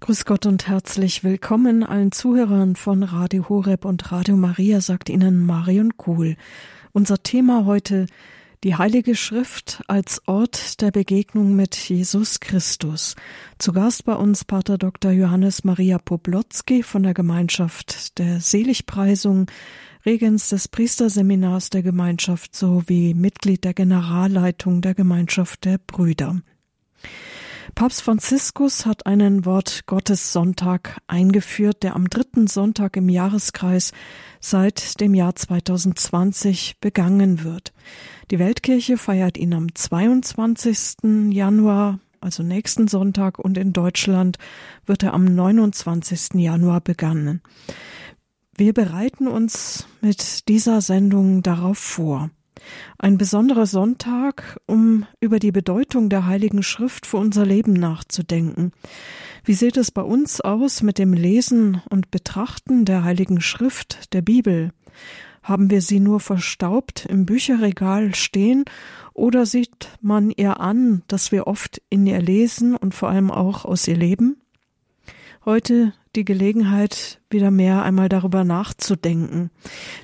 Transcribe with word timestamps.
Grüß 0.00 0.24
Gott 0.24 0.46
und 0.46 0.66
herzlich 0.66 1.24
willkommen 1.24 1.84
allen 1.84 2.10
Zuhörern 2.10 2.74
von 2.74 3.02
Radio 3.02 3.50
Horeb 3.50 3.84
und 3.84 4.10
Radio 4.10 4.34
Maria, 4.34 4.80
sagt 4.80 5.10
Ihnen 5.10 5.44
Marion 5.44 5.98
Kuhl. 5.98 6.36
Unser 6.92 7.22
Thema 7.22 7.66
heute 7.66 8.06
die 8.64 8.76
Heilige 8.76 9.14
Schrift 9.14 9.82
als 9.88 10.26
Ort 10.26 10.80
der 10.80 10.90
Begegnung 10.90 11.54
mit 11.54 11.76
Jesus 11.76 12.40
Christus. 12.40 13.14
Zu 13.58 13.74
Gast 13.74 14.06
bei 14.06 14.14
uns 14.14 14.46
Pater 14.46 14.78
Dr. 14.78 15.12
Johannes 15.12 15.64
Maria 15.64 15.98
Poblotzki 15.98 16.82
von 16.82 17.02
der 17.02 17.12
Gemeinschaft 17.12 18.18
der 18.18 18.40
Seligpreisung, 18.40 19.50
Regens 20.06 20.48
des 20.48 20.68
Priesterseminars 20.68 21.68
der 21.68 21.82
Gemeinschaft 21.82 22.56
sowie 22.56 23.12
Mitglied 23.12 23.64
der 23.64 23.74
Generalleitung 23.74 24.80
der 24.80 24.94
Gemeinschaft 24.94 25.66
der 25.66 25.76
Brüder. 25.76 26.40
Papst 27.74 28.02
Franziskus 28.02 28.86
hat 28.86 29.06
einen 29.06 29.44
Wort 29.44 29.86
Gottes 29.86 30.32
Sonntag 30.32 31.00
eingeführt, 31.06 31.82
der 31.82 31.94
am 31.94 32.08
dritten 32.08 32.46
Sonntag 32.46 32.96
im 32.96 33.08
Jahreskreis 33.08 33.92
seit 34.40 35.00
dem 35.00 35.14
Jahr 35.14 35.34
2020 35.34 36.76
begangen 36.80 37.44
wird. 37.44 37.72
Die 38.30 38.38
Weltkirche 38.38 38.96
feiert 38.96 39.38
ihn 39.38 39.54
am 39.54 39.74
22. 39.74 41.32
Januar, 41.32 42.00
also 42.20 42.42
nächsten 42.42 42.88
Sonntag, 42.88 43.38
und 43.38 43.56
in 43.58 43.72
Deutschland 43.72 44.38
wird 44.86 45.02
er 45.02 45.14
am 45.14 45.24
29. 45.24 46.34
Januar 46.34 46.80
begannen. 46.80 47.42
Wir 48.56 48.72
bereiten 48.74 49.26
uns 49.26 49.86
mit 50.00 50.48
dieser 50.48 50.80
Sendung 50.80 51.42
darauf 51.42 51.78
vor. 51.78 52.30
Ein 52.98 53.18
besonderer 53.18 53.66
Sonntag, 53.66 54.60
um 54.66 55.06
über 55.20 55.38
die 55.38 55.52
Bedeutung 55.52 56.08
der 56.08 56.26
Heiligen 56.26 56.62
Schrift 56.62 57.06
für 57.06 57.16
unser 57.16 57.46
Leben 57.46 57.72
nachzudenken. 57.72 58.72
Wie 59.44 59.54
sieht 59.54 59.76
es 59.76 59.90
bei 59.90 60.02
uns 60.02 60.40
aus 60.40 60.82
mit 60.82 60.98
dem 60.98 61.12
Lesen 61.12 61.82
und 61.88 62.10
Betrachten 62.10 62.84
der 62.84 63.04
Heiligen 63.04 63.40
Schrift, 63.40 64.12
der 64.12 64.22
Bibel? 64.22 64.72
Haben 65.42 65.70
wir 65.70 65.80
sie 65.80 66.00
nur 66.00 66.20
verstaubt 66.20 67.06
im 67.06 67.24
Bücherregal 67.24 68.14
stehen 68.14 68.64
oder 69.14 69.46
sieht 69.46 69.88
man 70.00 70.30
ihr 70.30 70.60
an, 70.60 71.02
dass 71.08 71.32
wir 71.32 71.46
oft 71.46 71.80
in 71.88 72.06
ihr 72.06 72.20
lesen 72.20 72.76
und 72.76 72.94
vor 72.94 73.08
allem 73.08 73.30
auch 73.30 73.64
aus 73.64 73.88
ihr 73.88 73.96
leben? 73.96 74.36
Heute 75.46 75.94
die 76.16 76.26
Gelegenheit, 76.26 77.18
wieder 77.30 77.50
mehr 77.50 77.82
einmal 77.82 78.10
darüber 78.10 78.44
nachzudenken. 78.44 79.50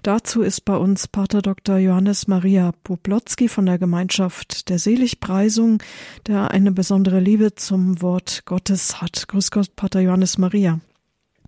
Dazu 0.02 0.40
ist 0.40 0.64
bei 0.64 0.76
uns 0.76 1.08
Pater 1.08 1.42
Dr. 1.42 1.76
Johannes 1.76 2.26
Maria 2.26 2.72
Poplotzki 2.84 3.48
von 3.48 3.66
der 3.66 3.78
Gemeinschaft 3.78 4.70
der 4.70 4.78
Seligpreisung, 4.78 5.82
der 6.26 6.52
eine 6.52 6.72
besondere 6.72 7.20
Liebe 7.20 7.54
zum 7.54 8.00
Wort 8.00 8.46
Gottes 8.46 9.02
hat. 9.02 9.28
Grüß 9.28 9.50
Gott, 9.50 9.76
Pater 9.76 10.00
Johannes 10.00 10.38
Maria. 10.38 10.80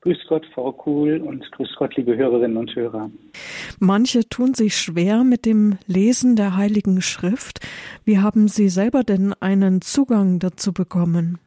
Grüß 0.03 0.19
Gott, 0.29 0.45
Frau 0.53 0.71
Kuhl 0.73 1.23
und 1.23 1.51
grüß 1.53 1.75
Gott, 1.79 1.97
liebe 1.97 2.15
Hörerinnen 2.15 2.59
und 2.59 2.77
Hörer. 2.77 3.11
Manche 3.79 4.29
tun 4.29 4.53
sich 4.53 4.77
schwer 4.77 5.25
mit 5.25 5.47
dem 5.47 5.79
Lesen 5.87 6.37
der 6.37 6.57
Heiligen 6.57 7.01
Schrift. 7.01 7.67
Wie 8.05 8.19
haben 8.19 8.49
Sie 8.49 8.69
selber 8.69 9.03
denn 9.03 9.33
einen 9.41 9.81
Zugang 9.81 10.41
dazu 10.41 10.75
bekommen? 10.75 11.39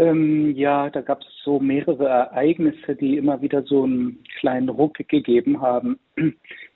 Ähm, 0.00 0.54
ja, 0.54 0.90
da 0.90 1.00
gab 1.00 1.22
es 1.22 1.26
so 1.42 1.58
mehrere 1.58 2.06
Ereignisse, 2.06 2.94
die 2.94 3.16
immer 3.16 3.42
wieder 3.42 3.64
so 3.64 3.82
einen 3.82 4.22
kleinen 4.38 4.68
Ruck 4.68 4.94
gegeben 5.08 5.60
haben. 5.60 5.98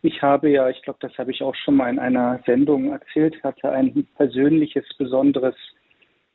Ich 0.02 0.20
habe 0.20 0.50
ja, 0.50 0.68
ich 0.68 0.82
glaube, 0.82 0.98
das 1.00 1.16
habe 1.16 1.30
ich 1.30 1.42
auch 1.42 1.54
schon 1.54 1.76
mal 1.76 1.88
in 1.88 2.00
einer 2.00 2.40
Sendung 2.44 2.90
erzählt, 2.90 3.40
hatte 3.44 3.70
ein 3.70 4.04
persönliches, 4.16 4.84
besonderes 4.98 5.54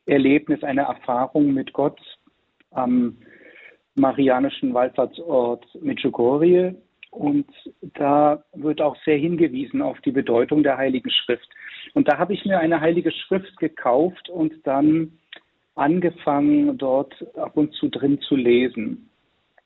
Erlebnis, 0.06 0.62
eine 0.62 0.82
Erfahrung 0.82 1.52
mit 1.52 1.74
Gott 1.74 2.00
am 2.70 3.18
marianischen 3.94 4.72
Wallfahrtsort 4.72 5.66
Medjugorje. 5.82 6.74
Und 7.10 7.46
da 7.94 8.42
wird 8.54 8.80
auch 8.80 8.96
sehr 9.04 9.18
hingewiesen 9.18 9.82
auf 9.82 10.00
die 10.00 10.12
Bedeutung 10.12 10.62
der 10.62 10.78
Heiligen 10.78 11.10
Schrift. 11.10 11.48
Und 11.92 12.08
da 12.08 12.16
habe 12.16 12.32
ich 12.32 12.44
mir 12.46 12.58
eine 12.58 12.80
Heilige 12.80 13.10
Schrift 13.10 13.56
gekauft 13.58 14.28
und 14.30 14.66
dann 14.66 15.18
angefangen, 15.78 16.76
dort 16.76 17.14
ab 17.36 17.56
und 17.56 17.72
zu 17.74 17.88
drin 17.88 18.20
zu 18.20 18.36
lesen. 18.36 19.08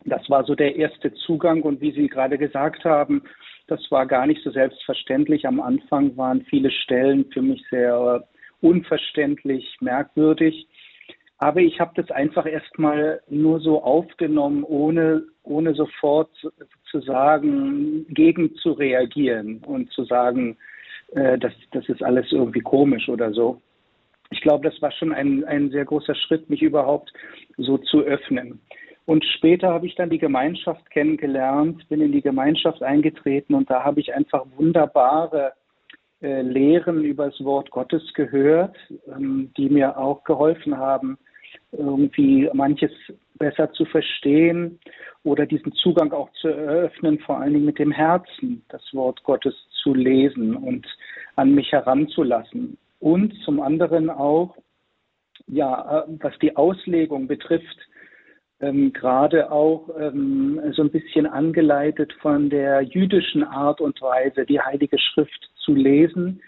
Das 0.05 0.29
war 0.29 0.45
so 0.45 0.55
der 0.55 0.77
erste 0.77 1.13
Zugang 1.15 1.63
und 1.63 1.81
wie 1.81 1.93
Sie 1.93 2.09
gerade 2.09 2.39
gesagt 2.39 2.85
haben, 2.85 3.23
das 3.69 3.81
war 3.91 4.07
gar 4.07 4.27
nicht 4.27 4.43
so 4.43 4.51
selbstverständlich. 4.51 5.47
Am 5.47 5.61
Anfang 5.61 6.17
waren 6.17 6.43
viele 6.43 6.71
Stellen 6.71 7.27
für 7.33 7.43
mich 7.43 7.65
sehr 7.71 8.27
unverständlich, 8.61 9.77
merkwürdig. 9.81 10.67
Aber 11.39 11.61
ich 11.61 11.81
habe 11.81 11.93
das 11.97 12.11
einfach 12.11 12.47
erstmal 12.47 13.21
nur 13.29 13.61
so 13.61 13.83
aufgenommen, 13.83 14.65
ohne, 14.65 15.25
ohne 15.43 15.75
sofort 15.75 16.31
zu 16.91 17.01
sagen, 17.01 18.07
gegen 18.11 18.55
zu 18.57 18.73
reagieren 18.73 19.63
und 19.67 19.91
zu 19.93 20.05
sagen, 20.05 20.57
äh, 21.15 21.39
das, 21.39 21.53
das 21.73 21.89
ist 21.89 22.03
alles 22.03 22.31
irgendwie 22.31 22.61
komisch 22.61 23.09
oder 23.09 23.33
so 23.33 23.61
ich 24.33 24.41
glaube, 24.41 24.69
das 24.69 24.81
war 24.81 24.91
schon 24.93 25.13
ein, 25.13 25.45
ein 25.45 25.71
sehr 25.71 25.85
großer 25.85 26.15
Schritt, 26.15 26.49
mich 26.49 26.63
überhaupt 26.63 27.13
so 27.59 27.79
zu 27.79 28.01
öffnen. 28.01 28.61
Und 29.05 29.25
später 29.25 29.69
habe 29.69 29.87
ich 29.87 29.95
dann 29.95 30.11
die 30.11 30.19
Gemeinschaft 30.19 30.91
kennengelernt, 30.91 31.89
bin 31.89 32.01
in 32.01 32.13
die 32.13 32.23
Gemeinschaft 32.23 32.83
eingetreten 32.83 33.55
und 33.55 33.69
da 33.69 33.85
habe 33.85 34.01
ich 34.01 34.15
einfach 34.15 34.47
wunderbare 34.57 35.53
äh, 36.23 36.43
Lehren 36.43 37.05
über 37.05 37.27
das 37.27 37.45
Wort 37.45 37.71
Gottes 37.71 38.03
gehört, 38.15 38.77
ähm, 39.09 39.51
die 39.57 39.69
mir 39.69 39.99
auch 39.99 40.23
geholfen 40.25 40.79
haben, 40.79 41.19
irgendwie 41.73 42.49
manches 42.53 42.93
besser 43.35 43.73
zu 43.73 43.85
verstehen 43.87 44.79
oder 45.25 45.47
diesen 45.47 45.73
Zugang 45.73 46.13
auch 46.13 46.31
zu 46.41 46.49
eröffnen, 46.49 47.19
vor 47.19 47.39
allen 47.39 47.55
Dingen 47.55 47.65
mit 47.65 47.79
dem 47.81 47.91
Herzen, 47.91 48.65
das 48.69 48.83
Wort 48.93 49.23
Gottes 49.25 49.55
zu 49.83 49.95
lesen 49.95 50.55
und 50.55 50.87
an 51.35 51.55
mich 51.55 51.73
heranzulassen 51.73 52.79
und 53.03 53.35
zum 53.45 53.61
anderen 53.61 54.09
auch, 54.11 54.57
ja, 55.49 56.05
äh, 56.05 56.19
was 56.21 56.39
die 56.39 56.57
Auslegung 56.57 57.27
betrifft, 57.27 57.79
ähm, 58.61 58.93
gerade 58.93 59.51
auch 59.51 59.91
ähm, 59.99 60.61
so 60.73 60.83
ein 60.83 60.91
bisschen 60.93 61.27
angeleitet 61.27 62.13
von 62.23 62.49
der 62.49 62.83
jüdischen 62.83 63.43
Art 63.43 63.81
und 63.81 64.01
Weise, 64.01 64.47
die 64.47 64.61
Heilige 64.61 64.99
Schrift 65.01 65.51
zu 65.65 65.75
lesen, 65.75 66.41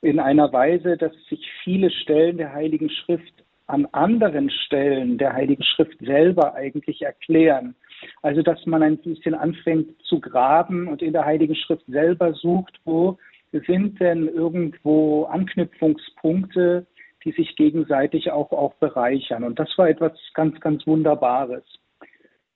in 0.00 0.20
einer 0.20 0.52
Weise, 0.52 0.96
dass 0.96 1.12
sich 1.28 1.44
viele 1.64 1.90
Stellen 1.90 2.36
der 2.36 2.52
Heiligen 2.52 2.88
Schrift 2.88 3.42
an 3.66 3.86
anderen 3.90 4.48
Stellen 4.48 5.18
der 5.18 5.32
Heiligen 5.32 5.64
Schrift 5.64 5.98
selber 5.98 6.54
eigentlich 6.54 7.02
erklären. 7.02 7.74
Also 8.22 8.42
dass 8.42 8.64
man 8.64 8.84
ein 8.84 8.98
bisschen 8.98 9.34
anfängt 9.34 10.00
zu 10.04 10.20
graben 10.20 10.86
und 10.86 11.02
in 11.02 11.12
der 11.12 11.24
Heiligen 11.24 11.56
Schrift 11.56 11.84
selber 11.88 12.32
sucht, 12.34 12.78
wo 12.84 13.18
sind 13.66 14.00
denn 14.00 14.28
irgendwo 14.28 15.24
Anknüpfungspunkte, 15.24 16.86
die 17.24 17.32
sich 17.32 17.56
gegenseitig 17.56 18.30
auch, 18.30 18.52
auch 18.52 18.74
bereichern. 18.74 19.44
Und 19.44 19.58
das 19.58 19.68
war 19.76 19.88
etwas 19.88 20.12
ganz, 20.34 20.60
ganz 20.60 20.86
Wunderbares. 20.86 21.64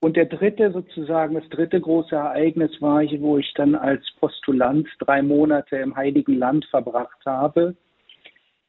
Und 0.00 0.16
der 0.16 0.26
dritte 0.26 0.72
sozusagen, 0.72 1.34
das 1.34 1.48
dritte 1.50 1.80
große 1.80 2.14
Ereignis 2.14 2.70
war, 2.80 3.02
wo 3.20 3.36
ich 3.36 3.52
dann 3.54 3.74
als 3.74 4.02
Postulant 4.18 4.88
drei 4.98 5.20
Monate 5.20 5.76
im 5.76 5.94
Heiligen 5.94 6.38
Land 6.38 6.64
verbracht 6.66 7.18
habe 7.26 7.76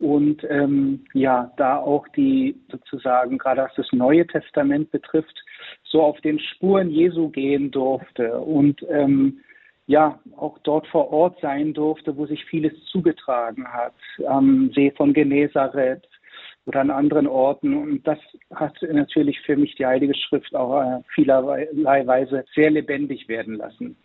und 0.01 0.43
ähm, 0.49 1.05
ja, 1.13 1.53
da 1.57 1.77
auch 1.77 2.07
die 2.09 2.59
sozusagen, 2.71 3.37
gerade 3.37 3.61
was 3.61 3.75
das 3.75 3.87
Neue 3.91 4.25
Testament 4.25 4.89
betrifft, 4.89 5.39
so 5.83 6.01
auf 6.01 6.19
den 6.21 6.39
Spuren 6.39 6.89
Jesu 6.89 7.29
gehen 7.29 7.69
durfte 7.69 8.39
und 8.39 8.83
ähm, 8.89 9.39
ja 9.87 10.19
auch 10.37 10.57
dort 10.59 10.87
vor 10.87 11.11
Ort 11.11 11.39
sein 11.41 11.73
durfte, 11.73 12.15
wo 12.15 12.25
sich 12.25 12.45
vieles 12.45 12.73
zugetragen 12.85 13.67
hat, 13.67 13.93
am 14.27 14.71
See 14.73 14.91
von 14.91 15.13
Genezareth 15.13 16.07
oder 16.65 16.81
an 16.81 16.91
anderen 16.91 17.27
Orten. 17.27 17.75
Und 17.75 18.07
das 18.07 18.19
hat 18.53 18.75
natürlich 18.81 19.39
für 19.41 19.55
mich 19.55 19.75
die 19.75 19.85
Heilige 19.85 20.13
Schrift 20.15 20.55
auch 20.55 20.81
äh, 20.81 21.01
vielerlei 21.13 22.05
Weise 22.05 22.45
sehr 22.53 22.71
lebendig 22.71 23.27
werden 23.27 23.55
lassen. 23.55 23.95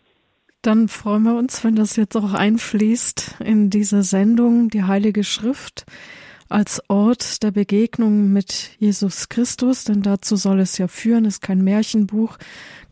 Dann 0.61 0.87
freuen 0.87 1.23
wir 1.23 1.35
uns, 1.37 1.63
wenn 1.63 1.75
das 1.75 1.95
jetzt 1.95 2.17
auch 2.17 2.33
einfließt 2.33 3.41
in 3.45 3.69
diese 3.69 4.01
Sendung, 4.03 4.69
die 4.69 4.83
Heilige 4.83 5.23
Schrift 5.23 5.85
als 6.49 6.81
Ort 6.89 7.43
der 7.43 7.51
Begegnung 7.51 8.31
mit 8.31 8.77
Jesus 8.79 9.29
Christus, 9.29 9.83
denn 9.83 10.01
dazu 10.01 10.35
soll 10.35 10.59
es 10.59 10.77
ja 10.77 10.87
führen, 10.87 11.25
ist 11.25 11.41
kein 11.41 11.63
Märchenbuch, 11.63 12.37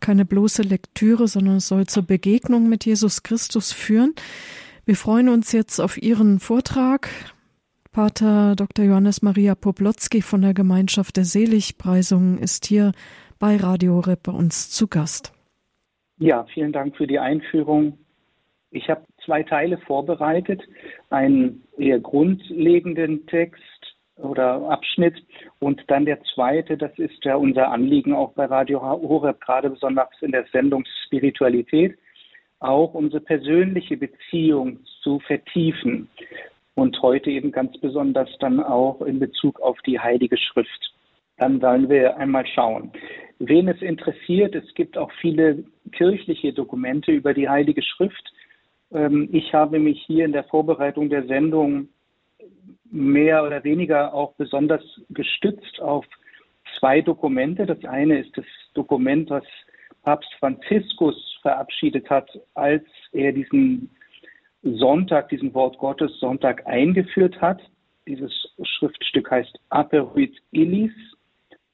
keine 0.00 0.24
bloße 0.24 0.62
Lektüre, 0.62 1.28
sondern 1.28 1.56
es 1.56 1.68
soll 1.68 1.86
zur 1.86 2.04
Begegnung 2.04 2.68
mit 2.68 2.84
Jesus 2.84 3.22
Christus 3.22 3.72
führen. 3.72 4.14
Wir 4.84 4.96
freuen 4.96 5.28
uns 5.28 5.52
jetzt 5.52 5.80
auf 5.80 6.00
Ihren 6.00 6.38
Vortrag. 6.38 7.08
Pater 7.92 8.54
Dr. 8.56 8.84
Johannes 8.84 9.22
Maria 9.22 9.54
Poplotzki 9.54 10.20
von 10.20 10.42
der 10.42 10.52
Gemeinschaft 10.52 11.16
der 11.16 11.24
Seligpreisungen 11.24 12.38
ist 12.38 12.66
hier 12.66 12.92
bei 13.38 13.56
Radio 13.56 14.00
Rep 14.00 14.24
bei 14.24 14.32
uns 14.32 14.70
zu 14.70 14.86
Gast. 14.86 15.32
Ja, 16.18 16.44
vielen 16.52 16.72
Dank 16.72 16.96
für 16.96 17.06
die 17.06 17.18
Einführung. 17.18 17.98
Ich 18.70 18.88
habe 18.90 19.02
zwei 19.24 19.42
Teile 19.42 19.78
vorbereitet. 19.78 20.62
Einen 21.10 21.65
eher 21.78 22.00
grundlegenden 22.00 23.26
Text 23.26 23.62
oder 24.16 24.68
Abschnitt. 24.70 25.14
Und 25.58 25.82
dann 25.88 26.04
der 26.04 26.22
zweite, 26.34 26.76
das 26.76 26.96
ist 26.98 27.24
ja 27.24 27.36
unser 27.36 27.70
Anliegen 27.70 28.14
auch 28.14 28.32
bei 28.32 28.46
Radio 28.46 28.82
Horeb, 28.82 29.40
gerade 29.40 29.70
besonders 29.70 30.08
in 30.20 30.32
der 30.32 30.46
Sendung 30.52 30.84
Spiritualität, 31.04 31.96
auch 32.60 32.94
unsere 32.94 33.20
persönliche 33.20 33.96
Beziehung 33.96 34.80
zu 35.02 35.20
vertiefen. 35.20 36.08
Und 36.74 37.00
heute 37.00 37.30
eben 37.30 37.52
ganz 37.52 37.78
besonders 37.80 38.28
dann 38.38 38.60
auch 38.60 39.00
in 39.00 39.18
Bezug 39.18 39.60
auf 39.60 39.78
die 39.86 39.98
Heilige 39.98 40.36
Schrift. 40.36 40.92
Dann 41.38 41.60
wollen 41.62 41.88
wir 41.88 42.16
einmal 42.18 42.46
schauen. 42.46 42.92
Wen 43.38 43.68
es 43.68 43.80
interessiert, 43.82 44.54
es 44.54 44.74
gibt 44.74 44.96
auch 44.96 45.10
viele 45.20 45.64
kirchliche 45.92 46.52
Dokumente 46.52 47.12
über 47.12 47.34
die 47.34 47.48
Heilige 47.48 47.82
Schrift. 47.82 48.32
Ähm, 48.92 49.28
ich 49.32 49.52
habe 49.52 49.78
mich 49.78 50.02
hier 50.06 50.24
in 50.24 50.32
der 50.32 50.44
Vorbereitung 50.44 51.08
der 51.08 51.26
Sendung 51.26 51.88
mehr 52.90 53.44
oder 53.44 53.64
weniger 53.64 54.14
auch 54.14 54.34
besonders 54.34 54.82
gestützt 55.10 55.80
auf 55.80 56.06
zwei 56.78 57.00
Dokumente. 57.00 57.66
Das 57.66 57.84
eine 57.84 58.20
ist 58.20 58.36
das 58.36 58.44
Dokument, 58.74 59.30
was 59.30 59.44
Papst 60.02 60.32
Franziskus 60.38 61.38
verabschiedet 61.42 62.08
hat, 62.10 62.30
als 62.54 62.84
er 63.12 63.32
diesen 63.32 63.90
Sonntag, 64.62 65.28
diesen 65.28 65.54
Wort 65.54 65.78
Gottes 65.78 66.18
Sonntag 66.18 66.66
eingeführt 66.66 67.40
hat. 67.40 67.60
Dieses 68.06 68.32
Schriftstück 68.62 69.30
heißt 69.30 69.58
Aperuit 69.68 70.36
Illis. 70.52 70.92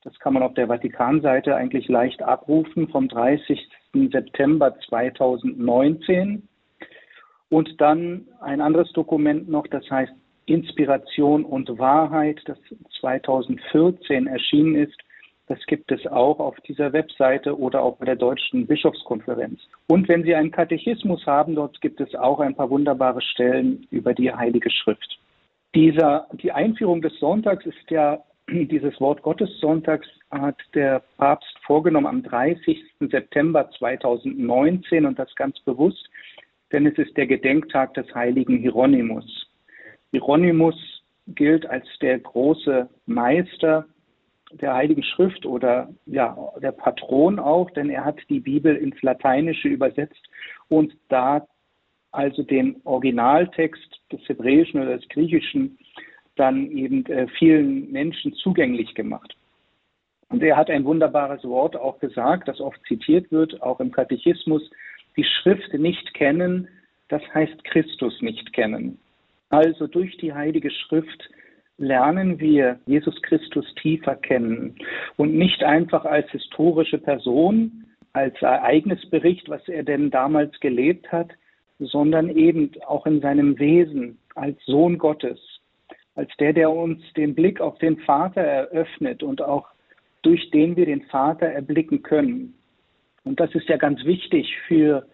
Das 0.03 0.19
kann 0.19 0.35
man 0.35 0.43
auf 0.43 0.55
der 0.55 0.67
Vatikanseite 0.67 1.55
eigentlich 1.55 1.89
leicht 1.89 2.23
abrufen 2.23 2.89
vom 2.89 3.09
30. 3.09 3.69
September 4.11 4.75
2019. 4.89 6.49
Und 7.53 7.83
dann 7.83 8.29
ein 8.41 8.63
anderes 8.63 8.91
Dokument 8.95 9.47
noch, 9.47 9.67
das 9.67 9.85
heißt 9.91 10.11
Inspiration 10.47 11.45
und 11.45 11.79
Wahrheit, 11.79 12.41
das 12.47 12.57
2014 12.99 14.27
erschienen 14.27 14.75
ist. 14.75 14.97
Das 15.49 15.59
gibt 15.67 15.93
es 15.93 16.07
auch 16.07 16.39
auf 16.39 16.59
dieser 16.67 16.95
Webseite 16.95 17.59
oder 17.59 17.83
auch 17.83 17.99
bei 17.99 18.07
der 18.07 18.17
Deutschen 18.17 18.67
Bischofskonferenz. 18.67 19.61
Und 19.87 20.09
wenn 20.09 20.23
Sie 20.23 20.35
einen 20.35 20.51
Katechismus 20.51 21.27
haben, 21.27 21.55
dort 21.55 21.79
gibt 21.83 22.01
es 22.01 22.15
auch 22.15 22.41
ein 22.41 22.55
paar 22.55 22.71
wunderbare 22.71 23.21
Stellen 23.21 23.87
über 23.91 24.15
die 24.15 24.33
Heilige 24.33 24.71
Schrift. 24.71 25.19
Dieser, 25.75 26.29
die 26.33 26.53
Einführung 26.53 27.03
des 27.03 27.19
Sonntags 27.19 27.67
ist 27.67 27.91
ja, 27.91 28.25
dieses 28.49 28.99
Wort 28.99 29.21
Gottes 29.21 29.51
Sonntags 29.61 30.09
hat 30.31 30.57
der 30.75 31.03
Papst 31.19 31.55
vorgenommen 31.67 32.07
am 32.07 32.23
30. 32.23 32.83
September 33.11 33.69
2019 33.79 35.05
und 35.05 35.19
das 35.19 35.35
ganz 35.35 35.61
bewusst, 35.61 36.09
denn 36.73 36.87
es 36.87 36.97
ist 36.99 37.17
der 37.17 37.27
Gedenktag 37.27 37.95
des 37.95 38.13
heiligen 38.15 38.59
Hieronymus. 38.59 39.51
Hieronymus 40.11 40.75
gilt 41.29 41.67
als 41.67 41.87
der 42.01 42.19
große 42.19 42.89
Meister 43.07 43.87
der 44.53 44.75
Heiligen 44.75 45.03
Schrift 45.03 45.47
oder 45.47 45.89
ja, 46.07 46.37
der 46.61 46.73
Patron 46.73 47.39
auch, 47.39 47.71
denn 47.71 47.89
er 47.89 48.05
hat 48.05 48.19
die 48.29 48.41
Bibel 48.41 48.77
ins 48.77 49.01
Lateinische 49.03 49.69
übersetzt 49.69 50.29
und 50.69 50.95
da 51.09 51.47
also 52.11 52.43
den 52.43 52.81
Originaltext 52.85 54.01
des 54.13 54.21
Hebräischen 54.29 54.83
oder 54.83 54.99
des 54.99 55.09
Griechischen 55.09 55.79
dann 56.37 56.71
eben 56.71 57.07
äh, 57.07 57.27
vielen 57.39 57.91
Menschen 57.91 58.35
zugänglich 58.35 58.95
gemacht. 58.95 59.35
Und 60.29 60.43
er 60.43 60.57
hat 60.57 60.71
ein 60.71 60.85
wunderbares 60.85 61.45
Wort 61.45 61.77
auch 61.77 61.99
gesagt, 61.99 62.49
das 62.49 62.61
oft 62.61 62.81
zitiert 62.87 63.31
wird, 63.31 63.61
auch 63.63 63.81
im 63.81 63.93
Katechismus, 63.93 64.63
die 65.17 65.25
Schrift 65.25 65.73
nicht 65.75 66.15
kennen, 66.15 66.69
das 67.09 67.23
heißt 67.35 67.65
Christus 67.65 68.21
nicht 68.23 68.53
kennen. 68.53 68.99
Also 69.51 69.87
durch 69.87 70.17
die 70.17 70.33
Heilige 70.33 70.71
Schrift 70.71 71.29
lernen 71.79 72.39
wir 72.39 72.79
Jesus 72.87 73.21
Christus 73.23 73.67
tiefer 73.83 74.17
kennen 74.17 74.77
und 75.17 75.35
nicht 75.35 75.63
einfach 75.63 76.05
als 76.05 76.31
historische 76.31 76.99
Person, 76.99 77.85
als 78.13 78.41
Ereignisbericht, 78.41 79.49
was 79.49 79.67
er 79.69 79.83
denn 79.83 80.11
damals 80.11 80.59
gelebt 80.61 81.11
hat, 81.13 81.31
sondern 81.79 82.29
eben 82.31 82.71
auch 82.87 83.07
in 83.07 83.21
seinem 83.21 83.59
Wesen 83.59 84.19
als 84.35 84.59
Sohn 84.67 84.99
Gottes, 84.99 85.39
als 86.15 86.31
der, 86.39 86.53
der 86.53 86.71
uns 86.71 87.01
den 87.15 87.35
Blick 87.35 87.61
auf 87.61 87.79
den 87.79 87.99
Vater 87.99 88.41
eröffnet 88.41 89.23
und 89.23 89.43
auch 89.43 89.69
durch 90.23 90.51
den 90.51 90.77
wir 90.77 90.87
den 90.87 91.03
Vater 91.03 91.47
erblicken 91.47 92.03
können. 92.03 92.55
Und 93.25 93.41
das 93.41 93.55
ist 93.55 93.69
ja 93.69 93.77
ganz 93.77 94.05
wichtig 94.05 94.57
für 94.67 95.07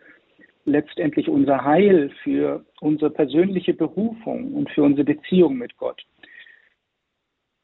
letztendlich 0.65 1.29
unser 1.29 1.65
Heil, 1.65 2.11
für 2.23 2.65
unsere 2.81 3.11
persönliche 3.11 3.75
Berufung 3.75 4.55
und 4.55 4.71
für 4.71 4.83
unsere 4.83 5.05
Beziehung 5.05 5.57
mit 5.57 5.77
Gott. 5.77 6.05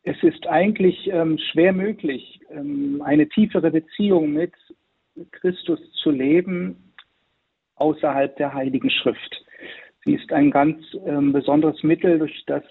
Es 0.02 0.22
ist 0.22 0.46
eigentlich 0.46 1.08
ähm, 1.10 1.38
schwer 1.38 1.72
möglich, 1.72 2.40
ähm, 2.50 3.00
eine 3.02 3.28
tiefere 3.28 3.70
Beziehung 3.70 4.32
mit 4.32 4.52
Christus 5.32 5.80
zu 6.02 6.10
leben 6.10 6.92
außerhalb 7.76 8.36
der 8.36 8.52
Heiligen 8.52 8.90
Schrift. 8.90 9.44
Sie 10.04 10.14
ist 10.14 10.30
ein 10.32 10.50
ganz 10.50 10.84
ähm, 11.06 11.32
besonderes 11.32 11.82
Mittel, 11.82 12.18
durch 12.18 12.44
das 12.46 12.62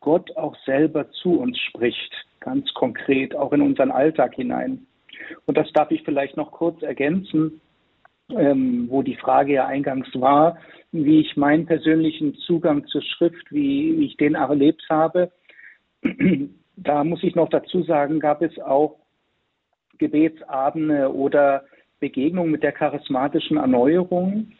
Gott 0.00 0.36
auch 0.36 0.56
selber 0.64 1.10
zu 1.10 1.40
uns 1.40 1.58
spricht, 1.58 2.12
ganz 2.40 2.72
konkret, 2.74 3.34
auch 3.34 3.52
in 3.52 3.62
unseren 3.62 3.90
Alltag 3.90 4.34
hinein. 4.34 4.86
Und 5.46 5.56
das 5.56 5.70
darf 5.72 5.90
ich 5.90 6.02
vielleicht 6.02 6.36
noch 6.36 6.52
kurz 6.52 6.82
ergänzen 6.82 7.60
ähm, 8.30 8.86
wo 8.90 9.02
die 9.02 9.16
Frage 9.16 9.54
ja 9.54 9.66
eingangs 9.66 10.08
war, 10.14 10.58
wie 10.92 11.20
ich 11.20 11.36
meinen 11.36 11.66
persönlichen 11.66 12.34
Zugang 12.46 12.86
zur 12.86 13.02
Schrift, 13.02 13.50
wie, 13.50 14.04
ich 14.04 14.16
den 14.16 14.34
erlebt 14.34 14.82
habe. 14.88 15.30
Da 16.78 17.04
muss 17.04 17.22
ich 17.22 17.34
noch 17.34 17.48
dazu 17.48 17.82
sagen, 17.84 18.20
gab 18.20 18.42
es 18.42 18.58
auch 18.58 18.96
Gebetsabende 19.96 21.10
oder 21.10 21.64
Begegnungen 22.00 22.52
mit 22.52 22.62
der 22.62 22.72
charismatischen 22.72 23.56
Erneuerung, 23.56 24.52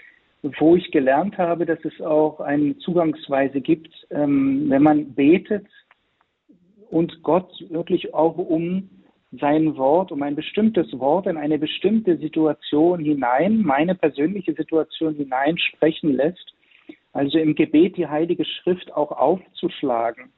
wo 0.58 0.76
ich 0.76 0.90
gelernt 0.92 1.36
habe, 1.36 1.66
dass 1.66 1.84
es 1.84 2.00
auch 2.00 2.40
eine 2.40 2.78
Zugangsweise 2.78 3.60
gibt, 3.60 3.92
ähm, 4.10 4.64
wenn 4.70 4.82
man 4.82 5.12
betet 5.12 5.66
und 6.88 7.22
Gott 7.22 7.52
wirklich 7.68 8.14
auch 8.14 8.38
um 8.38 8.88
sein 9.32 9.76
Wort, 9.76 10.12
um 10.12 10.22
ein 10.22 10.36
bestimmtes 10.36 10.86
Wort 10.98 11.26
in 11.26 11.36
eine 11.36 11.58
bestimmte 11.58 12.16
Situation 12.16 13.00
hinein, 13.00 13.62
meine 13.62 13.94
persönliche 13.94 14.54
Situation 14.54 15.14
hinein 15.14 15.58
sprechen 15.58 16.14
lässt. 16.14 16.54
Also 17.12 17.38
im 17.38 17.54
Gebet 17.54 17.96
die 17.96 18.06
Heilige 18.06 18.44
Schrift 18.44 18.92
auch 18.92 19.10
aufzuschlagen. 19.10 20.30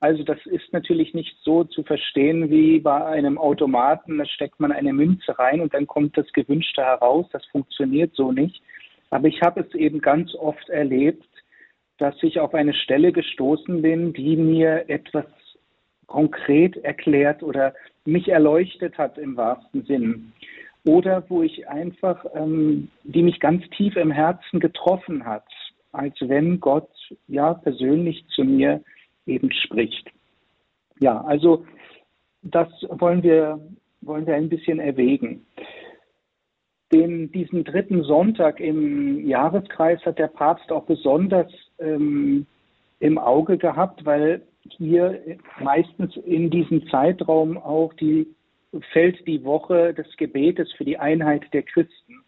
Also 0.00 0.24
das 0.24 0.38
ist 0.46 0.72
natürlich 0.72 1.14
nicht 1.14 1.36
so 1.42 1.62
zu 1.62 1.84
verstehen 1.84 2.50
wie 2.50 2.80
bei 2.80 3.04
einem 3.04 3.38
Automaten, 3.38 4.18
da 4.18 4.26
steckt 4.26 4.58
man 4.58 4.72
eine 4.72 4.92
Münze 4.92 5.38
rein 5.38 5.60
und 5.60 5.74
dann 5.74 5.86
kommt 5.86 6.16
das 6.16 6.26
Gewünschte 6.32 6.82
heraus. 6.82 7.26
Das 7.32 7.44
funktioniert 7.46 8.14
so 8.14 8.32
nicht. 8.32 8.62
Aber 9.10 9.28
ich 9.28 9.42
habe 9.42 9.60
es 9.60 9.72
eben 9.74 10.00
ganz 10.00 10.34
oft 10.34 10.68
erlebt, 10.70 11.24
dass 11.98 12.20
ich 12.22 12.40
auf 12.40 12.54
eine 12.54 12.74
Stelle 12.74 13.12
gestoßen 13.12 13.82
bin, 13.82 14.12
die 14.12 14.36
mir 14.36 14.88
etwas 14.88 15.26
konkret 16.06 16.76
erklärt 16.78 17.44
oder 17.44 17.74
mich 18.04 18.28
erleuchtet 18.28 18.98
hat 18.98 19.18
im 19.18 19.36
wahrsten 19.36 19.84
Sinn. 19.84 20.32
Oder 20.84 21.24
wo 21.28 21.42
ich 21.42 21.68
einfach, 21.68 22.24
ähm, 22.34 22.88
die 23.04 23.22
mich 23.22 23.38
ganz 23.38 23.62
tief 23.70 23.96
im 23.96 24.10
Herzen 24.10 24.58
getroffen 24.58 25.24
hat, 25.24 25.46
als 25.92 26.14
wenn 26.20 26.58
Gott 26.58 26.90
ja 27.28 27.54
persönlich 27.54 28.24
zu 28.34 28.42
mir 28.44 28.82
eben 29.26 29.52
spricht. 29.52 30.10
Ja, 30.98 31.20
also 31.22 31.64
das 32.42 32.68
wollen 32.88 33.22
wir, 33.22 33.60
wollen 34.00 34.26
wir 34.26 34.34
ein 34.34 34.48
bisschen 34.48 34.80
erwägen. 34.80 35.46
Den, 36.92 37.30
diesen 37.30 37.64
dritten 37.64 38.02
Sonntag 38.02 38.60
im 38.60 39.26
Jahreskreis 39.26 40.04
hat 40.04 40.18
der 40.18 40.26
Papst 40.26 40.70
auch 40.72 40.84
besonders 40.84 41.50
ähm, 41.78 42.46
im 42.98 43.18
Auge 43.18 43.56
gehabt, 43.56 44.04
weil 44.04 44.42
hier 44.70 45.20
meistens 45.60 46.16
in 46.16 46.50
diesem 46.50 46.86
Zeitraum 46.88 47.56
auch 47.58 47.92
die, 47.94 48.26
fällt 48.92 49.26
die 49.26 49.44
Woche 49.44 49.94
des 49.94 50.06
Gebetes 50.16 50.72
für 50.72 50.84
die 50.84 50.98
Einheit 50.98 51.42
der 51.52 51.62
Christen. 51.62 52.22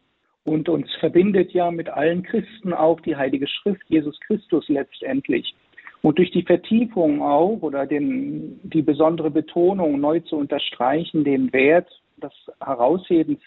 Und 0.44 0.68
uns 0.68 0.92
verbindet 1.00 1.52
ja 1.52 1.70
mit 1.70 1.88
allen 1.88 2.22
Christen 2.22 2.74
auch 2.74 3.00
die 3.00 3.16
Heilige 3.16 3.46
Schrift, 3.46 3.82
Jesus 3.88 4.18
Christus 4.20 4.68
letztendlich. 4.68 5.54
Und 6.02 6.18
durch 6.18 6.30
die 6.32 6.42
Vertiefung 6.42 7.22
auch 7.22 7.62
oder 7.62 7.86
den, 7.86 8.60
die 8.62 8.82
besondere 8.82 9.30
Betonung 9.30 9.98
neu 10.00 10.20
zu 10.20 10.36
unterstreichen, 10.36 11.24
den 11.24 11.50
Wert 11.54 11.88
des 12.18 12.32
Heraushebens 12.60 13.40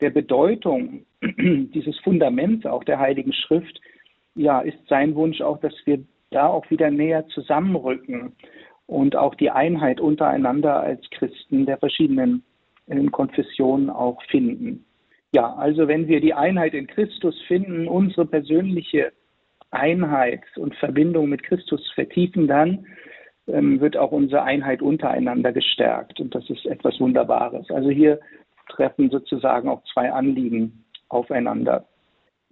der 0.00 0.10
Bedeutung 0.10 1.06
dieses 1.22 1.98
Fundaments 2.00 2.66
auch 2.66 2.84
der 2.84 3.00
Heiligen 3.00 3.32
Schrift, 3.32 3.80
ja, 4.36 4.60
ist 4.60 4.78
sein 4.88 5.16
Wunsch 5.16 5.40
auch, 5.40 5.58
dass 5.58 5.74
wir 5.84 6.04
da 6.32 6.48
auch 6.48 6.68
wieder 6.70 6.90
näher 6.90 7.26
zusammenrücken 7.28 8.32
und 8.86 9.16
auch 9.16 9.34
die 9.34 9.50
Einheit 9.50 10.00
untereinander 10.00 10.80
als 10.80 11.08
Christen 11.10 11.66
der 11.66 11.78
verschiedenen 11.78 12.42
äh, 12.86 13.04
Konfessionen 13.06 13.90
auch 13.90 14.22
finden. 14.24 14.84
Ja, 15.32 15.54
also 15.54 15.88
wenn 15.88 16.08
wir 16.08 16.20
die 16.20 16.34
Einheit 16.34 16.74
in 16.74 16.86
Christus 16.86 17.40
finden, 17.46 17.88
unsere 17.88 18.26
persönliche 18.26 19.12
Einheit 19.70 20.42
und 20.56 20.74
Verbindung 20.76 21.30
mit 21.30 21.42
Christus 21.42 21.90
vertiefen, 21.94 22.46
dann 22.46 22.86
ähm, 23.46 23.80
wird 23.80 23.96
auch 23.96 24.12
unsere 24.12 24.42
Einheit 24.42 24.82
untereinander 24.82 25.52
gestärkt. 25.52 26.20
Und 26.20 26.34
das 26.34 26.48
ist 26.50 26.66
etwas 26.66 27.00
Wunderbares. 27.00 27.70
Also 27.70 27.88
hier 27.88 28.20
treffen 28.68 29.10
sozusagen 29.10 29.68
auch 29.68 29.82
zwei 29.92 30.12
Anliegen 30.12 30.84
aufeinander. 31.08 31.86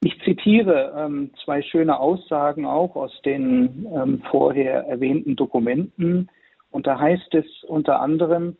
Ich 0.02 0.18
zitiere 0.22 0.94
ähm, 0.96 1.30
zwei 1.44 1.60
schöne 1.60 1.98
Aussagen 1.98 2.64
auch 2.64 2.96
aus 2.96 3.12
den 3.22 3.86
ähm, 3.94 4.22
vorher 4.30 4.86
erwähnten 4.86 5.36
Dokumenten. 5.36 6.28
Und 6.70 6.86
da 6.86 6.98
heißt 6.98 7.34
es 7.34 7.44
unter 7.64 8.00
anderem, 8.00 8.56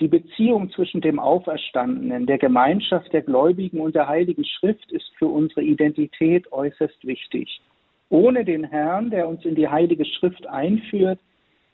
die 0.00 0.08
Beziehung 0.08 0.70
zwischen 0.72 1.00
dem 1.00 1.20
Auferstandenen, 1.20 2.26
der 2.26 2.38
Gemeinschaft 2.38 3.12
der 3.12 3.22
Gläubigen 3.22 3.80
und 3.80 3.94
der 3.94 4.08
Heiligen 4.08 4.44
Schrift 4.44 4.90
ist 4.90 5.12
für 5.18 5.26
unsere 5.26 5.62
Identität 5.62 6.50
äußerst 6.52 7.06
wichtig. 7.06 7.60
Ohne 8.08 8.44
den 8.44 8.64
Herrn, 8.64 9.10
der 9.10 9.28
uns 9.28 9.44
in 9.44 9.54
die 9.54 9.68
Heilige 9.68 10.04
Schrift 10.04 10.46
einführt, 10.48 11.20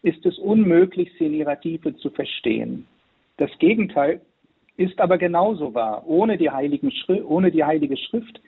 ist 0.03 0.27
es 0.27 0.39
unmöglich, 0.39 1.11
sie 1.19 1.27
in 1.27 1.35
ihrer 1.35 1.59
Tiefe 1.59 1.97
zu 1.97 2.11
verstehen. 2.11 2.87
Das 3.39 3.51
Gegenteil 3.59 4.21
ist 4.77 5.01
aber 5.01 5.17
genauso 5.17 5.73
wahr. 5.73 6.03
Ohne 6.07 6.37
die, 6.37 6.51
Schrift, 6.91 7.25
ohne 7.25 7.51
die 7.51 7.65
Heilige 7.65 7.97
Schrift 7.97 8.41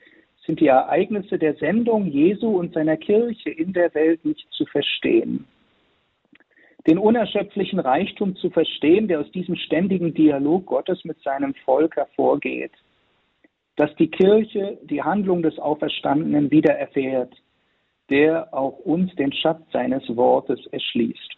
sind 0.49 0.59
die 0.59 0.67
Ereignisse 0.67 1.37
der 1.37 1.53
Sendung 1.55 2.07
Jesu 2.07 2.57
und 2.57 2.73
seiner 2.73 2.97
Kirche 2.97 3.51
in 3.51 3.71
der 3.71 3.93
Welt 3.93 4.25
nicht 4.25 4.47
zu 4.51 4.65
verstehen 4.65 5.45
den 6.87 6.97
unerschöpflichen 6.97 7.79
Reichtum 7.79 8.35
zu 8.37 8.49
verstehen, 8.49 9.07
der 9.07 9.19
aus 9.19 9.31
diesem 9.31 9.55
ständigen 9.55 10.13
Dialog 10.13 10.65
Gottes 10.65 11.03
mit 11.03 11.21
seinem 11.21 11.53
Volk 11.65 11.95
hervorgeht. 11.95 12.71
Dass 13.75 13.93
die 13.95 14.09
Kirche 14.09 14.79
die 14.83 15.03
Handlung 15.03 15.43
des 15.43 15.59
Auferstandenen 15.59 16.49
wieder 16.49 16.73
erfährt, 16.73 17.33
der 18.09 18.51
auch 18.53 18.79
uns 18.79 19.13
den 19.15 19.31
Schatz 19.33 19.61
seines 19.71 20.03
Wortes 20.15 20.65
erschließt. 20.71 21.35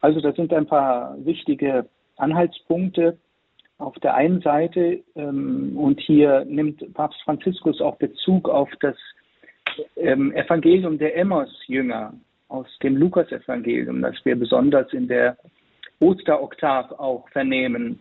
Also 0.00 0.20
das 0.20 0.34
sind 0.34 0.52
ein 0.52 0.66
paar 0.66 1.14
wichtige 1.24 1.88
Anhaltspunkte 2.16 3.16
auf 3.80 3.94
der 4.00 4.14
einen 4.14 4.40
Seite 4.40 5.00
ähm, 5.16 5.76
und 5.76 6.00
hier 6.00 6.44
nimmt 6.44 6.92
Papst 6.94 7.20
Franziskus 7.22 7.80
auch 7.80 7.96
Bezug 7.96 8.48
auf 8.48 8.70
das 8.80 8.96
ähm, 9.96 10.32
Evangelium 10.32 10.98
der 10.98 11.16
Emmaus-Jünger, 11.16 12.12
aus 12.48 12.66
dem 12.82 12.96
Lukasevangelium, 12.96 14.02
das 14.02 14.16
wir 14.24 14.36
besonders 14.36 14.92
in 14.92 15.08
der 15.08 15.36
Osteroktav 16.00 16.90
auch 16.92 17.28
vernehmen, 17.28 18.00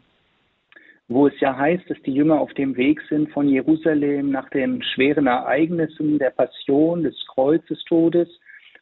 wo 1.08 1.28
es 1.28 1.40
ja 1.40 1.56
heißt, 1.56 1.90
dass 1.90 2.02
die 2.04 2.14
Jünger 2.14 2.40
auf 2.40 2.54
dem 2.56 2.76
Weg 2.76 3.02
sind 3.10 3.30
von 3.32 3.48
Jerusalem 3.48 4.32
nach 4.32 4.50
den 4.50 4.82
schweren 4.84 5.28
Ereignissen 5.28 6.18
der 6.20 6.32
Passion, 6.32 7.04
des 7.04 7.16
Kreuzestodes 7.28 8.28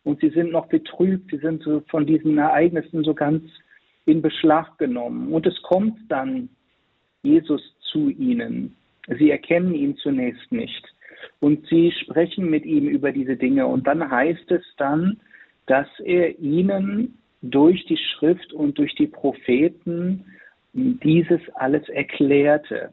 und 0.04 0.22
sie 0.22 0.30
sind 0.30 0.52
noch 0.52 0.68
betrübt, 0.68 1.32
sie 1.32 1.38
sind 1.38 1.64
so 1.64 1.82
von 1.90 2.06
diesen 2.06 2.38
Ereignissen 2.38 3.04
so 3.04 3.14
ganz 3.14 3.44
in 4.06 4.22
Beschlag 4.22 4.78
genommen. 4.78 5.34
Und 5.34 5.46
es 5.46 5.62
kommt 5.64 6.00
dann 6.10 6.50
Jesus 7.24 7.62
zu 7.92 8.10
ihnen. 8.10 8.76
Sie 9.18 9.32
erkennen 9.32 9.74
ihn 9.74 9.96
zunächst 9.98 10.52
nicht. 10.52 10.84
Und 11.40 11.66
sie 11.68 11.92
sprechen 11.92 12.50
mit 12.50 12.66
ihm 12.66 12.88
über 12.88 13.12
diese 13.12 13.36
Dinge. 13.36 13.68
Und 13.68 13.88
dann 13.88 14.10
heißt 14.10 14.52
es 14.52 14.64
dann, 14.78 15.20
dass 15.66 15.88
er 16.04 16.38
ihnen 16.40 17.18
durch 17.42 17.86
die 17.86 17.98
Schrift 17.98 18.54
und 18.54 18.78
durch 18.78 18.94
die 18.96 19.08
Propheten 19.08 20.26
dieses 20.74 21.42
alles 21.56 21.88
erklärte. 21.90 22.92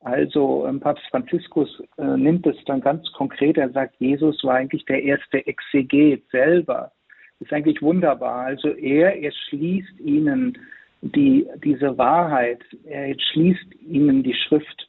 Also 0.00 0.66
ähm, 0.66 0.80
Papst 0.80 1.04
Franziskus 1.10 1.82
äh, 1.96 2.04
nimmt 2.04 2.46
es 2.46 2.56
dann 2.66 2.80
ganz 2.80 3.10
konkret, 3.12 3.56
er 3.56 3.70
sagt, 3.70 3.96
Jesus 3.98 4.42
war 4.44 4.54
eigentlich 4.54 4.84
der 4.84 5.02
erste 5.02 5.44
Exeget 5.46 6.22
selber. 6.30 6.92
Ist 7.40 7.52
eigentlich 7.52 7.82
wunderbar. 7.82 8.46
Also 8.46 8.68
er 8.70 9.22
erschließt 9.22 10.00
ihnen 10.00 10.58
die, 11.00 11.46
diese 11.64 11.96
Wahrheit, 11.96 12.60
er 12.84 13.08
erschließt 13.08 13.82
ihnen 13.86 14.22
die 14.22 14.34
Schrift. 14.34 14.88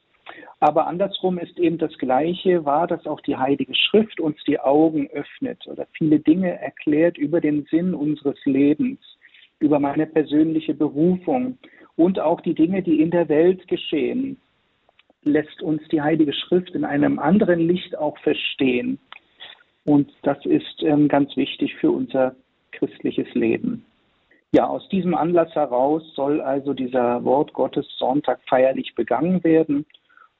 Aber 0.58 0.86
andersrum 0.86 1.38
ist 1.38 1.58
eben 1.58 1.78
das 1.78 1.96
Gleiche 1.98 2.64
wahr, 2.64 2.86
dass 2.86 3.06
auch 3.06 3.20
die 3.22 3.36
Heilige 3.36 3.74
Schrift 3.74 4.20
uns 4.20 4.36
die 4.46 4.60
Augen 4.60 5.08
öffnet 5.10 5.66
oder 5.66 5.86
viele 5.96 6.20
Dinge 6.20 6.60
erklärt 6.60 7.16
über 7.16 7.40
den 7.40 7.64
Sinn 7.70 7.94
unseres 7.94 8.38
Lebens, 8.44 9.00
über 9.58 9.78
meine 9.80 10.06
persönliche 10.06 10.74
Berufung 10.74 11.58
und 11.96 12.18
auch 12.20 12.40
die 12.40 12.54
Dinge, 12.54 12.82
die 12.82 13.00
in 13.00 13.10
der 13.10 13.28
Welt 13.28 13.66
geschehen, 13.68 14.36
lässt 15.22 15.62
uns 15.62 15.82
die 15.88 16.02
Heilige 16.02 16.32
Schrift 16.32 16.70
in 16.74 16.84
einem 16.84 17.18
anderen 17.18 17.60
Licht 17.60 17.96
auch 17.96 18.18
verstehen. 18.18 18.98
Und 19.84 20.12
das 20.22 20.44
ist 20.44 20.82
ähm, 20.82 21.08
ganz 21.08 21.36
wichtig 21.36 21.74
für 21.76 21.90
unser 21.90 22.34
christliches 22.72 23.32
Leben. 23.34 23.84
Ja, 24.52 24.66
aus 24.66 24.88
diesem 24.88 25.14
Anlass 25.14 25.54
heraus 25.54 26.02
soll 26.14 26.40
also 26.40 26.74
dieser 26.74 27.24
Wort 27.24 27.52
Gottes 27.52 27.86
Sonntag 27.98 28.40
feierlich 28.48 28.94
begangen 28.96 29.44
werden 29.44 29.86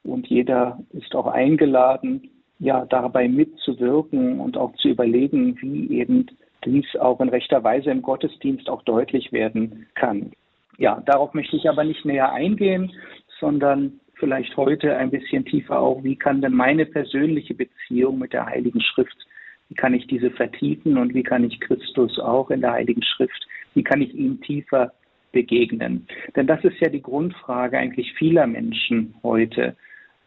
und 0.02 0.26
jeder 0.26 0.80
ist 0.92 1.14
auch 1.14 1.28
eingeladen, 1.28 2.28
ja, 2.58 2.84
dabei 2.86 3.28
mitzuwirken 3.28 4.40
und 4.40 4.56
auch 4.56 4.74
zu 4.76 4.88
überlegen, 4.88 5.56
wie 5.60 5.98
eben 5.98 6.26
dies 6.64 6.84
auch 6.96 7.20
in 7.20 7.28
rechter 7.28 7.62
Weise 7.62 7.90
im 7.90 8.02
Gottesdienst 8.02 8.68
auch 8.68 8.82
deutlich 8.82 9.32
werden 9.32 9.86
kann. 9.94 10.32
Ja, 10.76 11.02
darauf 11.06 11.32
möchte 11.32 11.56
ich 11.56 11.68
aber 11.68 11.84
nicht 11.84 12.04
näher 12.04 12.32
eingehen, 12.32 12.92
sondern 13.38 14.00
vielleicht 14.14 14.56
heute 14.56 14.96
ein 14.96 15.10
bisschen 15.10 15.44
tiefer 15.44 15.78
auch, 15.78 16.02
wie 16.02 16.16
kann 16.16 16.42
denn 16.42 16.52
meine 16.52 16.84
persönliche 16.84 17.54
Beziehung 17.54 18.18
mit 18.18 18.32
der 18.32 18.46
Heiligen 18.46 18.80
Schrift, 18.80 19.16
wie 19.68 19.74
kann 19.74 19.94
ich 19.94 20.06
diese 20.08 20.30
vertiefen 20.30 20.98
und 20.98 21.14
wie 21.14 21.22
kann 21.22 21.44
ich 21.44 21.60
Christus 21.60 22.18
auch 22.18 22.50
in 22.50 22.60
der 22.60 22.72
Heiligen 22.72 23.02
Schrift, 23.02 23.46
wie 23.74 23.82
kann 23.82 24.02
ich 24.02 24.14
ihm 24.14 24.40
tiefer 24.40 24.92
begegnen? 25.32 26.06
Denn 26.36 26.46
das 26.46 26.62
ist 26.64 26.80
ja 26.80 26.88
die 26.88 27.02
Grundfrage 27.02 27.78
eigentlich 27.78 28.12
vieler 28.14 28.46
Menschen 28.46 29.14
heute. 29.22 29.76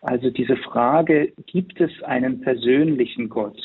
Also 0.01 0.29
diese 0.29 0.57
Frage, 0.57 1.33
gibt 1.45 1.79
es 1.79 1.91
einen 2.03 2.41
persönlichen 2.41 3.29
Gott? 3.29 3.61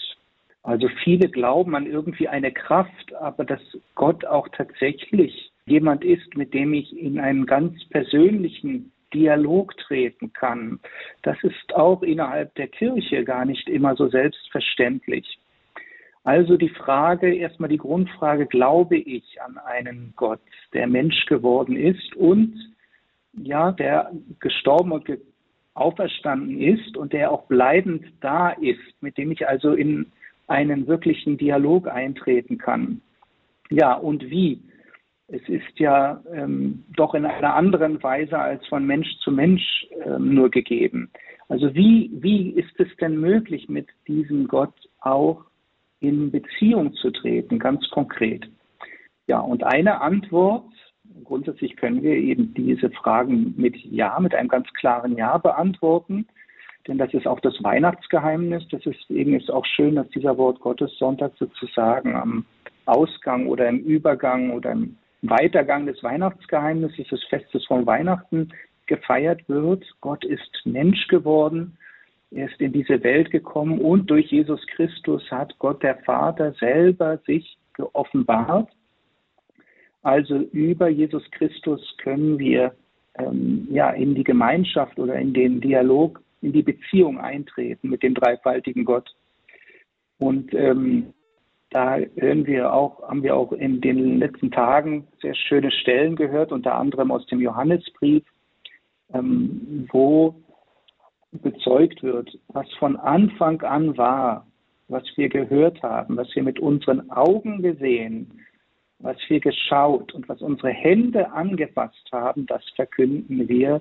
Also 0.62 0.88
viele 1.02 1.28
glauben 1.28 1.74
an 1.74 1.86
irgendwie 1.86 2.28
eine 2.28 2.52
Kraft, 2.52 3.14
aber 3.20 3.44
dass 3.44 3.60
Gott 3.94 4.24
auch 4.24 4.48
tatsächlich 4.48 5.50
jemand 5.66 6.04
ist, 6.04 6.36
mit 6.36 6.54
dem 6.54 6.74
ich 6.74 6.96
in 6.96 7.18
einen 7.18 7.46
ganz 7.46 7.84
persönlichen 7.88 8.92
Dialog 9.14 9.76
treten 9.78 10.32
kann. 10.32 10.80
Das 11.22 11.36
ist 11.42 11.74
auch 11.74 12.02
innerhalb 12.02 12.54
der 12.56 12.68
Kirche 12.68 13.24
gar 13.24 13.44
nicht 13.44 13.68
immer 13.68 13.96
so 13.96 14.08
selbstverständlich. 14.08 15.37
Also 16.24 16.56
die 16.56 16.68
Frage, 16.68 17.34
erstmal 17.34 17.68
die 17.68 17.78
Grundfrage, 17.78 18.46
glaube 18.46 18.96
ich 18.96 19.40
an 19.40 19.58
einen 19.58 20.12
Gott, 20.16 20.40
der 20.72 20.86
Mensch 20.86 21.26
geworden 21.26 21.76
ist 21.76 22.14
und 22.16 22.54
ja, 23.32 23.72
der 23.72 24.10
gestorben 24.40 24.92
und 24.92 25.08
auferstanden 25.74 26.60
ist 26.60 26.96
und 26.96 27.12
der 27.12 27.30
auch 27.30 27.46
bleibend 27.46 28.04
da 28.20 28.50
ist, 28.50 29.00
mit 29.00 29.16
dem 29.16 29.30
ich 29.30 29.46
also 29.46 29.72
in 29.72 30.06
einen 30.48 30.86
wirklichen 30.86 31.38
Dialog 31.38 31.88
eintreten 31.88 32.58
kann. 32.58 33.00
Ja, 33.70 33.94
und 33.94 34.28
wie? 34.30 34.60
Es 35.28 35.46
ist 35.46 35.78
ja 35.78 36.22
ähm, 36.32 36.84
doch 36.96 37.14
in 37.14 37.26
einer 37.26 37.54
anderen 37.54 38.02
Weise 38.02 38.38
als 38.38 38.66
von 38.66 38.86
Mensch 38.86 39.08
zu 39.18 39.30
Mensch 39.30 39.86
ähm, 40.04 40.34
nur 40.34 40.50
gegeben. 40.50 41.10
Also 41.48 41.74
wie, 41.74 42.10
wie 42.14 42.50
ist 42.50 42.78
es 42.80 42.88
denn 42.96 43.20
möglich, 43.20 43.68
mit 43.68 43.88
diesem 44.06 44.48
Gott 44.48 44.74
auch 45.00 45.44
in 46.00 46.30
Beziehung 46.30 46.94
zu 46.94 47.10
treten, 47.10 47.58
ganz 47.58 47.88
konkret? 47.90 48.48
Ja, 49.26 49.40
und 49.40 49.64
eine 49.64 50.00
Antwort 50.00 50.64
grundsätzlich 51.24 51.76
können 51.76 52.02
wir 52.02 52.14
eben 52.14 52.54
diese 52.54 52.90
Fragen 52.90 53.54
mit 53.56 53.76
Ja, 53.76 54.18
mit 54.20 54.34
einem 54.34 54.48
ganz 54.48 54.68
klaren 54.74 55.16
Ja 55.16 55.38
beantworten. 55.38 56.26
Denn 56.86 56.98
das 56.98 57.12
ist 57.12 57.26
auch 57.26 57.40
das 57.40 57.62
Weihnachtsgeheimnis. 57.62 58.66
Deswegen 58.72 59.34
ist 59.34 59.50
auch 59.50 59.66
schön, 59.66 59.96
dass 59.96 60.08
dieser 60.10 60.38
Wort 60.38 60.60
Gottes 60.60 60.96
Sonntag 60.98 61.32
sozusagen 61.38 62.14
am 62.14 62.46
Ausgang 62.86 63.46
oder 63.46 63.68
im 63.68 63.80
Übergang 63.80 64.50
oder 64.52 64.72
im 64.72 64.96
Weitergang 65.22 65.86
des 65.86 66.02
Weihnachtsgeheimnisses, 66.02 67.08
des 67.08 67.22
Festes 67.24 67.66
von 67.66 67.84
Weihnachten 67.86 68.50
gefeiert 68.86 69.46
wird. 69.48 69.84
Gott 70.00 70.24
ist 70.24 70.62
Mensch 70.64 71.08
geworden. 71.08 71.76
Er 72.30 72.46
ist 72.50 72.60
in 72.60 72.72
diese 72.72 73.02
Welt 73.02 73.30
gekommen 73.30 73.80
und 73.80 74.10
durch 74.10 74.30
Jesus 74.30 74.64
Christus 74.68 75.22
hat 75.30 75.58
Gott 75.58 75.82
der 75.82 75.96
Vater 75.98 76.52
selber 76.54 77.18
sich 77.26 77.58
geoffenbart 77.74 78.68
also 80.02 80.36
über 80.52 80.88
Jesus 80.88 81.22
Christus 81.32 81.80
können 81.98 82.38
wir 82.38 82.74
ähm, 83.18 83.68
ja 83.70 83.90
in 83.90 84.14
die 84.14 84.24
Gemeinschaft 84.24 84.98
oder 84.98 85.16
in 85.16 85.34
den 85.34 85.60
Dialog, 85.60 86.22
in 86.40 86.52
die 86.52 86.62
Beziehung 86.62 87.18
eintreten 87.18 87.90
mit 87.90 88.02
dem 88.02 88.14
dreifaltigen 88.14 88.84
Gott. 88.84 89.14
Und 90.18 90.54
ähm, 90.54 91.12
da 91.70 91.98
hören 92.16 92.46
wir 92.46 92.72
auch, 92.72 93.06
haben 93.08 93.22
wir 93.22 93.36
auch 93.36 93.52
in 93.52 93.80
den 93.80 94.18
letzten 94.18 94.50
Tagen 94.50 95.06
sehr 95.20 95.34
schöne 95.34 95.70
Stellen 95.70 96.16
gehört, 96.16 96.52
unter 96.52 96.76
anderem 96.76 97.10
aus 97.10 97.26
dem 97.26 97.40
Johannesbrief, 97.40 98.24
ähm, 99.12 99.86
wo 99.92 100.34
bezeugt 101.32 102.02
wird, 102.02 102.38
was 102.48 102.70
von 102.74 102.96
Anfang 102.96 103.60
an 103.62 103.96
war, 103.96 104.46
was 104.88 105.04
wir 105.16 105.28
gehört 105.28 105.82
haben, 105.82 106.16
was 106.16 106.34
wir 106.34 106.42
mit 106.42 106.58
unseren 106.60 107.10
Augen 107.10 107.62
gesehen, 107.62 108.44
was 109.00 109.16
wir 109.28 109.40
geschaut 109.40 110.12
und 110.14 110.28
was 110.28 110.40
unsere 110.40 110.70
Hände 110.70 111.30
angefasst 111.32 112.08
haben, 112.10 112.46
das 112.46 112.64
verkünden 112.74 113.48
wir 113.48 113.80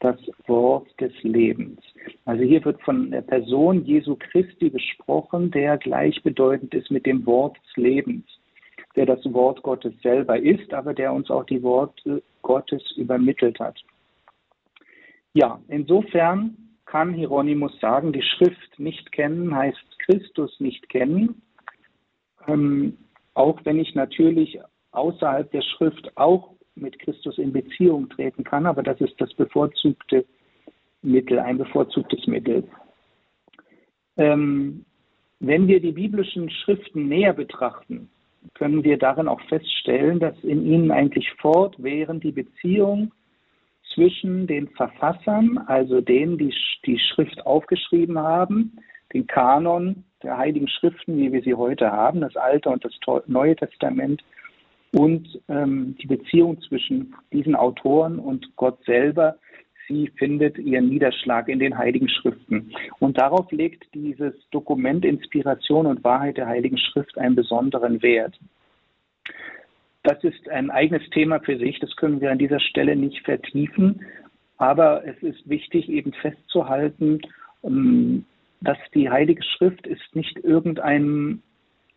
das 0.00 0.18
Wort 0.46 0.88
des 1.00 1.12
Lebens. 1.22 1.80
Also 2.24 2.42
hier 2.42 2.64
wird 2.64 2.82
von 2.82 3.12
der 3.12 3.22
Person 3.22 3.84
Jesu 3.84 4.16
Christi 4.16 4.68
gesprochen, 4.70 5.52
der 5.52 5.78
gleichbedeutend 5.78 6.74
ist 6.74 6.90
mit 6.90 7.06
dem 7.06 7.24
Wort 7.24 7.56
des 7.56 7.76
Lebens, 7.76 8.24
der 8.96 9.06
das 9.06 9.20
Wort 9.32 9.62
Gottes 9.62 9.94
selber 10.02 10.38
ist, 10.38 10.74
aber 10.74 10.92
der 10.92 11.12
uns 11.12 11.30
auch 11.30 11.44
die 11.44 11.62
Worte 11.62 12.20
Gottes 12.42 12.82
übermittelt 12.96 13.60
hat. 13.60 13.80
Ja, 15.34 15.60
insofern 15.68 16.56
kann 16.92 17.14
Hieronymus 17.14 17.72
sagen, 17.80 18.12
die 18.12 18.20
Schrift 18.20 18.78
nicht 18.78 19.12
kennen 19.12 19.54
heißt 19.54 19.98
Christus 20.00 20.60
nicht 20.60 20.90
kennen. 20.90 21.40
Ähm, 22.46 22.98
auch 23.32 23.58
wenn 23.64 23.78
ich 23.78 23.94
natürlich 23.94 24.60
außerhalb 24.90 25.50
der 25.52 25.62
Schrift 25.62 26.14
auch 26.18 26.52
mit 26.74 26.98
Christus 26.98 27.38
in 27.38 27.50
Beziehung 27.50 28.10
treten 28.10 28.44
kann, 28.44 28.66
aber 28.66 28.82
das 28.82 29.00
ist 29.00 29.18
das 29.18 29.32
bevorzugte 29.32 30.26
Mittel, 31.00 31.38
ein 31.38 31.56
bevorzugtes 31.56 32.26
Mittel. 32.26 32.68
Ähm, 34.18 34.84
wenn 35.40 35.68
wir 35.68 35.80
die 35.80 35.92
biblischen 35.92 36.50
Schriften 36.50 37.08
näher 37.08 37.32
betrachten, 37.32 38.10
können 38.52 38.84
wir 38.84 38.98
darin 38.98 39.28
auch 39.28 39.40
feststellen, 39.48 40.20
dass 40.20 40.36
in 40.42 40.66
ihnen 40.66 40.90
eigentlich 40.90 41.30
fortwährend 41.40 42.22
die 42.22 42.32
Beziehung 42.32 43.12
zwischen 43.94 44.46
den 44.46 44.68
Verfassern, 44.70 45.58
also 45.66 46.00
denen, 46.00 46.38
die 46.38 46.54
die 46.86 46.98
Schrift 46.98 47.44
aufgeschrieben 47.46 48.18
haben, 48.18 48.76
den 49.12 49.26
Kanon 49.26 50.04
der 50.22 50.38
heiligen 50.38 50.68
Schriften, 50.68 51.18
wie 51.18 51.32
wir 51.32 51.42
sie 51.42 51.54
heute 51.54 51.90
haben, 51.90 52.20
das 52.20 52.36
Alte 52.36 52.68
und 52.70 52.84
das 52.84 52.92
Neue 53.26 53.56
Testament, 53.56 54.22
und 54.94 55.40
ähm, 55.48 55.96
die 56.02 56.06
Beziehung 56.06 56.60
zwischen 56.62 57.14
diesen 57.32 57.54
Autoren 57.54 58.18
und 58.18 58.54
Gott 58.56 58.78
selber, 58.84 59.36
sie 59.88 60.10
findet 60.18 60.58
ihren 60.58 60.90
Niederschlag 60.90 61.48
in 61.48 61.58
den 61.58 61.76
Heiligen 61.76 62.08
Schriften. 62.08 62.72
Und 62.98 63.18
darauf 63.18 63.50
legt 63.52 63.84
dieses 63.94 64.34
Dokument 64.50 65.04
Inspiration 65.04 65.86
und 65.86 66.04
Wahrheit 66.04 66.36
der 66.36 66.46
Heiligen 66.46 66.78
Schrift 66.78 67.16
einen 67.16 67.34
besonderen 67.34 68.02
Wert. 68.02 68.38
Das 70.02 70.22
ist 70.24 70.48
ein 70.48 70.70
eigenes 70.70 71.08
Thema 71.10 71.40
für 71.40 71.56
sich, 71.58 71.78
das 71.78 71.94
können 71.96 72.20
wir 72.20 72.32
an 72.32 72.38
dieser 72.38 72.60
Stelle 72.60 72.96
nicht 72.96 73.24
vertiefen, 73.24 74.04
aber 74.56 75.06
es 75.06 75.20
ist 75.22 75.48
wichtig 75.48 75.88
eben 75.88 76.12
festzuhalten, 76.12 77.20
ähm, 77.62 78.24
dass 78.60 78.78
die 78.94 79.10
Heilige 79.10 79.42
Schrift 79.42 79.86
ist 79.86 80.14
nicht 80.14 80.38
irgendein 80.38 81.42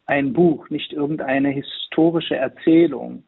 ein 0.07 0.33
Buch, 0.33 0.69
nicht 0.69 0.93
irgendeine 0.93 1.50
historische 1.50 2.35
Erzählung, 2.35 3.24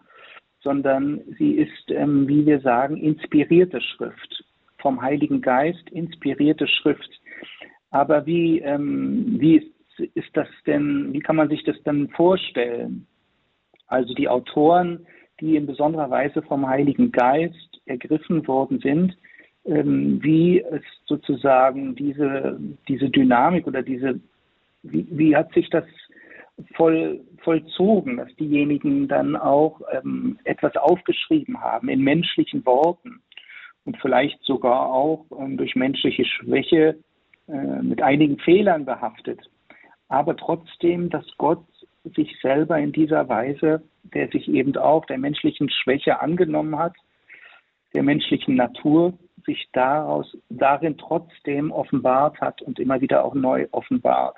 sondern 0.62 1.22
sie 1.38 1.54
ist, 1.54 1.90
ähm, 1.90 2.28
wie 2.28 2.46
wir 2.46 2.60
sagen, 2.60 2.98
inspirierte 2.98 3.82
Schrift, 3.82 4.44
vom 4.80 5.02
Heiligen 5.02 5.42
Geist 5.42 5.90
inspirierte 5.90 6.68
Schrift. 6.68 7.10
Aber 7.90 8.26
wie, 8.26 8.60
ähm, 8.60 9.38
wie 9.40 9.72
ist, 10.14 10.30
das 10.34 10.48
denn, 10.68 11.14
wie 11.14 11.20
kann 11.20 11.36
man 11.36 11.50
sich 11.50 11.64
das 11.64 11.82
denn 11.84 12.10
vorstellen? 12.10 13.08
Also 13.88 14.14
die 14.14 14.30
Autoren, 14.30 15.06
die 15.40 15.56
in 15.56 15.66
besonderer 15.66 16.10
Weise 16.10 16.42
vom 16.42 16.68
Heiligen 16.68 17.12
Geist 17.12 17.82
ergriffen 17.86 18.48
worden 18.48 18.80
sind, 18.80 19.18
ähm, 19.66 20.22
wie 20.24 20.62
es 20.62 20.82
sozusagen 21.06 21.96
diese, 21.96 22.60
diese 22.88 23.10
Dynamik 23.10 23.68
oder 23.68 23.82
diese, 23.82 24.20
wie, 24.84 25.08
wie 25.12 25.36
hat 25.36 25.54
sich 25.54 25.70
das 25.70 25.86
voll, 26.76 27.22
vollzogen, 27.44 28.18
dass 28.18 28.34
diejenigen 28.36 29.08
dann 29.08 29.36
auch 29.36 29.82
ähm, 29.92 30.40
etwas 30.44 30.76
aufgeschrieben 30.76 31.62
haben 31.62 31.90
in 31.90 32.02
menschlichen 32.02 32.66
Worten 32.66 33.22
und 33.86 33.98
vielleicht 33.98 34.42
sogar 34.44 34.92
auch 34.92 35.26
ähm, 35.40 35.58
durch 35.58 35.76
menschliche 35.76 36.26
Schwäche 36.26 36.98
äh, 37.48 37.82
mit 37.82 38.02
einigen 38.02 38.38
Fehlern 38.40 38.86
behaftet. 38.86 39.50
Aber 40.10 40.36
trotzdem, 40.36 41.10
dass 41.10 41.26
Gott 41.38 41.64
sich 42.16 42.38
selber 42.42 42.78
in 42.78 42.92
dieser 42.92 43.28
Weise, 43.30 43.84
der 44.04 44.28
sich 44.30 44.48
eben 44.48 44.76
auch 44.78 45.06
der 45.06 45.18
menschlichen 45.18 45.70
Schwäche 45.70 46.20
angenommen 46.20 46.78
hat, 46.78 46.94
der 47.94 48.04
menschlichen 48.04 48.56
Natur, 48.56 49.14
sich 49.46 49.70
daraus, 49.74 50.38
darin 50.50 50.98
trotzdem 50.98 51.72
offenbart 51.72 52.40
hat 52.42 52.62
und 52.62 52.80
immer 52.80 53.00
wieder 53.02 53.24
auch 53.24 53.34
neu 53.34 53.68
offenbart. 53.72 54.38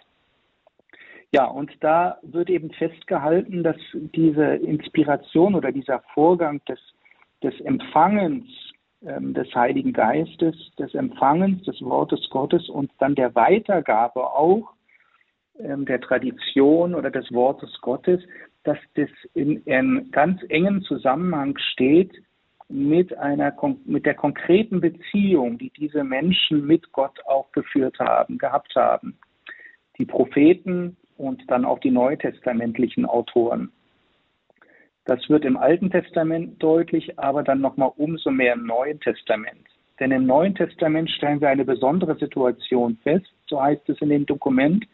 Ja, 1.32 1.46
und 1.46 1.72
da 1.82 2.18
wird 2.24 2.50
eben 2.50 2.72
festgehalten, 2.72 3.64
dass 3.64 3.78
diese 3.94 4.56
Inspiration 4.56 5.56
oder 5.56 5.72
dieser 5.72 6.00
Vorgang 6.14 6.62
des, 6.66 6.80
des 7.44 7.60
Empfangens 7.62 8.48
ähm, 9.06 9.34
des 9.34 9.54
Heiligen 9.56 9.94
Geistes, 9.94 10.56
des 10.78 10.94
Empfangens 10.94 11.64
des 11.64 11.82
Wortes 11.82 12.30
Gottes 12.30 12.68
und 12.68 12.92
dann 13.00 13.16
der 13.16 13.34
Weitergabe 13.34 14.26
auch 14.34 14.74
der 15.60 16.02
Tradition 16.02 16.96
oder 16.96 17.12
des 17.12 17.32
Wortes 17.32 17.70
Gottes, 17.82 18.22
dass 18.64 18.78
das 18.96 19.10
in 19.34 19.62
einem 19.68 20.10
ganz 20.12 20.42
engen 20.50 20.82
Zusammenhang 20.84 21.58
steht 21.74 22.12
mit 22.70 23.18
einer 23.18 23.54
mit 23.86 24.06
der 24.06 24.14
konkreten 24.14 24.80
Beziehung, 24.80 25.58
die 25.58 25.72
diese 25.72 26.04
Menschen 26.04 26.66
mit 26.66 26.92
Gott 26.92 27.20
auch 27.26 27.52
geführt 27.52 28.00
haben, 28.00 28.38
gehabt 28.38 28.76
haben. 28.76 29.18
Die 29.98 30.06
Propheten 30.06 30.96
und 31.18 31.44
dann 31.50 31.66
auch 31.66 31.80
die 31.80 31.92
neutestamentlichen 31.92 33.06
Autoren. 33.06 33.72
Das 35.06 35.28
wird 35.28 35.44
im 35.44 35.58
Alten 35.58 35.90
Testament 35.90 36.62
deutlich, 36.62 37.18
aber 37.18 37.42
dann 37.44 37.62
nochmal 37.62 37.92
umso 37.98 38.30
mehr 38.30 38.54
im 38.54 38.68
Neuen 38.68 39.00
Testament. 39.00 39.68
Denn 40.00 40.12
im 40.12 40.26
Neuen 40.28 40.56
Testament 40.56 41.10
stellen 41.10 41.42
wir 41.42 41.50
eine 41.50 41.66
besondere 41.66 42.16
Situation 42.18 42.98
fest, 43.04 43.26
so 43.48 43.62
heißt 43.62 43.90
es 43.90 44.00
in 44.02 44.10
dem 44.10 44.26
Dokument. 44.26 44.86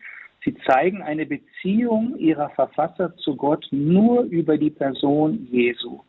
Sie 0.46 0.56
zeigen 0.68 1.02
eine 1.02 1.26
Beziehung 1.26 2.18
ihrer 2.18 2.50
Verfasser 2.52 3.16
zu 3.18 3.36
Gott 3.36 3.68
nur 3.72 4.22
über 4.22 4.60
die 4.60 4.70
Person 4.70 5.48
Jesu. 5.52 6.02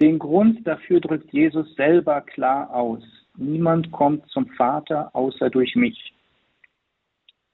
Den 0.00 0.18
Grund 0.18 0.66
dafür 0.66 1.00
drückt 1.00 1.32
Jesus 1.32 1.74
selber 1.74 2.20
klar 2.20 2.72
aus. 2.72 3.02
Niemand 3.38 3.90
kommt 3.90 4.28
zum 4.28 4.46
Vater 4.48 5.10
außer 5.14 5.48
durch 5.48 5.74
mich. 5.74 6.12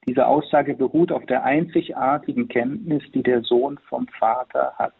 Diese 0.06 0.26
Aussage 0.26 0.74
beruht 0.74 1.12
auf 1.12 1.24
der 1.26 1.44
einzigartigen 1.44 2.48
Kenntnis, 2.48 3.02
die 3.14 3.22
der 3.22 3.42
Sohn 3.42 3.78
vom 3.88 4.06
Vater 4.18 4.74
hat. 4.76 4.94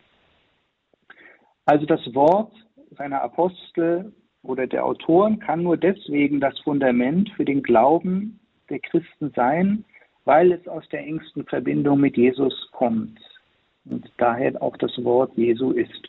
Also 1.66 1.86
das 1.86 2.14
Wort 2.14 2.52
seiner 2.96 3.20
Apostel 3.20 4.12
oder 4.42 4.66
der 4.66 4.86
Autoren 4.86 5.40
kann 5.40 5.62
nur 5.62 5.76
deswegen 5.76 6.40
das 6.40 6.58
Fundament 6.60 7.30
für 7.30 7.44
den 7.44 7.62
Glauben 7.62 8.38
der 8.70 8.78
Christen 8.78 9.32
sein, 9.34 9.84
weil 10.24 10.52
es 10.52 10.66
aus 10.68 10.88
der 10.90 11.00
engsten 11.00 11.44
Verbindung 11.44 12.00
mit 12.00 12.16
Jesus 12.16 12.68
kommt 12.72 13.18
und 13.84 14.10
daher 14.16 14.60
auch 14.62 14.76
das 14.76 14.92
Wort 15.04 15.32
Jesu 15.36 15.72
ist. 15.72 16.08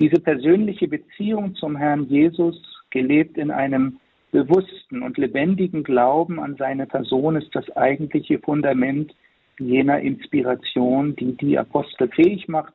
Diese 0.00 0.20
persönliche 0.20 0.88
Beziehung 0.88 1.54
zum 1.54 1.76
Herrn 1.76 2.04
Jesus, 2.08 2.72
gelebt 2.92 3.38
in 3.38 3.50
einem 3.50 3.98
bewussten 4.30 5.02
und 5.02 5.18
lebendigen 5.18 5.82
Glauben 5.82 6.38
an 6.38 6.56
seine 6.56 6.86
Person 6.86 7.36
ist 7.36 7.54
das 7.54 7.68
eigentliche 7.76 8.38
Fundament 8.38 9.12
jener 9.58 10.00
Inspiration, 10.00 11.16
die 11.16 11.36
die 11.36 11.58
Apostel 11.58 12.08
fähig 12.08 12.48
macht, 12.48 12.74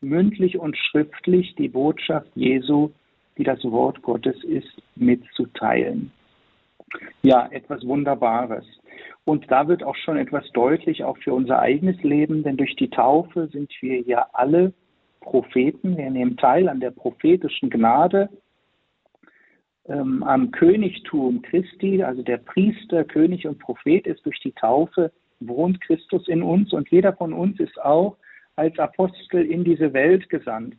mündlich 0.00 0.58
und 0.58 0.76
schriftlich 0.76 1.54
die 1.56 1.68
Botschaft 1.68 2.28
Jesu, 2.34 2.90
die 3.36 3.44
das 3.44 3.62
Wort 3.64 4.00
Gottes 4.02 4.42
ist, 4.44 4.82
mitzuteilen. 4.94 6.12
Ja, 7.22 7.48
etwas 7.50 7.84
Wunderbares. 7.84 8.64
Und 9.26 9.50
da 9.50 9.66
wird 9.66 9.82
auch 9.82 9.96
schon 9.96 10.16
etwas 10.16 10.48
deutlich, 10.52 11.02
auch 11.02 11.18
für 11.18 11.34
unser 11.34 11.58
eigenes 11.58 12.00
Leben, 12.04 12.44
denn 12.44 12.56
durch 12.56 12.76
die 12.76 12.88
Taufe 12.88 13.48
sind 13.48 13.72
wir 13.80 14.00
ja 14.02 14.28
alle 14.32 14.72
Propheten. 15.20 15.96
Wir 15.96 16.10
nehmen 16.10 16.36
teil 16.36 16.68
an 16.68 16.78
der 16.78 16.92
prophetischen 16.92 17.68
Gnade 17.68 18.28
ähm, 19.88 20.22
am 20.22 20.52
Königtum 20.52 21.42
Christi, 21.42 22.04
also 22.04 22.22
der 22.22 22.38
Priester, 22.38 23.02
König 23.02 23.48
und 23.48 23.58
Prophet 23.58 24.06
ist 24.06 24.24
durch 24.24 24.38
die 24.40 24.52
Taufe, 24.52 25.10
wohnt 25.40 25.80
Christus 25.80 26.28
in 26.28 26.44
uns 26.44 26.72
und 26.72 26.88
jeder 26.90 27.12
von 27.12 27.32
uns 27.32 27.58
ist 27.58 27.80
auch 27.82 28.16
als 28.54 28.78
Apostel 28.78 29.44
in 29.44 29.64
diese 29.64 29.92
Welt 29.92 30.28
gesandt. 30.28 30.76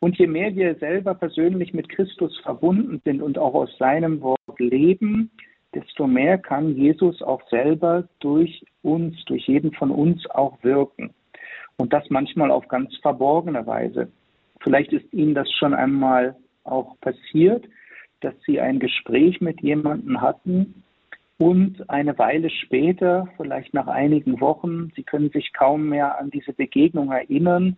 Und 0.00 0.16
je 0.16 0.26
mehr 0.26 0.54
wir 0.56 0.74
selber 0.76 1.14
persönlich 1.14 1.74
mit 1.74 1.90
Christus 1.90 2.38
verbunden 2.40 3.02
sind 3.04 3.20
und 3.20 3.36
auch 3.38 3.54
aus 3.54 3.76
seinem 3.78 4.22
Wort 4.22 4.40
leben, 4.58 5.30
desto 5.74 6.06
mehr 6.06 6.38
kann 6.38 6.76
Jesus 6.76 7.22
auch 7.22 7.42
selber 7.48 8.04
durch 8.20 8.64
uns, 8.82 9.24
durch 9.24 9.46
jeden 9.48 9.72
von 9.72 9.90
uns 9.90 10.28
auch 10.30 10.62
wirken. 10.62 11.12
Und 11.76 11.92
das 11.92 12.08
manchmal 12.10 12.50
auf 12.50 12.68
ganz 12.68 12.96
verborgene 12.98 13.66
Weise. 13.66 14.08
Vielleicht 14.60 14.92
ist 14.92 15.12
Ihnen 15.12 15.34
das 15.34 15.50
schon 15.52 15.74
einmal 15.74 16.36
auch 16.64 16.98
passiert, 17.00 17.66
dass 18.20 18.34
sie 18.46 18.60
ein 18.60 18.78
Gespräch 18.78 19.40
mit 19.40 19.60
jemandem 19.60 20.20
hatten 20.20 20.82
und 21.36 21.90
eine 21.90 22.16
Weile 22.18 22.48
später, 22.48 23.28
vielleicht 23.36 23.74
nach 23.74 23.86
einigen 23.86 24.40
Wochen, 24.40 24.90
sie 24.96 25.02
können 25.02 25.30
sich 25.30 25.52
kaum 25.52 25.88
mehr 25.88 26.18
an 26.18 26.30
diese 26.30 26.52
Begegnung 26.52 27.12
erinnern, 27.12 27.76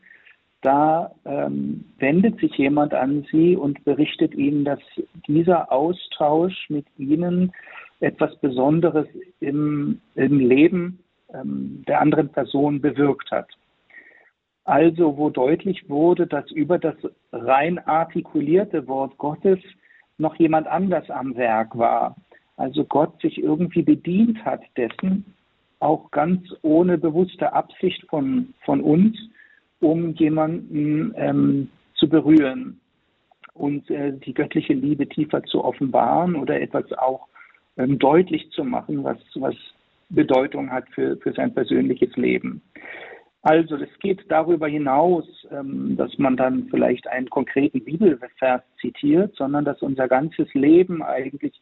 da 0.63 1.13
ähm, 1.25 1.85
wendet 1.99 2.41
sich 2.41 2.57
jemand 2.57 2.93
an 2.93 3.27
Sie 3.31 3.57
und 3.57 3.85
berichtet 3.85 4.35
Ihnen, 4.35 4.65
dass 4.65 4.81
dieser 5.29 5.71
Austausch 5.71 6.69
mit 6.69 6.87
Ihnen 6.99 7.53
etwas 8.01 8.37
Besonderes 8.41 9.07
im, 9.41 10.01
im 10.15 10.39
Leben 10.39 10.99
ähm, 11.33 11.83
der 11.87 12.01
anderen 12.01 12.29
Person 12.31 12.81
bewirkt 12.81 13.31
hat. 13.31 13.49
Also 14.65 15.17
wo 15.17 15.31
deutlich 15.31 15.89
wurde, 15.89 16.27
dass 16.27 16.51
über 16.51 16.79
das 16.79 16.97
rein 17.33 17.79
artikulierte 17.79 18.87
Wort 18.89 19.17
Gottes 19.17 19.61
noch 20.19 20.35
jemand 20.37 20.67
anders 20.67 21.09
am 21.11 21.37
Werk 21.37 21.77
war. 21.79 22.17
Also 22.57 22.85
Gott 22.85 23.21
sich 23.21 23.39
irgendwie 23.39 23.83
bedient 23.83 24.45
hat 24.45 24.63
dessen, 24.77 25.25
auch 25.79 26.11
ganz 26.11 26.43
ohne 26.63 26.99
bewusste 26.99 27.53
Absicht 27.53 28.09
von, 28.09 28.55
von 28.65 28.81
uns, 28.81 29.17
um 29.81 30.15
jemanden 30.15 31.15
ähm, 31.17 31.71
zu 31.95 32.09
berühren 32.09 32.81
und 33.53 33.89
äh, 33.91 34.13
die 34.13 34.35
göttliche 34.35 34.73
Liebe 34.73 35.09
tiefer 35.09 35.43
zu 35.45 35.65
offenbaren 35.65 36.35
oder 36.35 36.61
etwas 36.61 36.91
auch 36.95 37.29
ähm, 37.77 37.99
deutlich 37.99 38.51
zu 38.51 38.65
machen, 38.65 39.05
was, 39.05 39.19
was 39.35 39.55
Bedeutung 40.09 40.71
hat 40.71 40.89
für, 40.91 41.17
für 41.19 41.33
sein 41.33 41.53
persönliches 41.53 42.15
Leben. 42.17 42.63
Also 43.43 43.77
es 43.77 43.99
geht 44.01 44.25
darüber 44.29 44.67
hinaus, 44.67 45.25
ähm, 45.53 45.97
dass 45.97 46.19
man 46.19 46.37
dann 46.37 46.69
vielleicht 46.69 47.07
einen 47.07 47.31
konkreten 47.31 47.85
Bibelvers 47.85 48.33
zitiert, 48.81 49.37
sondern 49.37 49.65
dass 49.65 49.83
unser 49.83 50.09
ganzes 50.09 50.53
Leben 50.55 51.03
eigentlich, 51.03 51.61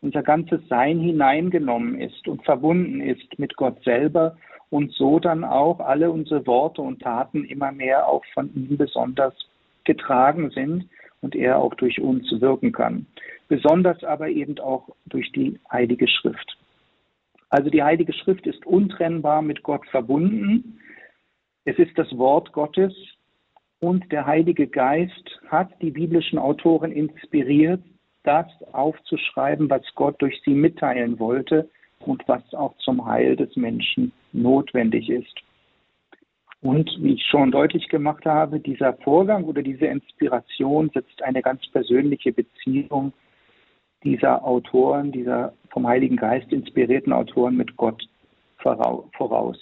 unser 0.00 0.22
ganzes 0.22 0.60
Sein 0.68 1.00
hineingenommen 1.00 2.00
ist 2.00 2.28
und 2.28 2.44
verbunden 2.44 3.00
ist 3.00 3.38
mit 3.38 3.56
Gott 3.56 3.82
selber 3.82 4.36
und 4.70 4.92
so 4.92 5.18
dann 5.18 5.44
auch 5.44 5.80
alle 5.80 6.10
unsere 6.10 6.46
Worte 6.46 6.82
und 6.82 7.02
Taten 7.02 7.44
immer 7.44 7.72
mehr 7.72 8.06
auch 8.06 8.24
von 8.32 8.54
ihm 8.54 8.76
besonders 8.76 9.34
getragen 9.84 10.50
sind 10.50 10.88
und 11.24 11.34
er 11.34 11.58
auch 11.58 11.74
durch 11.74 12.00
uns 12.00 12.30
wirken 12.40 12.70
kann. 12.70 13.06
Besonders 13.48 14.04
aber 14.04 14.28
eben 14.28 14.58
auch 14.60 14.88
durch 15.06 15.32
die 15.32 15.58
Heilige 15.72 16.06
Schrift. 16.06 16.56
Also 17.50 17.70
die 17.70 17.82
Heilige 17.82 18.12
Schrift 18.12 18.46
ist 18.46 18.64
untrennbar 18.64 19.42
mit 19.42 19.62
Gott 19.62 19.86
verbunden 19.88 20.78
es 21.66 21.78
ist 21.78 21.96
das 21.96 22.16
Wort 22.18 22.52
Gottes 22.52 22.94
und 23.80 24.12
der 24.12 24.26
Heilige 24.26 24.66
Geist 24.66 25.40
hat 25.48 25.70
die 25.80 25.90
biblischen 25.90 26.38
Autoren 26.38 26.92
inspiriert, 26.92 27.82
das 28.22 28.46
aufzuschreiben, 28.72 29.70
was 29.70 29.82
Gott 29.94 30.20
durch 30.20 30.40
sie 30.44 30.54
mitteilen 30.54 31.18
wollte 31.18 31.70
und 32.00 32.22
was 32.26 32.42
auch 32.52 32.76
zum 32.78 33.06
Heil 33.06 33.34
des 33.36 33.56
Menschen 33.56 34.12
notwendig 34.32 35.08
ist. 35.08 35.34
Und 36.64 36.90
wie 36.98 37.12
ich 37.12 37.26
schon 37.26 37.50
deutlich 37.50 37.90
gemacht 37.90 38.24
habe, 38.24 38.58
dieser 38.58 38.94
Vorgang 38.94 39.44
oder 39.44 39.60
diese 39.60 39.84
Inspiration 39.84 40.90
setzt 40.94 41.22
eine 41.22 41.42
ganz 41.42 41.60
persönliche 41.70 42.32
Beziehung 42.32 43.12
dieser 44.02 44.42
Autoren, 44.42 45.12
dieser 45.12 45.52
vom 45.68 45.86
Heiligen 45.86 46.16
Geist 46.16 46.50
inspirierten 46.52 47.12
Autoren 47.12 47.58
mit 47.58 47.76
Gott 47.76 48.02
voraus. 48.56 49.58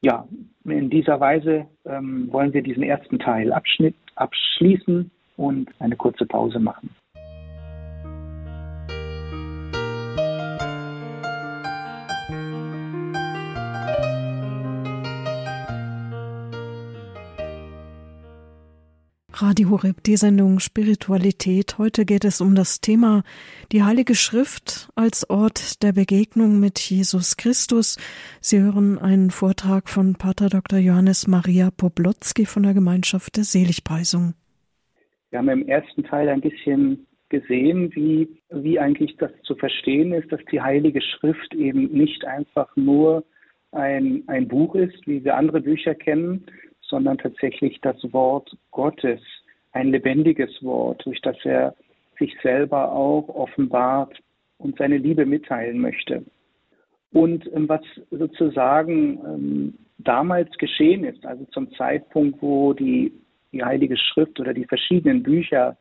Ja, 0.00 0.28
in 0.64 0.90
dieser 0.90 1.18
Weise 1.18 1.66
ähm, 1.86 2.28
wollen 2.30 2.52
wir 2.52 2.62
diesen 2.62 2.84
ersten 2.84 3.18
Teil 3.18 3.52
abschließen 3.52 5.10
und 5.36 5.70
eine 5.80 5.96
kurze 5.96 6.24
Pause 6.24 6.60
machen. 6.60 6.94
Radio 19.36 19.70
Horeb, 19.70 20.04
die 20.04 20.16
Sendung 20.16 20.60
Spiritualität. 20.60 21.76
Heute 21.76 22.04
geht 22.04 22.24
es 22.24 22.40
um 22.40 22.54
das 22.54 22.80
Thema 22.80 23.24
die 23.72 23.82
Heilige 23.82 24.14
Schrift 24.14 24.88
als 24.94 25.28
Ort 25.28 25.82
der 25.82 25.92
Begegnung 25.92 26.60
mit 26.60 26.78
Jesus 26.78 27.36
Christus. 27.36 27.98
Sie 28.40 28.60
hören 28.60 28.96
einen 28.96 29.30
Vortrag 29.30 29.88
von 29.88 30.14
Pater 30.14 30.50
Dr. 30.50 30.78
Johannes 30.78 31.26
Maria 31.26 31.70
Poblotzki 31.76 32.46
von 32.46 32.62
der 32.62 32.74
Gemeinschaft 32.74 33.36
der 33.36 33.42
Seligpreisung. 33.42 34.34
Wir 35.30 35.40
haben 35.40 35.48
im 35.48 35.66
ersten 35.66 36.04
Teil 36.04 36.28
ein 36.28 36.40
bisschen 36.40 37.04
gesehen, 37.28 37.92
wie, 37.96 38.28
wie 38.50 38.78
eigentlich 38.78 39.16
das 39.16 39.32
zu 39.42 39.56
verstehen 39.56 40.12
ist, 40.12 40.30
dass 40.30 40.40
die 40.52 40.60
Heilige 40.60 41.00
Schrift 41.00 41.52
eben 41.54 41.90
nicht 41.92 42.24
einfach 42.24 42.68
nur 42.76 43.24
ein, 43.72 44.22
ein 44.28 44.46
Buch 44.46 44.76
ist, 44.76 45.04
wie 45.06 45.24
wir 45.24 45.36
andere 45.36 45.60
Bücher 45.60 45.96
kennen, 45.96 46.46
sondern 46.94 47.18
tatsächlich 47.18 47.80
das 47.80 47.96
Wort 48.12 48.56
Gottes, 48.70 49.20
ein 49.72 49.90
lebendiges 49.90 50.62
Wort, 50.62 51.04
durch 51.04 51.20
das 51.22 51.36
er 51.42 51.74
sich 52.20 52.32
selber 52.40 52.92
auch 52.92 53.28
offenbart 53.28 54.16
und 54.58 54.78
seine 54.78 54.98
Liebe 54.98 55.26
mitteilen 55.26 55.80
möchte. 55.80 56.22
Und 57.12 57.50
ähm, 57.52 57.68
was 57.68 57.80
sozusagen 58.12 59.18
ähm, 59.26 59.74
damals 59.98 60.56
geschehen 60.58 61.02
ist, 61.02 61.26
also 61.26 61.44
zum 61.46 61.72
Zeitpunkt, 61.72 62.40
wo 62.40 62.72
die, 62.74 63.12
die 63.50 63.64
Heilige 63.64 63.96
Schrift 63.96 64.38
oder 64.38 64.54
die 64.54 64.66
verschiedenen 64.66 65.24
Bücher 65.24 65.76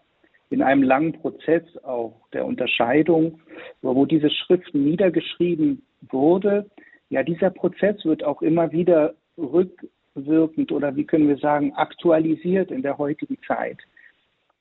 in 0.49 0.63
einem 0.63 0.82
langen 0.82 1.13
Prozess 1.13 1.63
auch 1.84 2.28
der 2.34 2.43
Unterscheidung, 2.47 3.39
wo 3.84 4.08
diese 4.08 4.32
Schriften 4.32 4.84
niedergeschrieben 4.84 5.84
wurde, 6.10 6.65
ja, 7.10 7.21
dieser 7.21 7.52
Prozess 7.52 8.04
wird 8.04 8.23
auch 8.23 8.41
immer 8.41 8.71
wieder 8.71 9.13
rück, 9.38 9.86
wirkend 10.15 10.71
oder 10.71 10.95
wie 10.95 11.06
können 11.06 11.28
wir 11.28 11.38
sagen, 11.38 11.73
aktualisiert 11.73 12.71
in 12.71 12.82
der 12.82 12.97
heutigen 12.97 13.38
Zeit. 13.47 13.80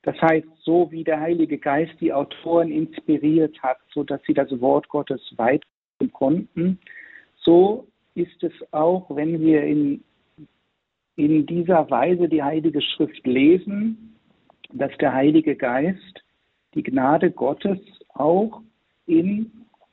Das 0.03 0.21
heißt, 0.21 0.47
so 0.63 0.91
wie 0.91 1.05
der 1.05 1.21
Heilige 1.21 1.59
Geist 1.59 1.95
die 2.01 2.13
Autoren 2.13 2.71
inspiriert 2.71 3.63
hat, 3.63 3.79
so 3.93 4.03
dass 4.03 4.21
sie 4.27 4.35
das 4.35 4.51
Wort 4.61 4.89
Gottes 4.89 5.21
weitergeben 5.37 6.13
konnten, 6.13 6.79
so 7.37 7.87
ist 8.15 8.43
es 8.43 8.53
auch, 8.73 9.15
wenn 9.15 9.41
wir 9.41 9.63
in, 9.63 10.03
in 11.17 11.47
dieser 11.47 11.89
Weise 11.91 12.29
die 12.29 12.43
Heilige 12.43 12.83
Schrift 12.83 13.27
lesen, 13.27 14.19
dass 14.73 14.91
der 14.99 15.13
Heilige 15.13 15.55
Geist 15.55 16.23
die 16.75 16.83
Gnade 16.83 17.31
Gottes 17.31 17.79
auch 18.15 18.63
in 19.07 19.51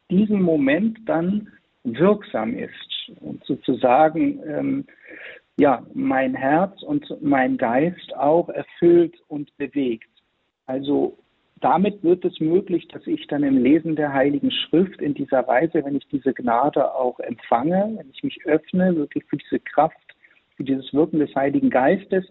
diesem 0.09 0.41
Moment 0.41 0.97
dann 1.05 1.49
wirksam 1.83 2.57
ist 2.57 3.11
und 3.21 3.43
sozusagen 3.45 4.39
ähm, 4.45 4.85
ja, 5.59 5.85
mein 5.93 6.35
Herz 6.35 6.81
und 6.83 7.05
mein 7.21 7.57
Geist 7.57 8.15
auch 8.15 8.47
erfüllt 8.47 9.15
und 9.27 9.55
bewegt. 9.57 10.09
Also 10.65 11.17
damit 11.59 12.01
wird 12.01 12.23
es 12.23 12.39
möglich, 12.39 12.87
dass 12.87 13.05
ich 13.05 13.27
dann 13.27 13.43
im 13.43 13.57
Lesen 13.57 13.97
der 13.97 14.13
Heiligen 14.13 14.51
Schrift 14.51 15.01
in 15.01 15.13
dieser 15.13 15.45
Weise, 15.47 15.83
wenn 15.83 15.97
ich 15.97 16.07
diese 16.07 16.33
Gnade 16.33 16.95
auch 16.95 17.19
empfange, 17.19 17.95
wenn 17.97 18.09
ich 18.09 18.23
mich 18.23 18.45
öffne, 18.45 18.95
wirklich 18.95 19.25
für 19.25 19.35
diese 19.35 19.59
Kraft, 19.59 19.97
für 20.55 20.63
dieses 20.63 20.93
Wirken 20.93 21.19
des 21.19 21.35
Heiligen 21.35 21.69
Geistes, 21.69 22.25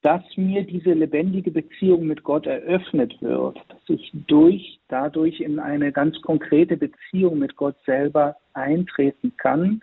dass 0.00 0.22
mir 0.36 0.62
diese 0.62 0.94
lebendige 0.94 1.50
Beziehung 1.50 2.06
mit 2.06 2.22
Gott 2.22 2.46
eröffnet 2.46 3.20
wird, 3.20 3.58
dass 3.68 3.82
ich 3.88 4.10
durch, 4.26 4.80
dadurch 4.88 5.40
in 5.40 5.58
eine 5.58 5.92
ganz 5.92 6.18
konkrete 6.22 6.78
Beziehung 6.78 7.40
mit 7.40 7.56
Gott 7.56 7.76
selber 7.84 8.36
eintreten 8.54 9.34
kann, 9.36 9.82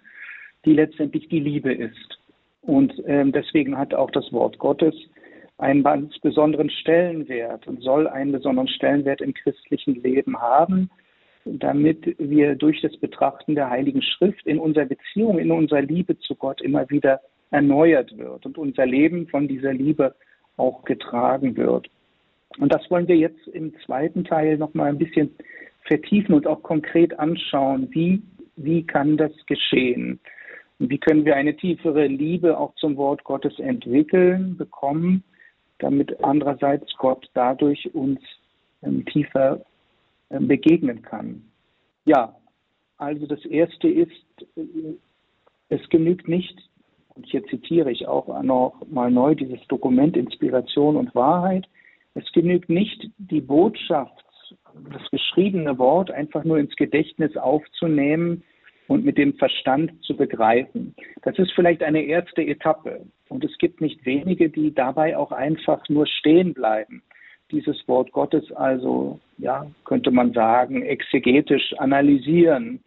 die 0.64 0.74
letztendlich 0.74 1.30
die 1.30 1.42
Liebe 1.42 1.72
ist. 1.72 2.18
Und 2.66 2.94
ähm, 3.06 3.32
deswegen 3.32 3.78
hat 3.78 3.94
auch 3.94 4.12
das 4.12 4.32
Wort 4.32 4.58
Gottes 4.58 4.96
einen 5.58 5.84
ganz 5.84 6.18
besonderen 6.20 6.70
Stellenwert 6.70 7.68
und 7.68 7.82
soll 7.82 8.08
einen 8.08 8.32
besonderen 8.32 8.68
Stellenwert 8.68 9.22
im 9.22 9.34
christlichen 9.34 10.02
Leben 10.02 10.40
haben, 10.42 10.90
damit 11.46 12.16
wir 12.18 12.56
durch 12.56 12.82
das 12.82 12.98
Betrachten 12.98 13.56
der 13.56 13.70
Heiligen 13.70 14.02
Schrift 14.02 14.46
in 14.48 14.60
unserer 14.60 14.86
Beziehung, 14.86 15.38
in 15.38 15.52
unserer 15.52 15.84
Liebe 15.84 16.18
zu 16.20 16.36
Gott 16.36 16.62
immer 16.62 16.90
wieder 16.90 17.22
erneuert 17.52 18.18
wird 18.18 18.46
und 18.46 18.58
unser 18.58 18.86
Leben 18.86 19.28
von 19.28 19.48
dieser 19.48 19.74
Liebe 19.74 20.16
auch 20.58 20.84
getragen 20.84 21.56
wird. 21.56 21.88
Und 22.58 22.74
das 22.74 22.90
wollen 22.90 23.08
wir 23.08 23.18
jetzt 23.18 23.48
im 23.50 23.74
zweiten 23.86 24.24
Teil 24.24 24.58
nochmal 24.58 24.90
ein 24.90 24.98
bisschen 24.98 25.36
vertiefen 25.84 26.34
und 26.34 26.48
auch 26.48 26.64
konkret 26.64 27.18
anschauen, 27.20 27.88
wie, 27.92 28.22
wie 28.56 28.86
kann 28.86 29.18
das 29.18 29.32
geschehen. 29.46 30.20
Wie 30.80 30.98
können 30.98 31.26
wir 31.26 31.36
eine 31.36 31.56
tiefere 31.56 32.08
Liebe 32.08 32.58
auch 32.58 32.76
zum 32.76 32.98
Wort 32.98 33.24
Gottes 33.24 33.58
entwickeln, 33.60 34.58
bekommen, 34.58 35.24
damit 35.80 36.24
andererseits 36.24 36.94
Gott 36.98 37.30
dadurch 37.34 37.94
uns 37.94 38.20
ähm, 38.82 39.06
tiefer 39.06 39.62
ähm, 40.30 40.48
begegnen 40.48 41.02
kann. 41.02 41.44
Ja, 42.06 42.36
also 42.98 43.26
das 43.26 43.44
Erste 43.46 43.88
ist, 43.88 44.12
äh, 44.56 44.96
es 45.70 45.88
genügt 45.90 46.28
nicht, 46.28 46.58
und 47.16 47.26
hier 47.26 47.46
zitiere 47.46 47.92
ich 47.92 48.08
auch 48.08 48.42
noch 48.44 48.82
mal 48.90 49.10
neu 49.10 49.36
dieses 49.36 49.66
Dokument 49.68 50.18
Inspiration 50.18 50.98
und 50.98 51.16
Wahrheit, 51.16 51.68
es 52.14 52.30
genügt 52.32 52.70
nicht, 52.70 53.10
die 53.18 53.42
Botschaft, 53.42 54.24
das 54.92 55.10
geschriebene 55.12 55.78
Wort 55.78 56.12
einfach 56.12 56.44
nur 56.44 56.58
ins 56.58 56.76
Gedächtnis 56.76 57.36
aufzunehmen, 57.38 58.44
und 58.88 59.06
mit 59.06 59.18
dem 59.18 59.34
Verstand 59.36 59.92
zu 60.04 60.16
begreifen. 60.16 60.96
Das 61.24 61.38
ist 61.40 61.52
vielleicht 61.54 61.84
eine 61.84 62.04
erste 62.04 62.44
Etappe. 62.44 63.02
Und 63.30 63.44
es 63.44 63.58
gibt 63.58 63.82
nicht 63.82 64.06
wenige, 64.06 64.50
die 64.50 64.74
dabei 64.74 65.18
auch 65.18 65.32
einfach 65.32 65.88
nur 65.90 66.06
stehen 66.06 66.54
bleiben. 66.54 67.02
Dieses 67.52 67.88
Wort 67.88 68.12
Gottes 68.12 68.52
also, 68.52 69.20
ja, 69.38 69.66
könnte 69.86 70.12
man 70.12 70.34
sagen, 70.34 70.82
exegetisch 70.84 71.74
analysieren 71.78 72.80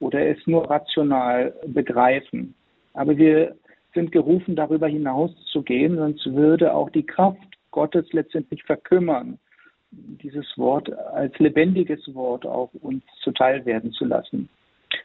oder 0.00 0.26
es 0.26 0.38
nur 0.46 0.68
rational 0.70 1.54
begreifen. 1.66 2.54
Aber 2.94 3.16
wir 3.16 3.54
sind 3.94 4.12
gerufen, 4.12 4.56
darüber 4.56 4.88
hinaus 4.88 5.30
zu 5.50 5.62
gehen, 5.62 5.96
sonst 5.96 6.26
würde 6.34 6.74
auch 6.74 6.90
die 6.90 7.04
Kraft 7.04 7.38
Gottes 7.70 8.10
letztendlich 8.12 8.62
verkümmern, 8.64 9.38
dieses 9.90 10.46
Wort 10.56 10.90
als 10.92 11.38
lebendiges 11.38 12.14
Wort 12.14 12.46
auch 12.46 12.70
uns 12.80 13.02
zuteil 13.22 13.64
werden 13.66 13.92
zu 13.92 14.04
lassen. 14.04 14.48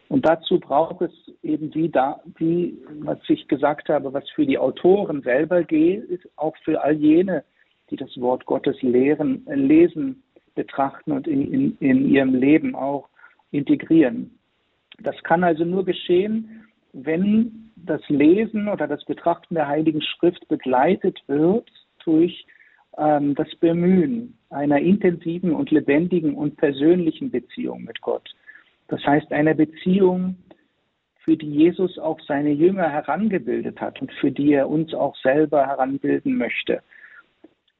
Und 0.09 0.25
dazu 0.25 0.59
braucht 0.59 1.01
es 1.01 1.11
eben 1.43 1.73
wie 1.73 1.89
da, 1.89 2.21
wie 2.37 2.77
was 3.01 3.19
ich 3.27 3.47
gesagt 3.47 3.89
habe, 3.89 4.13
was 4.13 4.29
für 4.29 4.45
die 4.45 4.57
Autoren 4.57 5.21
selber 5.21 5.63
geht, 5.63 6.03
ist 6.05 6.27
auch 6.37 6.55
für 6.63 6.81
all 6.81 6.93
jene, 6.93 7.43
die 7.89 7.97
das 7.97 8.19
Wort 8.19 8.45
Gottes 8.45 8.81
lehren, 8.81 9.45
lesen, 9.47 10.23
betrachten 10.55 11.11
und 11.11 11.27
in, 11.27 11.53
in, 11.53 11.77
in 11.79 12.09
ihrem 12.09 12.35
Leben 12.35 12.75
auch 12.75 13.09
integrieren. 13.51 14.37
Das 14.99 15.15
kann 15.23 15.43
also 15.43 15.63
nur 15.63 15.85
geschehen, 15.85 16.67
wenn 16.93 17.71
das 17.75 18.01
Lesen 18.09 18.67
oder 18.67 18.87
das 18.87 19.03
Betrachten 19.05 19.55
der 19.55 19.67
Heiligen 19.67 20.01
Schrift 20.01 20.47
begleitet 20.47 21.21
wird 21.27 21.69
durch 22.03 22.45
ähm, 22.97 23.35
das 23.35 23.53
Bemühen 23.59 24.37
einer 24.49 24.79
intensiven 24.79 25.53
und 25.53 25.69
lebendigen 25.69 26.33
und 26.33 26.57
persönlichen 26.57 27.29
Beziehung 27.29 27.83
mit 27.83 28.01
Gott. 28.01 28.33
Das 28.87 29.05
heißt, 29.05 29.31
einer 29.31 29.53
Beziehung, 29.53 30.37
für 31.27 31.35
die 31.35 31.51
Jesus 31.51 31.99
auch 31.99 32.21
seine 32.21 32.51
Jünger 32.51 32.89
herangebildet 32.89 33.81
hat 33.81 34.01
und 34.01 34.13
für 34.13 34.31
die 34.31 34.53
er 34.53 34.69
uns 34.69 34.93
auch 34.93 35.13
selber 35.17 35.67
heranbilden 35.67 36.37
möchte. 36.37 36.81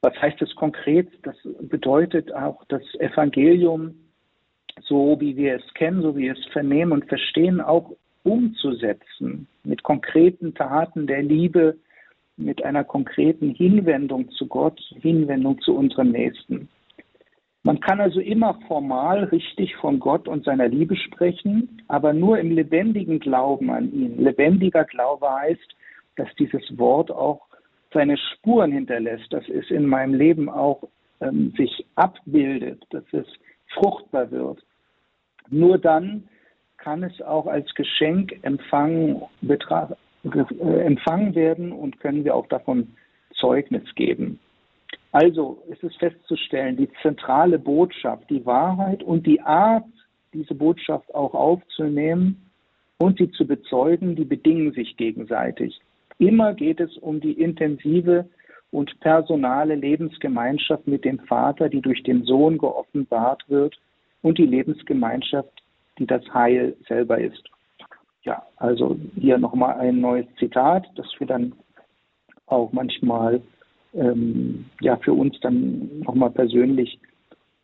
Was 0.02 0.14
heißt 0.20 0.40
das 0.42 0.54
konkret? 0.54 1.08
Das 1.22 1.34
bedeutet 1.62 2.30
auch 2.34 2.62
das 2.68 2.82
Evangelium, 3.00 3.94
so 4.82 5.18
wie 5.18 5.34
wir 5.34 5.56
es 5.56 5.74
kennen, 5.74 6.02
so 6.02 6.14
wie 6.14 6.24
wir 6.24 6.32
es 6.32 6.44
vernehmen 6.52 6.92
und 6.92 7.06
verstehen, 7.06 7.62
auch 7.62 7.90
umzusetzen 8.22 9.48
mit 9.64 9.82
konkreten 9.82 10.54
Taten 10.54 11.06
der 11.06 11.22
Liebe, 11.22 11.78
mit 12.36 12.62
einer 12.62 12.84
konkreten 12.84 13.50
Hinwendung 13.50 14.30
zu 14.32 14.46
Gott, 14.46 14.78
Hinwendung 15.00 15.58
zu 15.62 15.74
unserem 15.74 16.12
Nächsten. 16.12 16.68
Man 17.68 17.80
kann 17.80 18.00
also 18.00 18.20
immer 18.20 18.58
formal 18.66 19.24
richtig 19.24 19.76
von 19.76 20.00
Gott 20.00 20.26
und 20.26 20.42
seiner 20.46 20.68
Liebe 20.68 20.96
sprechen, 20.96 21.82
aber 21.86 22.14
nur 22.14 22.38
im 22.38 22.50
lebendigen 22.50 23.18
Glauben 23.20 23.68
an 23.68 23.92
ihn. 23.92 24.16
Lebendiger 24.16 24.86
Glaube 24.86 25.30
heißt, 25.30 25.76
dass 26.16 26.34
dieses 26.38 26.62
Wort 26.78 27.10
auch 27.10 27.42
seine 27.92 28.16
Spuren 28.16 28.72
hinterlässt, 28.72 29.30
dass 29.34 29.46
es 29.50 29.70
in 29.70 29.84
meinem 29.84 30.14
Leben 30.14 30.48
auch 30.48 30.82
ähm, 31.20 31.52
sich 31.58 31.84
abbildet, 31.94 32.86
dass 32.88 33.04
es 33.12 33.26
fruchtbar 33.74 34.30
wird. 34.30 34.64
Nur 35.50 35.76
dann 35.76 36.26
kann 36.78 37.02
es 37.02 37.20
auch 37.20 37.46
als 37.46 37.74
Geschenk 37.74 38.32
empfangen, 38.40 39.20
äh, 39.46 40.80
empfangen 40.86 41.34
werden 41.34 41.72
und 41.72 42.00
können 42.00 42.24
wir 42.24 42.34
auch 42.34 42.46
davon 42.46 42.96
Zeugnis 43.34 43.94
geben. 43.94 44.40
Also 45.12 45.62
ist 45.68 45.82
es 45.82 45.94
festzustellen, 45.96 46.76
die 46.76 46.90
zentrale 47.02 47.58
Botschaft, 47.58 48.28
die 48.28 48.44
Wahrheit 48.44 49.02
und 49.02 49.26
die 49.26 49.40
Art, 49.40 49.84
diese 50.34 50.54
Botschaft 50.54 51.14
auch 51.14 51.34
aufzunehmen 51.34 52.50
und 52.98 53.18
sie 53.18 53.30
zu 53.30 53.46
bezeugen, 53.46 54.16
die 54.16 54.24
bedingen 54.24 54.72
sich 54.72 54.96
gegenseitig. 54.96 55.80
Immer 56.18 56.52
geht 56.52 56.80
es 56.80 56.96
um 56.98 57.20
die 57.20 57.32
intensive 57.32 58.28
und 58.70 59.00
personale 59.00 59.76
Lebensgemeinschaft 59.76 60.86
mit 60.86 61.04
dem 61.04 61.20
Vater, 61.20 61.68
die 61.68 61.80
durch 61.80 62.02
den 62.02 62.24
Sohn 62.24 62.58
geoffenbart 62.58 63.48
wird 63.48 63.78
und 64.22 64.36
die 64.36 64.46
Lebensgemeinschaft, 64.46 65.62
die 65.98 66.06
das 66.06 66.22
Heil 66.34 66.76
selber 66.86 67.18
ist. 67.18 67.48
Ja, 68.24 68.42
also 68.56 68.98
hier 69.14 69.38
nochmal 69.38 69.78
ein 69.78 70.00
neues 70.00 70.26
Zitat, 70.38 70.86
das 70.96 71.06
wir 71.18 71.26
dann 71.26 71.54
auch 72.46 72.72
manchmal 72.72 73.40
ähm, 73.94 74.66
ja 74.80 74.96
für 74.96 75.12
uns 75.12 75.38
dann 75.40 76.00
nochmal 76.00 76.30
persönlich 76.30 76.98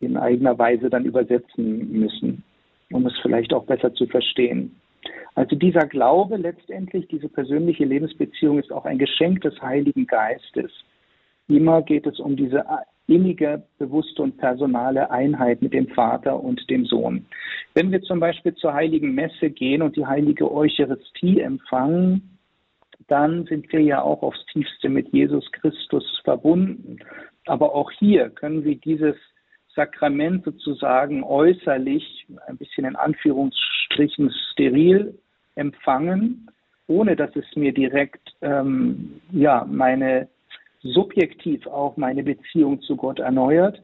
in 0.00 0.16
eigener 0.16 0.58
Weise 0.58 0.90
dann 0.90 1.04
übersetzen 1.04 1.92
müssen, 1.92 2.42
um 2.92 3.06
es 3.06 3.14
vielleicht 3.22 3.52
auch 3.52 3.64
besser 3.64 3.94
zu 3.94 4.06
verstehen. 4.06 4.74
Also 5.34 5.56
dieser 5.56 5.87
Glaube 5.87 6.37
letztendlich, 6.37 7.08
diese 7.08 7.28
persönliche 7.28 7.84
Lebensbeziehung 7.84 8.58
ist 8.58 8.72
auch 8.72 8.84
ein 8.84 8.98
Geschenk 8.98 9.40
des 9.40 9.60
Heiligen 9.60 10.06
Geistes. 10.06 10.70
Immer 11.48 11.82
geht 11.82 12.06
es 12.06 12.18
um 12.20 12.37
diese 12.37 12.64
innige, 13.06 13.62
bewusste 13.78 14.22
und 14.22 14.38
personale 14.38 15.10
Einheit 15.10 15.60
mit 15.60 15.74
dem 15.74 15.88
Vater 15.88 16.42
und 16.42 16.68
dem 16.70 16.87
Sohn. 16.87 17.26
Wenn 17.74 17.92
wir 17.92 18.00
zum 18.02 18.20
Beispiel 18.20 18.54
zur 18.54 18.72
heiligen 18.72 19.14
Messe 19.14 19.50
gehen 19.50 19.82
und 19.82 19.96
die 19.96 20.06
heilige 20.06 20.50
Eucharistie 20.50 21.40
empfangen, 21.40 22.34
dann 23.09 23.44
sind 23.46 23.70
wir 23.72 23.80
ja 23.80 24.02
auch 24.02 24.22
aufs 24.22 24.44
tiefste 24.46 24.88
mit 24.88 25.09
Jesus 25.12 25.50
Christus 25.52 26.04
verbunden. 26.24 26.98
Aber 27.46 27.74
auch 27.74 27.90
hier 27.90 28.30
können 28.30 28.64
wir 28.64 28.76
dieses 28.76 29.16
Sakrament 29.74 30.44
sozusagen 30.44 31.22
äußerlich, 31.24 32.26
ein 32.46 32.57
bisschen 32.57 32.85
in 32.85 32.96
Anführungsstrichen 32.96 34.33
steril 34.52 35.18
empfangen, 35.57 36.48
ohne 36.87 37.16
dass 37.16 37.35
es 37.35 37.44
mir 37.57 37.72
direkt 37.72 38.35
ähm, 38.42 39.20
ja 39.33 39.66
meine 39.68 40.28
subjektiv 40.83 41.66
auch 41.66 41.96
meine 41.96 42.22
Beziehung 42.22 42.80
zu 42.83 42.96
Gott 42.96 43.18
erneuert. 43.18 43.83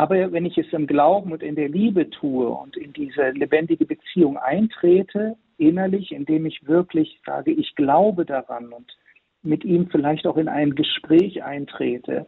Aber 0.00 0.32
wenn 0.32 0.46
ich 0.46 0.56
es 0.56 0.72
im 0.72 0.86
Glauben 0.86 1.30
und 1.30 1.42
in 1.42 1.56
der 1.56 1.68
Liebe 1.68 2.08
tue 2.08 2.48
und 2.48 2.74
in 2.74 2.94
diese 2.94 3.32
lebendige 3.32 3.84
Beziehung 3.84 4.38
eintrete, 4.38 5.36
innerlich, 5.58 6.12
indem 6.12 6.46
ich 6.46 6.66
wirklich 6.66 7.20
sage, 7.26 7.50
ich 7.50 7.76
glaube 7.76 8.24
daran 8.24 8.72
und 8.72 8.96
mit 9.42 9.62
ihm 9.62 9.90
vielleicht 9.90 10.26
auch 10.26 10.38
in 10.38 10.48
ein 10.48 10.74
Gespräch 10.74 11.42
eintrete, 11.42 12.26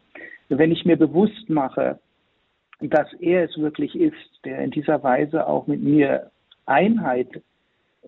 wenn 0.50 0.70
ich 0.70 0.84
mir 0.84 0.98
bewusst 0.98 1.48
mache, 1.48 1.98
dass 2.82 3.10
er 3.20 3.44
es 3.44 3.56
wirklich 3.56 3.98
ist, 3.98 4.44
der 4.44 4.58
in 4.58 4.70
dieser 4.70 5.02
Weise 5.02 5.46
auch 5.46 5.66
mit 5.66 5.82
mir 5.82 6.30
Einheit 6.66 7.42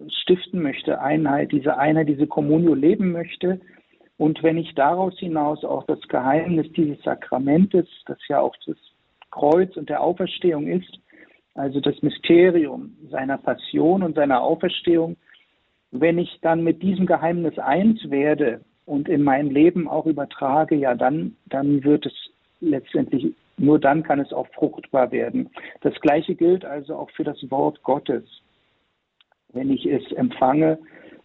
stiften 0.08 0.60
möchte, 0.60 1.00
Einheit, 1.00 1.52
diese 1.52 1.78
Einheit, 1.78 2.10
diese 2.10 2.26
Kommunio 2.26 2.74
leben 2.74 3.12
möchte. 3.12 3.62
Und 4.18 4.42
wenn 4.42 4.58
ich 4.58 4.74
daraus 4.74 5.18
hinaus 5.18 5.64
auch 5.64 5.86
das 5.86 6.02
Geheimnis 6.08 6.70
dieses 6.72 7.02
Sakramentes, 7.02 7.88
das 8.04 8.18
ja 8.28 8.40
auch 8.40 8.54
das 8.66 8.76
Kreuz 9.34 9.76
und 9.76 9.88
der 9.88 10.02
Auferstehung 10.02 10.66
ist, 10.66 10.98
also 11.54 11.80
das 11.80 12.02
Mysterium 12.02 12.96
seiner 13.10 13.38
Passion 13.38 14.02
und 14.02 14.14
seiner 14.14 14.42
Auferstehung, 14.42 15.16
wenn 15.90 16.18
ich 16.18 16.38
dann 16.42 16.64
mit 16.64 16.82
diesem 16.82 17.06
Geheimnis 17.06 17.58
eins 17.58 18.10
werde 18.10 18.60
und 18.86 19.08
in 19.08 19.22
mein 19.22 19.50
Leben 19.50 19.88
auch 19.88 20.06
übertrage, 20.06 20.74
ja, 20.74 20.94
dann, 20.94 21.36
dann 21.46 21.84
wird 21.84 22.06
es 22.06 22.14
letztendlich, 22.60 23.34
nur 23.56 23.78
dann 23.78 24.02
kann 24.02 24.18
es 24.18 24.32
auch 24.32 24.48
fruchtbar 24.54 25.12
werden. 25.12 25.50
Das 25.82 25.94
Gleiche 26.00 26.34
gilt 26.34 26.64
also 26.64 26.96
auch 26.96 27.10
für 27.10 27.24
das 27.24 27.38
Wort 27.50 27.82
Gottes 27.82 28.24
wenn 29.54 29.70
ich 29.70 29.86
es 29.86 30.12
empfange, 30.12 30.78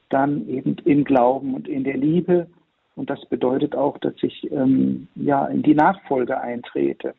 dann 0.10 0.48
eben 0.48 0.78
im 0.86 1.04
Glauben 1.04 1.54
und 1.54 1.67
in 1.67 1.84
der 1.84 1.98
Liebe. 1.98 2.48
Und 2.95 3.10
das 3.10 3.24
bedeutet 3.26 3.76
auch, 3.76 3.98
dass 3.98 4.13
ich 4.22 4.52
ähm, 4.52 5.08
ja 5.15 5.45
in 5.48 5.63
die 5.63 5.76
Nachfolge 5.76 6.39
eintrete. 6.39 7.13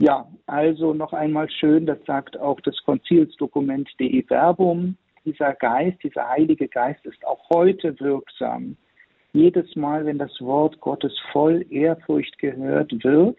Ja, 0.00 0.28
also 0.46 0.94
noch 0.94 1.12
einmal 1.12 1.50
schön, 1.50 1.84
das 1.84 1.98
sagt 2.06 2.38
auch 2.38 2.60
das 2.60 2.76
Konzilsdokument 2.84 3.88
De 3.98 4.22
Verbum. 4.22 4.96
Dieser 5.24 5.54
Geist, 5.54 6.02
dieser 6.04 6.28
Heilige 6.28 6.68
Geist 6.68 7.04
ist 7.04 7.24
auch 7.26 7.50
heute 7.50 7.98
wirksam. 7.98 8.76
Jedes 9.32 9.74
Mal, 9.74 10.06
wenn 10.06 10.18
das 10.18 10.40
Wort 10.40 10.80
Gottes 10.80 11.12
voll 11.32 11.66
Ehrfurcht 11.68 12.38
gehört 12.38 12.92
wird, 13.02 13.36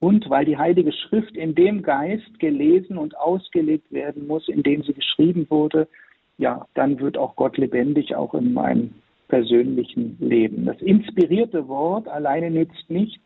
und 0.00 0.28
weil 0.30 0.46
die 0.46 0.56
Heilige 0.56 0.92
Schrift 0.92 1.36
in 1.36 1.54
dem 1.54 1.82
Geist 1.82 2.38
gelesen 2.38 2.96
und 2.96 3.16
ausgelegt 3.18 3.92
werden 3.92 4.26
muss, 4.26 4.48
in 4.48 4.62
dem 4.62 4.82
sie 4.82 4.94
geschrieben 4.94 5.46
wurde, 5.50 5.86
ja, 6.38 6.66
dann 6.74 6.98
wird 6.98 7.18
auch 7.18 7.36
Gott 7.36 7.58
lebendig, 7.58 8.14
auch 8.16 8.32
in 8.34 8.54
meinem 8.54 8.94
persönlichen 9.28 10.16
Leben. 10.18 10.64
Das 10.64 10.80
inspirierte 10.80 11.68
Wort 11.68 12.08
alleine 12.08 12.50
nützt 12.50 12.88
nichts, 12.88 13.22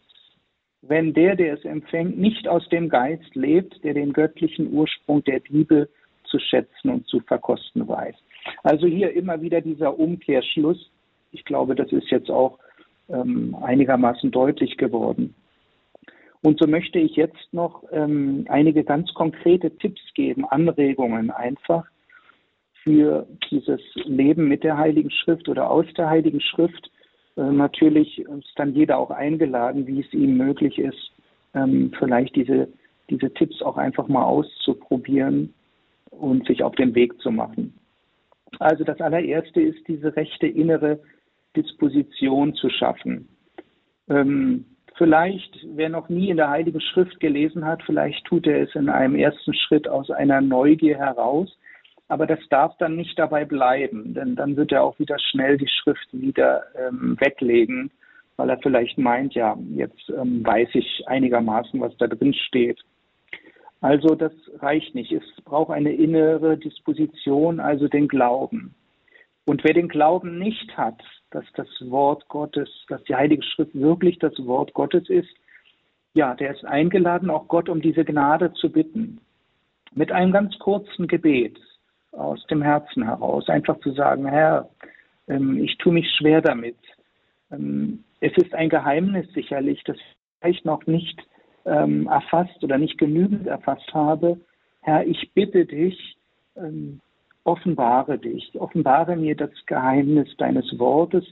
wenn 0.89 1.13
der, 1.15 1.37
der 1.37 1.55
es 1.55 1.65
empfängt, 1.65 2.19
nicht 2.19 2.49
aus 2.49 2.69
dem 2.69 2.89
Geist 2.89 3.35
lebt, 3.35 3.83
der 3.85 3.95
den 3.95 4.13
göttlichen 4.13 4.73
Ursprung 4.73 5.23
der 5.25 5.41
Bibel 5.41 5.89
zu 6.25 6.39
schätzen 6.39 6.91
und 6.91 7.07
zu 7.07 7.21
verkosten 7.21 7.87
weiß. 7.87 8.15
Also 8.63 8.87
hier 8.87 9.13
immer 9.13 9.41
wieder 9.41 9.61
dieser 9.61 9.99
Umkehrschluss. 9.99 10.91
Ich 11.33 11.45
glaube, 11.45 11.75
das 11.75 11.91
ist 11.93 12.11
jetzt 12.11 12.31
auch 12.31 12.59
ähm, 13.09 13.57
einigermaßen 13.63 14.31
deutlich 14.31 14.77
geworden. 14.77 15.35
Und 16.43 16.61
so 16.61 16.69
möchte 16.69 16.99
ich 16.99 17.17
jetzt 17.17 17.53
noch 17.53 17.85
ähm, 17.91 18.45
einige 18.49 18.85
ganz 18.85 19.13
konkrete 19.15 19.71
Tipps 19.79 20.03
geben, 20.15 20.45
Anregungen 20.45 21.31
einfach 21.31 21.87
für 22.83 23.27
dieses 23.51 23.81
Leben 24.05 24.47
mit 24.47 24.63
der 24.63 24.77
Heiligen 24.77 25.11
Schrift 25.11 25.49
oder 25.49 25.71
aus 25.71 25.87
der 25.97 26.11
Heiligen 26.11 26.41
Schrift. 26.41 26.91
Äh, 27.37 27.43
natürlich 27.43 28.19
ist 28.21 28.53
dann 28.57 28.75
jeder 28.75 28.99
auch 28.99 29.11
eingeladen, 29.11 29.87
wie 29.87 30.01
es 30.01 30.13
ihm 30.13 30.37
möglich 30.37 30.79
ist, 30.79 31.13
ähm, 31.55 31.93
vielleicht 31.99 32.37
diese, 32.37 32.69
diese 33.11 33.33
Tipps 33.33 33.63
auch 33.63 33.77
einfach 33.77 34.09
mal 34.09 34.25
auszuprobieren 34.25 35.53
und 36.11 36.47
sich 36.47 36.63
auf 36.63 36.75
den 36.77 36.95
Weg 36.95 37.21
zu 37.21 37.31
machen. 37.31 37.75
Also 38.61 38.85
das 38.85 39.01
allererste 39.01 39.61
ist 39.61 39.87
diese 39.89 40.15
rechte 40.15 40.47
innere 40.47 41.01
Disposition 41.57 42.55
zu 42.55 42.71
schaffen. 42.71 43.29
Ähm, 44.09 44.65
vielleicht, 44.97 45.67
wer 45.75 45.89
noch 45.89 46.09
nie 46.09 46.31
in 46.31 46.37
der 46.37 46.51
Heiligen 46.51 46.81
Schrift 46.81 47.19
gelesen 47.21 47.65
hat, 47.65 47.83
vielleicht 47.85 48.25
tut 48.27 48.47
er 48.47 48.63
es 48.63 48.75
in 48.75 48.89
einem 48.89 49.17
ersten 49.17 49.55
Schritt 49.55 49.89
aus 49.89 50.11
einer 50.11 50.41
Neugier 50.41 50.99
heraus. 50.99 51.57
Aber 52.15 52.29
das 52.29 52.39
darf 52.49 52.77
dann 52.79 52.95
nicht 52.95 53.19
dabei 53.19 53.45
bleiben, 53.45 54.15
denn 54.15 54.37
dann 54.37 54.57
wird 54.57 54.71
er 54.71 54.85
auch 54.85 54.97
wieder 55.01 55.19
schnell 55.19 55.59
die 55.59 55.67
Schrift 55.67 56.07
wieder 56.13 56.63
ähm, 56.79 57.17
weglegen, 57.19 57.91
weil 58.37 58.51
er 58.51 58.59
vielleicht 58.59 58.99
meint, 58.99 59.35
ja, 59.35 59.59
jetzt 59.73 60.09
ähm, 60.11 60.47
weiß 60.47 60.69
ich 60.75 61.03
einigermaßen, 61.09 61.81
was 61.81 61.97
da 61.97 62.07
drin 62.07 62.33
steht. 62.33 62.81
Also 63.81 64.15
das 64.15 64.31
reicht 64.61 64.95
nicht. 64.95 65.11
Es 65.11 65.25
braucht 65.45 65.73
eine 65.73 65.93
innere 65.93 66.57
Disposition, 66.57 67.59
also 67.59 67.89
den 67.89 68.07
Glauben. 68.07 68.77
Und 69.45 69.65
wer 69.65 69.75
den 69.75 69.89
Glauben 69.89 70.39
nicht 70.39 70.77
hat, 70.77 71.03
dass 71.33 71.45
das 71.57 71.67
Wort 71.81 72.29
Gottes, 72.29 72.69
dass 72.89 73.03
die 73.03 73.17
Heilige 73.17 73.43
Schrift 73.43 73.75
wirklich 73.75 74.21
das 74.21 74.35
Wort 74.47 74.73
Gottes 74.73 75.11
ist, 75.11 75.35
ja, 76.13 76.37
der 76.37 76.55
ist 76.55 76.65
eingeladen, 76.65 77.29
auch 77.29 77.49
Gott 77.49 77.69
um 77.69 77.81
diese 77.81 78.05
Gnade 78.05 78.53
zu 78.53 78.71
bitten. 78.71 79.19
Mit 79.97 80.13
einem 80.13 80.31
ganz 80.31 80.57
kurzen 80.61 81.09
Gebet 81.09 81.59
aus 82.17 82.45
dem 82.47 82.63
Herzen 82.63 83.05
heraus, 83.05 83.49
einfach 83.49 83.79
zu 83.81 83.93
sagen, 83.93 84.27
Herr, 84.27 84.69
ähm, 85.29 85.63
ich 85.63 85.77
tue 85.79 85.93
mich 85.93 86.11
schwer 86.11 86.41
damit. 86.41 86.77
Ähm, 87.51 88.05
es 88.21 88.33
ist 88.37 88.55
ein 88.55 88.69
Geheimnis 88.69 89.31
sicherlich, 89.33 89.83
das 89.85 89.97
ich 90.45 90.65
noch 90.65 90.87
nicht 90.87 91.21
ähm, 91.65 92.07
erfasst 92.07 92.63
oder 92.63 92.79
nicht 92.79 92.99
genügend 92.99 93.47
erfasst 93.47 93.93
habe. 93.95 94.39
Herr, 94.83 95.07
ich 95.07 95.33
bitte 95.33 95.65
dich, 95.65 96.17
offenbare 97.45 98.19
dich, 98.19 98.53
offenbare 98.61 99.17
mir 99.17 99.35
das 99.35 99.51
Geheimnis 99.67 100.29
deines 100.37 100.79
Wortes 100.79 101.25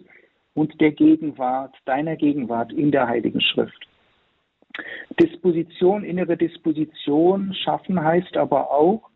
und 0.54 0.80
der 0.80 0.92
Gegenwart, 0.92 1.74
deiner 1.84 2.16
Gegenwart 2.16 2.72
in 2.72 2.90
der 2.90 3.08
Heiligen 3.08 3.40
Schrift. 3.40 3.86
Disposition, 5.20 6.04
innere 6.04 6.36
Disposition 6.36 7.54
schaffen 7.54 8.02
heißt 8.02 8.36
aber 8.36 8.70
auch, 8.70 9.11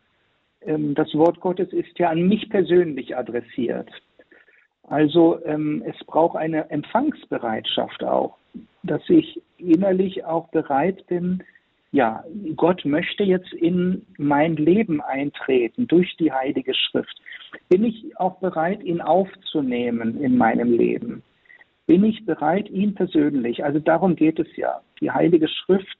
das 0.67 1.13
Wort 1.13 1.39
Gottes 1.39 1.71
ist 1.71 1.97
ja 1.97 2.09
an 2.09 2.27
mich 2.27 2.49
persönlich 2.49 3.15
adressiert. 3.15 3.89
Also 4.83 5.43
ähm, 5.45 5.83
es 5.85 5.97
braucht 6.05 6.37
eine 6.37 6.69
Empfangsbereitschaft 6.69 8.03
auch, 8.03 8.37
dass 8.83 9.01
ich 9.09 9.41
innerlich 9.57 10.23
auch 10.25 10.47
bereit 10.49 11.05
bin, 11.07 11.43
ja, 11.91 12.23
Gott 12.55 12.83
möchte 12.85 13.23
jetzt 13.23 13.53
in 13.53 14.05
mein 14.17 14.55
Leben 14.55 15.01
eintreten 15.01 15.87
durch 15.87 16.15
die 16.17 16.31
Heilige 16.31 16.73
Schrift. 16.73 17.21
Bin 17.69 17.85
ich 17.85 18.19
auch 18.19 18.39
bereit, 18.39 18.83
ihn 18.83 19.01
aufzunehmen 19.01 20.21
in 20.21 20.37
meinem 20.37 20.73
Leben? 20.73 21.23
Bin 21.85 22.03
ich 22.03 22.25
bereit, 22.25 22.69
ihn 22.69 22.93
persönlich, 22.93 23.63
also 23.63 23.79
darum 23.79 24.17
geht 24.17 24.39
es 24.39 24.53
ja, 24.57 24.81
die 24.99 25.11
Heilige 25.11 25.47
Schrift, 25.47 25.97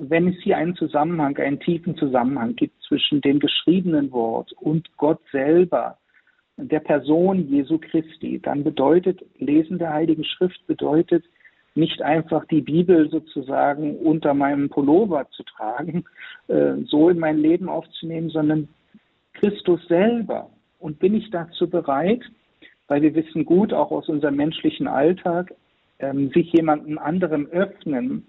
wenn 0.00 0.28
es 0.28 0.36
hier 0.42 0.56
einen 0.56 0.76
Zusammenhang, 0.76 1.36
einen 1.38 1.60
tiefen 1.60 1.96
Zusammenhang 1.96 2.56
gibt 2.56 2.80
zwischen 2.82 3.20
dem 3.20 3.38
geschriebenen 3.38 4.10
Wort 4.12 4.52
und 4.52 4.88
Gott 4.96 5.20
selber, 5.30 5.98
der 6.56 6.80
Person 6.80 7.48
Jesu 7.48 7.78
Christi, 7.78 8.40
dann 8.40 8.62
bedeutet 8.62 9.24
Lesen 9.38 9.78
der 9.78 9.92
Heiligen 9.92 10.24
Schrift 10.24 10.66
bedeutet 10.66 11.24
nicht 11.74 12.02
einfach 12.02 12.44
die 12.46 12.60
Bibel 12.60 13.10
sozusagen 13.10 13.96
unter 13.96 14.32
meinem 14.34 14.68
Pullover 14.68 15.28
zu 15.30 15.42
tragen, 15.42 16.04
äh, 16.48 16.74
so 16.86 17.08
in 17.08 17.18
mein 17.18 17.38
Leben 17.38 17.68
aufzunehmen, 17.68 18.30
sondern 18.30 18.68
Christus 19.34 19.80
selber. 19.88 20.50
Und 20.78 20.98
bin 20.98 21.14
ich 21.14 21.30
dazu 21.30 21.68
bereit, 21.68 22.20
weil 22.86 23.02
wir 23.02 23.14
wissen 23.14 23.44
gut, 23.44 23.72
auch 23.72 23.90
aus 23.90 24.08
unserem 24.08 24.36
menschlichen 24.36 24.86
Alltag, 24.86 25.54
ähm, 25.98 26.30
sich 26.30 26.52
jemandem 26.52 26.98
anderem 26.98 27.46
öffnen, 27.46 28.26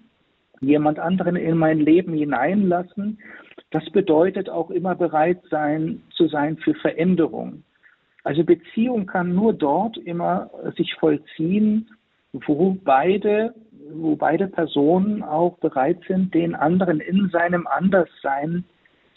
jemand 0.61 0.99
anderen 0.99 1.35
in 1.35 1.57
mein 1.57 1.79
Leben 1.79 2.13
hineinlassen, 2.13 3.19
das 3.71 3.89
bedeutet 3.91 4.49
auch 4.49 4.69
immer 4.69 4.95
bereit 4.95 5.41
sein 5.49 6.01
zu 6.11 6.27
sein 6.27 6.57
für 6.57 6.73
Veränderung. 6.75 7.63
Also 8.23 8.43
Beziehung 8.43 9.05
kann 9.05 9.35
nur 9.35 9.53
dort 9.53 9.97
immer 9.97 10.49
sich 10.77 10.95
vollziehen, 10.95 11.89
wo 12.31 12.77
beide, 12.83 13.53
wo 13.93 14.15
beide 14.15 14.47
Personen 14.47 15.23
auch 15.23 15.57
bereit 15.59 15.99
sind, 16.07 16.33
den 16.33 16.55
anderen 16.55 16.99
in 16.99 17.29
seinem 17.29 17.67
Anderssein 17.67 18.63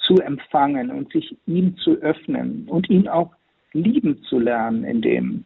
zu 0.06 0.14
empfangen 0.16 0.90
und 0.90 1.12
sich 1.12 1.36
ihm 1.46 1.76
zu 1.78 1.92
öffnen 1.96 2.66
und 2.68 2.88
ihn 2.90 3.08
auch 3.08 3.32
lieben 3.72 4.22
zu 4.24 4.38
lernen 4.38 4.84
in 4.84 5.02
dem. 5.02 5.44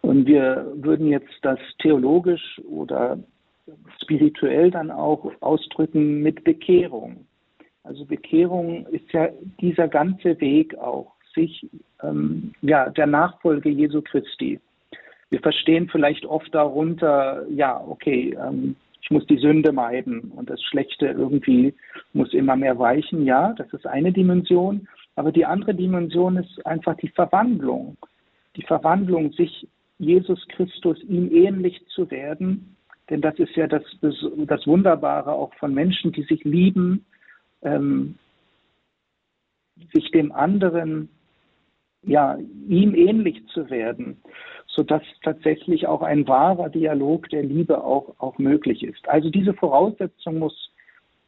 Und 0.00 0.26
wir 0.26 0.72
würden 0.74 1.08
jetzt 1.08 1.32
das 1.42 1.58
theologisch 1.78 2.60
oder 2.68 3.18
spirituell 4.02 4.70
dann 4.70 4.90
auch 4.90 5.32
ausdrücken 5.40 6.22
mit 6.22 6.44
Bekehrung. 6.44 7.26
Also 7.84 8.04
Bekehrung 8.04 8.86
ist 8.86 9.12
ja 9.12 9.28
dieser 9.60 9.88
ganze 9.88 10.40
Weg 10.40 10.76
auch 10.78 11.12
sich 11.34 11.68
ähm, 12.02 12.52
ja, 12.62 12.90
der 12.90 13.06
Nachfolge 13.06 13.70
Jesu 13.70 14.02
Christi. 14.02 14.60
Wir 15.30 15.40
verstehen 15.40 15.88
vielleicht 15.90 16.26
oft 16.26 16.54
darunter, 16.54 17.44
ja, 17.48 17.80
okay, 17.80 18.36
ähm, 18.38 18.76
ich 19.00 19.10
muss 19.10 19.26
die 19.26 19.38
Sünde 19.38 19.72
meiden 19.72 20.30
und 20.32 20.48
das 20.48 20.62
Schlechte 20.62 21.06
irgendwie 21.06 21.74
muss 22.12 22.32
immer 22.34 22.54
mehr 22.54 22.78
weichen. 22.78 23.24
Ja, 23.24 23.52
das 23.54 23.72
ist 23.72 23.86
eine 23.86 24.12
Dimension. 24.12 24.86
Aber 25.16 25.32
die 25.32 25.44
andere 25.44 25.74
Dimension 25.74 26.36
ist 26.36 26.64
einfach 26.64 26.96
die 26.96 27.08
Verwandlung. 27.08 27.96
Die 28.56 28.62
Verwandlung, 28.62 29.32
sich 29.32 29.66
Jesus 29.98 30.46
Christus 30.48 31.02
ihm 31.02 31.30
ähnlich 31.32 31.84
zu 31.88 32.10
werden. 32.10 32.76
Denn 33.12 33.20
das 33.20 33.38
ist 33.38 33.54
ja 33.56 33.66
das, 33.66 33.82
das, 34.00 34.14
das 34.46 34.66
Wunderbare 34.66 35.32
auch 35.32 35.52
von 35.56 35.74
Menschen, 35.74 36.12
die 36.12 36.22
sich 36.22 36.44
lieben, 36.44 37.04
ähm, 37.60 38.14
sich 39.92 40.10
dem 40.12 40.32
anderen 40.32 41.10
ja, 42.04 42.38
ihm 42.66 42.94
ähnlich 42.94 43.46
zu 43.48 43.68
werden, 43.68 44.16
sodass 44.66 45.02
tatsächlich 45.22 45.86
auch 45.86 46.00
ein 46.00 46.26
wahrer 46.26 46.70
Dialog 46.70 47.28
der 47.28 47.42
Liebe 47.42 47.84
auch, 47.84 48.14
auch 48.16 48.38
möglich 48.38 48.82
ist. 48.82 49.06
Also 49.06 49.28
diese 49.28 49.52
Voraussetzung 49.52 50.38
muss 50.38 50.72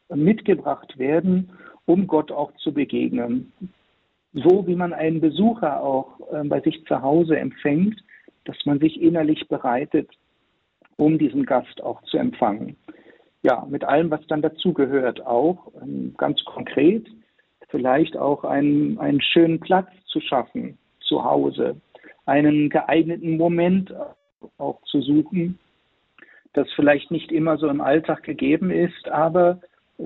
mitgebracht 0.09 0.97
werden, 0.97 1.51
um 1.85 2.07
Gott 2.07 2.31
auch 2.31 2.51
zu 2.55 2.73
begegnen. 2.73 3.53
So 4.33 4.65
wie 4.65 4.75
man 4.75 4.91
einen 4.91 5.21
Besucher 5.21 5.83
auch 5.83 6.19
äh, 6.33 6.43
bei 6.45 6.61
sich 6.61 6.83
zu 6.87 6.99
Hause 7.03 7.37
empfängt, 7.37 8.03
dass 8.45 8.57
man 8.65 8.79
sich 8.79 8.99
innerlich 8.99 9.47
bereitet, 9.49 10.09
um 10.97 11.17
diesen 11.17 11.45
Gast 11.45 11.81
auch 11.83 12.01
zu 12.03 12.17
empfangen. 12.17 12.75
Ja, 13.41 13.65
mit 13.69 13.83
allem, 13.83 14.09
was 14.09 14.25
dann 14.27 14.41
dazu 14.41 14.73
gehört, 14.73 15.25
auch 15.25 15.71
ähm, 15.81 16.13
ganz 16.17 16.43
konkret 16.45 17.07
vielleicht 17.69 18.15
auch 18.15 18.43
einen, 18.43 18.97
einen 18.99 19.21
schönen 19.21 19.59
Platz 19.59 19.89
zu 20.05 20.21
schaffen 20.21 20.77
zu 21.01 21.23
Hause, 21.23 21.75
einen 22.25 22.69
geeigneten 22.69 23.37
Moment 23.37 23.93
auch 24.57 24.81
zu 24.83 25.01
suchen, 25.01 25.59
das 26.53 26.71
vielleicht 26.75 27.11
nicht 27.11 27.31
immer 27.31 27.57
so 27.57 27.67
im 27.67 27.81
Alltag 27.81 28.23
gegeben 28.23 28.71
ist, 28.71 29.07
aber 29.09 29.59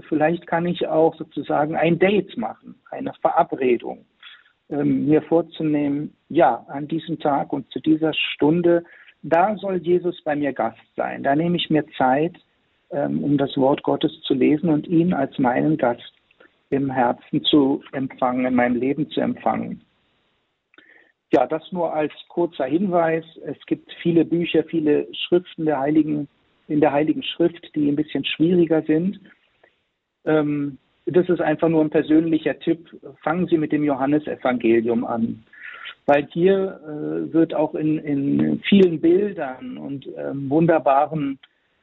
vielleicht 0.08 0.48
kann 0.48 0.66
ich 0.66 0.88
auch 0.88 1.16
sozusagen 1.16 1.76
ein 1.76 2.00
Date 2.00 2.38
machen, 2.38 2.76
eine 2.90 3.14
Verabredung, 3.22 4.06
ähm, 4.70 5.08
mir 5.08 5.22
vorzunehmen, 5.22 6.14
ja, 6.30 6.66
an 6.68 6.88
diesem 6.88 7.20
Tag 7.20 7.54
und 7.54 7.72
zu 7.72 7.80
dieser 7.80 8.14
Stunde, 8.14 8.84
da 9.22 9.56
soll 9.58 9.78
Jesus 9.78 10.22
bei 10.24 10.36
mir 10.36 10.54
Gast 10.54 10.80
sein. 10.96 11.24
Da 11.24 11.36
nehme 11.36 11.58
ich 11.58 11.70
mir 11.70 11.86
Zeit, 11.98 12.36
ähm, 12.92 13.24
um 13.24 13.38
das 13.38 13.56
Wort 13.58 13.84
Gottes 13.84 14.22
zu 14.22 14.34
lesen 14.34 14.70
und 14.70 14.88
ihn 14.88 15.14
als 15.14 15.38
meinen 15.38 15.78
Gast 15.78 16.14
im 16.70 16.90
Herzen 16.90 17.44
zu 17.44 17.84
empfangen, 17.92 18.46
in 18.46 18.56
meinem 18.56 18.76
Leben 18.76 19.10
zu 19.10 19.20
empfangen. 19.22 19.82
Ja, 21.32 21.46
das 21.46 21.72
nur 21.72 21.94
als 21.94 22.12
kurzer 22.28 22.66
Hinweis. 22.66 23.26
Es 23.46 23.58
gibt 23.68 23.92
viele 24.02 24.26
Bücher, 24.26 24.64
viele 24.64 25.08
Schriften 25.14 25.66
der 25.66 25.80
Heiligen, 25.80 26.28
in 26.68 26.80
der 26.80 26.92
Heiligen 26.92 27.24
Schrift, 27.24 27.70
die 27.76 27.88
ein 27.88 27.96
bisschen 27.96 28.26
schwieriger 28.26 28.82
sind. 28.84 29.20
Ähm, 30.26 30.78
das 31.06 31.30
ist 31.30 31.42
einfach 31.42 31.70
nur 31.70 31.82
ein 31.82 31.90
persönlicher 31.90 32.58
Tipp. 32.60 32.90
Fangen 33.24 33.48
Sie 33.48 33.58
mit 33.58 33.72
dem 33.72 33.84
Johannesevangelium 33.84 35.06
an. 35.06 35.44
Weil 36.10 36.28
hier 36.32 36.80
äh, 36.88 37.32
wird 37.32 37.54
auch 37.54 37.76
in, 37.76 38.00
in, 38.00 38.62
vielen 38.68 39.00
Bildern 39.00 39.78
und 39.78 40.10
ähm, 40.18 40.50
wunderbaren 40.50 41.38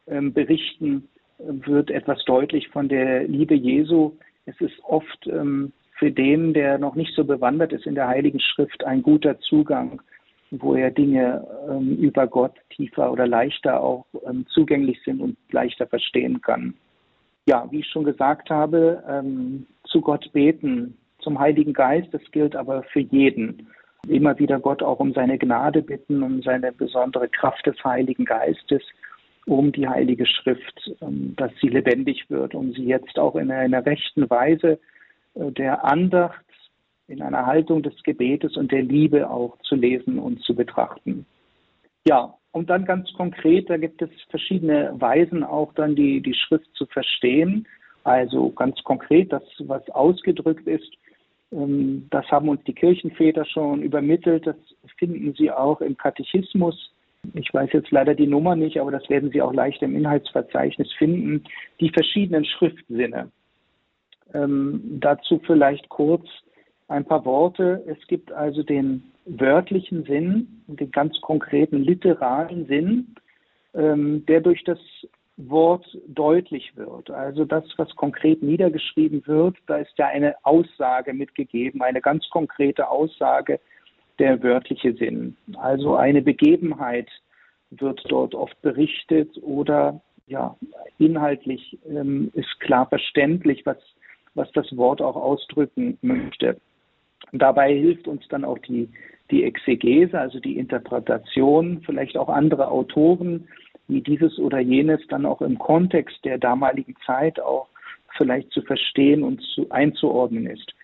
ähm, 0.09 0.33
Berichten 0.33 1.07
äh, 1.39 1.45
wird 1.65 1.93
etwas 1.93 2.25
deutlich 2.25 2.67
von 2.71 2.89
der 2.89 3.29
Liebe 3.29 3.55
Jesu, 3.55 4.15
es 4.47 4.61
ist 4.61 4.75
oft 4.83 5.29
ähm, 5.29 5.73
für 5.93 6.11
den, 6.11 6.55
der 6.55 6.77
noch 6.79 6.97
nicht 6.97 7.15
so 7.15 7.25
bewandert 7.25 7.73
ist 7.73 7.87
in 7.87 7.95
der 7.95 8.09
Heiligen 8.09 8.41
Schrift, 8.41 8.83
ein 8.83 9.01
guter 9.01 9.39
Zugang, 9.39 10.03
wo 10.51 10.75
er 10.75 10.91
Dinge 10.91 11.47
ähm, 11.71 11.97
über 11.97 12.27
Gott 12.27 12.55
tiefer 12.71 13.13
oder 13.13 13.29
leichter 13.29 13.81
auch 13.81 14.07
ähm, 14.29 14.45
zugänglich 14.49 14.99
sind 15.05 15.21
und 15.21 15.37
leichter 15.53 15.87
verstehen 15.87 16.41
kann. 16.41 16.75
Ja, 17.49 17.69
wie 17.71 17.79
ich 17.79 17.87
schon 17.87 18.03
gesagt 18.03 18.51
habe, 18.51 19.05
ähm, 19.09 19.69
zu 19.85 20.01
Gott 20.01 20.33
beten, 20.33 20.97
zum 21.21 21.39
Heiligen 21.39 21.73
Geist, 21.73 22.09
das 22.11 22.23
gilt 22.33 22.57
aber 22.57 22.83
für 22.93 22.99
jeden. 22.99 23.69
Immer 24.09 24.39
wieder 24.39 24.61
Gott 24.61 24.83
auch 24.83 25.01
um 25.01 25.13
seine 25.13 25.39
Gnade 25.39 25.83
bitten, 25.83 26.23
um 26.23 26.43
seine 26.43 26.73
besondere 26.73 27.29
Kraft 27.29 27.67
des 27.67 27.83
Heiligen 27.85 28.25
Geistes, 28.25 28.83
um 29.47 29.73
die 29.73 29.89
Heilige 29.89 30.27
Schrift, 30.27 30.91
ähm, 31.01 31.35
dass 31.37 31.53
sie 31.61 31.69
lebendig 31.69 32.29
wird, 32.29 32.55
um 32.55 32.73
sie 32.73 32.85
jetzt 32.85 33.19
auch 33.19 33.37
in 33.37 33.51
einer 33.51 33.85
rechten 33.85 34.29
Weise 34.29 34.79
äh, 35.35 35.53
der 35.53 35.85
Andacht, 35.85 36.45
in 37.09 37.23
einer 37.23 37.47
Haltung 37.47 37.83
des 37.83 37.95
Gebetes 38.03 38.57
und 38.57 38.73
der 38.73 38.83
Liebe 38.83 39.31
auch 39.31 39.57
zu 39.63 39.77
lesen 39.77 40.19
und 40.19 40.43
zu 40.43 40.55
betrachten. 40.55 41.25
Ja, 42.05 42.35
und 42.53 42.71
dann 42.71 42.85
ganz 42.85 43.13
konkret, 43.13 43.71
da 43.71 43.77
gibt 43.77 44.03
es 44.03 44.11
verschiedene 44.31 44.93
Weisen 44.99 45.45
auch 45.45 45.73
dann 45.75 45.95
die, 45.95 46.21
die 46.21 46.35
Schrift 46.35 46.69
zu 46.75 46.87
verstehen. 46.87 47.67
Also 48.03 48.51
ganz 48.51 48.83
konkret, 48.83 49.33
das, 49.33 49.43
was 49.59 49.89
ausgedrückt 49.91 50.67
ist, 50.67 50.91
das 51.51 52.27
haben 52.27 52.49
uns 52.49 52.63
die 52.65 52.75
Kirchenväter 52.75 53.45
schon 53.45 53.83
übermittelt. 53.83 54.47
Das 54.47 54.57
finden 54.99 55.33
Sie 55.35 55.51
auch 55.51 55.81
im 55.81 55.97
Katechismus. 55.97 56.93
Ich 57.35 57.53
weiß 57.53 57.71
jetzt 57.73 57.91
leider 57.91 58.15
die 58.15 58.27
Nummer 58.27 58.57
nicht, 58.57 58.81
aber 58.81 58.91
das 58.91 59.09
werden 59.09 59.31
Sie 59.31 59.43
auch 59.43 59.53
leicht 59.53 59.83
im 59.83 59.97
Inhaltsverzeichnis 59.97 60.93
finden. 60.95 61.45
Die 61.81 61.91
verschiedenen 61.91 62.45
Schriftsinne. 62.45 63.31
Ähm, 64.35 64.99
dazu 65.01 65.41
vielleicht 65.47 65.89
kurz 65.89 66.27
ein 66.89 67.05
paar 67.05 67.25
Worte. 67.25 67.83
Es 67.87 68.05
gibt 68.07 68.33
also 68.33 68.63
den 68.63 69.03
wörtlichen 69.25 70.05
Sinn, 70.05 70.63
den 70.67 70.91
ganz 70.91 71.21
konkreten 71.21 71.83
literalen 71.83 72.67
Sinn, 72.67 73.15
ähm, 73.75 74.25
der 74.27 74.41
durch 74.41 74.63
das 74.65 74.79
Wort 75.37 75.87
deutlich 76.07 76.77
wird. 76.77 77.11
Also 77.11 77.45
das, 77.45 77.65
was 77.77 77.95
konkret 77.97 78.43
niedergeschrieben 78.43 79.27
wird, 79.27 79.57
da 79.67 79.77
ist 79.77 79.97
ja 79.99 80.07
eine 80.07 80.35
Aussage 80.45 81.13
mitgegeben, 81.13 81.83
eine 81.83 82.01
ganz 82.01 82.29
konkrete 82.31 82.89
Aussage, 82.89 83.61
der 84.19 84.43
wörtliche 84.43 84.95
Sinn. 84.95 85.37
Also 85.57 85.97
eine 85.97 86.23
Begebenheit 86.23 87.09
wird 87.71 88.01
dort 88.09 88.35
oft 88.35 88.61
berichtet 88.63 89.37
oder 89.43 90.01
ja, 90.27 90.57
inhaltlich 90.99 91.79
ähm, 91.89 92.31
ist 92.35 92.59
klar 92.61 92.89
verständlich, 92.89 93.65
was, 93.65 93.79
was 94.35 94.51
das 94.53 94.77
Wort 94.77 95.03
auch 95.03 95.17
ausdrücken 95.17 95.99
möchte. 96.03 96.57
Dabei 97.33 97.75
hilft 97.75 98.09
uns 98.09 98.27
dann 98.29 98.45
auch 98.45 98.59
die, 98.59 98.89
die 99.31 99.45
Exegese, 99.45 100.19
also 100.19 100.41
die 100.41 100.59
Interpretation, 100.59 101.83
vielleicht 101.85 102.17
auch 102.17 102.29
andere 102.29 102.69
Autoren, 102.69 103.49
wie 103.89 104.01
dieses 104.01 104.39
oder 104.39 104.59
jenes 104.59 105.01
dann 105.09 105.27
auch 105.27 105.41
im 105.41 105.59
Kontext 105.59 106.25
der 106.25 106.39
damaligen 106.39 106.95
Zeit 107.05 107.41
auch 107.41 107.69
vielleicht 108.17 108.51
zu 108.53 108.63
verstehen 108.63 109.23
und 109.23 109.41
zu, 109.55 109.71
einzuordnen 109.71 110.47
ist. 110.47 110.75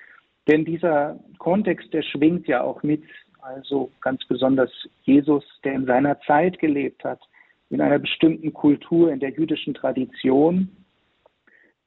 Denn 0.48 0.64
dieser 0.64 1.18
Kontext, 1.38 1.92
der 1.92 2.03
schwingt 2.03 2.46
ja 2.48 2.62
auch 2.62 2.82
mit, 2.82 3.03
also 3.40 3.90
ganz 4.00 4.24
besonders 4.26 4.70
Jesus, 5.03 5.44
der 5.64 5.74
in 5.74 5.86
seiner 5.86 6.20
Zeit 6.20 6.59
gelebt 6.59 7.05
hat, 7.05 7.20
in 7.70 7.80
einer 7.80 7.98
bestimmten 7.98 8.53
Kultur, 8.53 9.12
in 9.12 9.20
der 9.20 9.30
jüdischen 9.30 9.74
Tradition, 9.74 10.68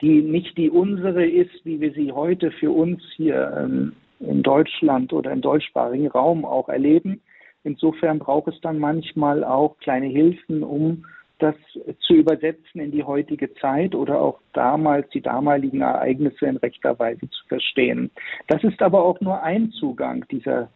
die 0.01 0.21
nicht 0.21 0.57
die 0.57 0.69
unsere 0.69 1.25
ist, 1.25 1.63
wie 1.63 1.79
wir 1.79 1.93
sie 1.93 2.11
heute 2.11 2.51
für 2.51 2.71
uns 2.71 3.01
hier 3.15 3.53
ähm, 3.57 3.93
in 4.19 4.43
Deutschland 4.43 5.13
oder 5.13 5.31
im 5.31 5.41
deutschsprachigen 5.41 6.07
Raum 6.07 6.43
auch 6.45 6.69
erleben. 6.69 7.21
Insofern 7.65 8.19
braucht 8.19 8.47
es 8.47 8.61
dann 8.61 8.77
manchmal 8.77 9.43
auch 9.43 9.77
kleine 9.79 10.05
Hilfen, 10.05 10.63
um 10.63 11.03
das 11.39 11.55
zu 11.99 12.13
übersetzen 12.13 12.79
in 12.79 12.91
die 12.91 13.03
heutige 13.03 13.53
Zeit 13.55 13.95
oder 13.95 14.21
auch 14.21 14.39
damals 14.53 15.09
die 15.09 15.21
damaligen 15.21 15.81
Ereignisse 15.81 16.45
in 16.45 16.57
rechter 16.57 16.97
Weise 16.99 17.27
zu 17.29 17.47
verstehen. 17.47 18.11
Das 18.47 18.63
ist 18.63 18.81
aber 18.81 19.03
auch 19.03 19.19
nur 19.19 19.41
ein 19.41 19.71
Zugang, 19.71 20.25
dieser, 20.29 20.69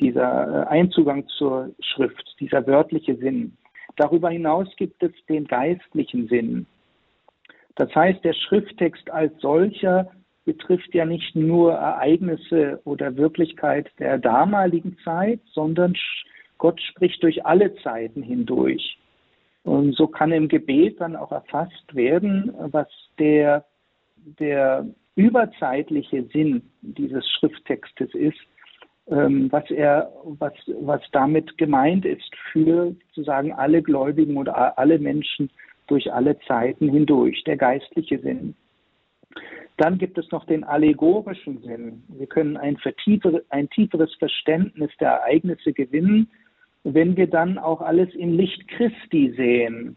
dieser 0.00 0.64
äh, 0.64 0.68
Einzugang 0.68 1.28
zur 1.28 1.70
Schrift, 1.80 2.36
dieser 2.40 2.66
wörtliche 2.66 3.14
Sinn. 3.16 3.56
Darüber 3.96 4.30
hinaus 4.30 4.68
gibt 4.76 5.02
es 5.02 5.12
den 5.28 5.46
geistlichen 5.46 6.26
Sinn. 6.26 6.66
Das 7.76 7.94
heißt, 7.94 8.24
der 8.24 8.32
Schrifttext 8.32 9.10
als 9.10 9.38
solcher 9.40 10.10
betrifft 10.44 10.94
ja 10.94 11.04
nicht 11.04 11.36
nur 11.36 11.74
Ereignisse 11.74 12.80
oder 12.84 13.16
Wirklichkeit 13.16 13.90
der 13.98 14.18
damaligen 14.18 14.96
Zeit, 15.04 15.40
sondern 15.52 15.94
Gott 16.60 16.80
spricht 16.80 17.22
durch 17.22 17.44
alle 17.44 17.74
Zeiten 17.76 18.22
hindurch. 18.22 18.98
Und 19.64 19.96
so 19.96 20.06
kann 20.06 20.30
im 20.30 20.46
Gebet 20.46 21.00
dann 21.00 21.16
auch 21.16 21.32
erfasst 21.32 21.94
werden, 21.94 22.52
was 22.70 22.86
der, 23.18 23.64
der 24.38 24.86
überzeitliche 25.16 26.24
Sinn 26.32 26.62
dieses 26.82 27.26
Schrifttextes 27.30 28.14
ist, 28.14 28.38
ähm, 29.08 29.50
was 29.50 29.70
er, 29.70 30.12
was, 30.24 30.52
was 30.80 31.00
damit 31.12 31.56
gemeint 31.58 32.04
ist 32.04 32.30
für 32.52 32.94
sozusagen 33.08 33.52
alle 33.52 33.82
Gläubigen 33.82 34.36
oder 34.36 34.78
alle 34.78 34.98
Menschen 34.98 35.50
durch 35.88 36.12
alle 36.12 36.38
Zeiten 36.40 36.90
hindurch, 36.90 37.42
der 37.44 37.56
geistliche 37.56 38.18
Sinn. 38.20 38.54
Dann 39.78 39.96
gibt 39.96 40.18
es 40.18 40.30
noch 40.30 40.44
den 40.44 40.62
allegorischen 40.62 41.62
Sinn. 41.62 42.02
Wir 42.08 42.26
können 42.26 42.58
ein, 42.58 42.76
ein 43.48 43.70
tieferes 43.70 44.14
Verständnis 44.16 44.90
der 45.00 45.08
Ereignisse 45.08 45.72
gewinnen, 45.72 46.28
wenn 46.84 47.16
wir 47.16 47.26
dann 47.26 47.58
auch 47.58 47.80
alles 47.80 48.14
im 48.14 48.36
Licht 48.36 48.68
Christi 48.68 49.32
sehen. 49.36 49.96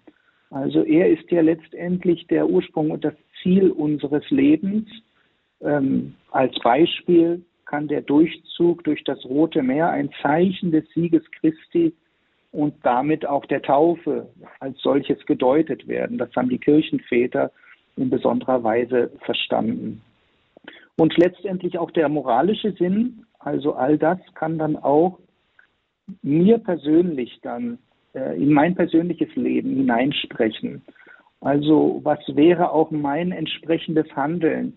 Also 0.50 0.84
er 0.84 1.10
ist 1.10 1.30
ja 1.32 1.42
letztendlich 1.42 2.28
der 2.28 2.48
Ursprung 2.48 2.92
und 2.92 3.04
das 3.04 3.16
Ziel 3.42 3.72
unseres 3.72 4.30
Lebens. 4.30 4.88
Ähm, 5.62 6.16
als 6.32 6.54
Beispiel 6.60 7.44
kann 7.66 7.88
der 7.88 8.02
Durchzug 8.02 8.84
durch 8.84 9.04
das 9.04 9.24
Rote 9.26 9.64
Meer 9.64 9.90
ein 9.90 10.10
Zeichen 10.22 10.72
des 10.72 10.88
Sieges 10.94 11.24
Christi 11.32 11.94
und 12.52 12.76
damit 12.84 13.26
auch 13.26 13.46
der 13.48 13.62
Taufe 13.62 14.30
als 14.60 14.80
solches 14.82 15.26
gedeutet 15.26 15.88
werden. 15.88 16.18
Das 16.18 16.30
haben 16.36 16.50
die 16.50 16.60
Kirchenväter 16.60 17.52
in 17.96 18.10
besonderer 18.10 18.64
Weise 18.64 19.12
verstanden. 19.26 20.02
Und 20.98 21.18
letztendlich 21.18 21.80
auch 21.80 21.90
der 21.92 22.10
moralische 22.10 22.74
Sinn, 22.74 23.26
also 23.40 23.74
all 23.74 23.98
das 23.98 24.20
kann 24.36 24.60
dann 24.60 24.76
auch 24.76 25.20
mir 26.22 26.58
persönlich 26.58 27.40
dann 27.42 27.80
äh, 28.14 28.36
in 28.42 28.52
mein 28.54 28.76
persönliches 28.76 29.36
Leben 29.36 29.76
hineinsprechen. 29.76 30.82
Also 31.42 32.00
was 32.04 32.20
wäre 32.36 32.72
auch 32.72 32.92
mein 32.92 33.32
entsprechendes 33.32 34.08
Handeln, 34.16 34.74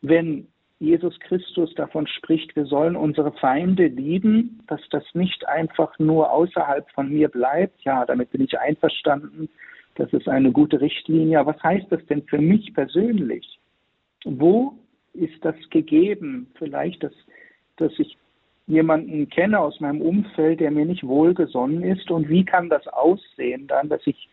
wenn 0.00 0.46
Jesus 0.80 1.18
Christus 1.20 1.74
davon 1.74 2.06
spricht, 2.06 2.54
wir 2.54 2.64
sollen 2.64 2.94
unsere 2.94 3.32
Feinde 3.32 3.88
lieben, 3.88 4.62
dass 4.68 4.80
das 4.90 5.02
nicht 5.12 5.46
einfach 5.48 5.98
nur 5.98 6.30
außerhalb 6.32 6.88
von 6.92 7.10
mir 7.10 7.28
bleibt. 7.28 7.82
Ja, 7.82 8.06
damit 8.06 8.30
bin 8.30 8.42
ich 8.42 8.58
einverstanden. 8.58 9.48
Das 9.96 10.12
ist 10.12 10.28
eine 10.28 10.52
gute 10.52 10.80
Richtlinie. 10.80 11.44
Was 11.44 11.60
heißt 11.62 11.90
das 11.90 12.04
denn 12.06 12.22
für 12.22 12.38
mich 12.38 12.72
persönlich? 12.74 13.58
Wo 14.24 14.74
ist 15.14 15.44
das 15.44 15.56
gegeben? 15.70 16.46
Vielleicht, 16.54 17.02
dass, 17.02 17.14
dass 17.76 17.92
ich 17.98 18.16
jemanden 18.68 19.28
kenne 19.30 19.58
aus 19.58 19.80
meinem 19.80 20.00
Umfeld, 20.00 20.60
der 20.60 20.70
mir 20.70 20.84
nicht 20.84 21.04
wohlgesonnen 21.04 21.82
ist. 21.82 22.10
Und 22.10 22.28
wie 22.28 22.44
kann 22.44 22.68
das 22.68 22.86
aussehen 22.88 23.66
dann, 23.66 23.88
dass 23.88 24.06
ich 24.06 24.28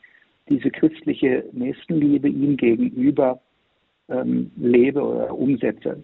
diese 0.49 0.69
christliche 0.69 1.45
Nächstenliebe 1.53 2.27
ihm 2.27 2.57
gegenüber 2.57 3.39
ähm, 4.09 4.51
lebe 4.57 5.01
oder 5.01 5.33
umsetze? 5.33 6.03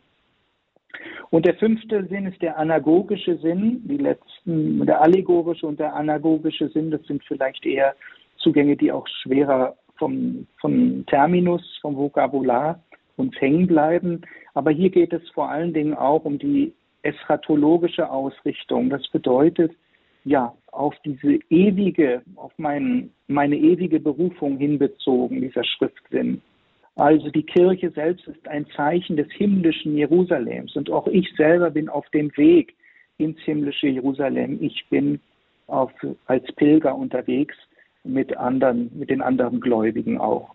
Und 1.30 1.46
der 1.46 1.56
fünfte 1.56 2.06
Sinn 2.08 2.26
ist 2.26 2.42
der 2.42 2.58
anagogische 2.58 3.38
Sinn. 3.38 3.82
Die 3.86 3.98
letzten, 3.98 4.86
der 4.86 5.02
allegorische 5.02 5.68
und 5.68 5.80
der 5.80 5.94
anagogische 5.94 6.70
Sinn, 6.70 6.90
das 6.90 7.04
sind 7.04 7.24
vielleicht 7.26 7.66
eher 7.66 7.96
Zugänge, 8.38 8.76
die 8.76 8.92
auch 8.92 9.08
schwerer 9.22 9.76
vom, 9.98 10.48
vom 10.60 11.06
Terminus, 11.06 11.62
vom 11.82 11.96
Vokabular 11.96 12.82
uns 13.18 13.40
hängen 13.40 13.68
bleiben. 13.68 14.22
Aber 14.54 14.72
hier 14.72 14.90
geht 14.90 15.14
es 15.14 15.30
vor 15.30 15.50
allen 15.50 15.74
Dingen 15.74 15.94
auch 15.94 16.26
um 16.26 16.40
die 16.40 16.74
eschatologische 17.04 18.10
Ausrichtung. 18.10 18.89
Das 18.89 19.08
bedeutet, 19.10 19.72
ja, 20.24 20.54
auf 20.72 20.93
diese 21.04 21.39
ewige, 21.49 22.22
auf 22.36 22.52
mein, 22.58 23.12
meine 23.28 23.56
ewige 23.56 23.99
Berufung 23.99 24.58
hinbezogen, 24.58 25.41
dieser 25.41 25.64
Schriftsinn. 25.64 26.41
Also 26.95 27.30
die 27.30 27.43
Kirche 27.43 27.89
selbst 27.91 28.28
ist 28.28 28.47
ein 28.47 28.66
Zeichen 28.76 29.16
des 29.16 29.32
himmlischen 29.32 29.97
Jerusalems 29.97 30.76
und 30.76 30.89
auch 30.91 31.08
ich 31.08 31.34
selber 31.36 31.72
bin 31.72 31.89
auf 31.89 32.08
dem 32.10 32.36
Weg 32.36 32.76
ins 33.18 33.39
himmlische 33.39 33.88
Jerusalem. 33.88 34.58
Ich 34.62 34.86
bin 34.89 35.20
auf, 35.68 35.91
als 36.26 36.45
Pilger 36.54 36.95
unterwegs 36.95 37.56
mit 38.04 38.36
anderen, 38.36 38.91
mit 38.93 39.10
den 39.10 39.22
anderen 39.22 39.62
Gläubigen 39.62 40.18
auch. 40.20 40.54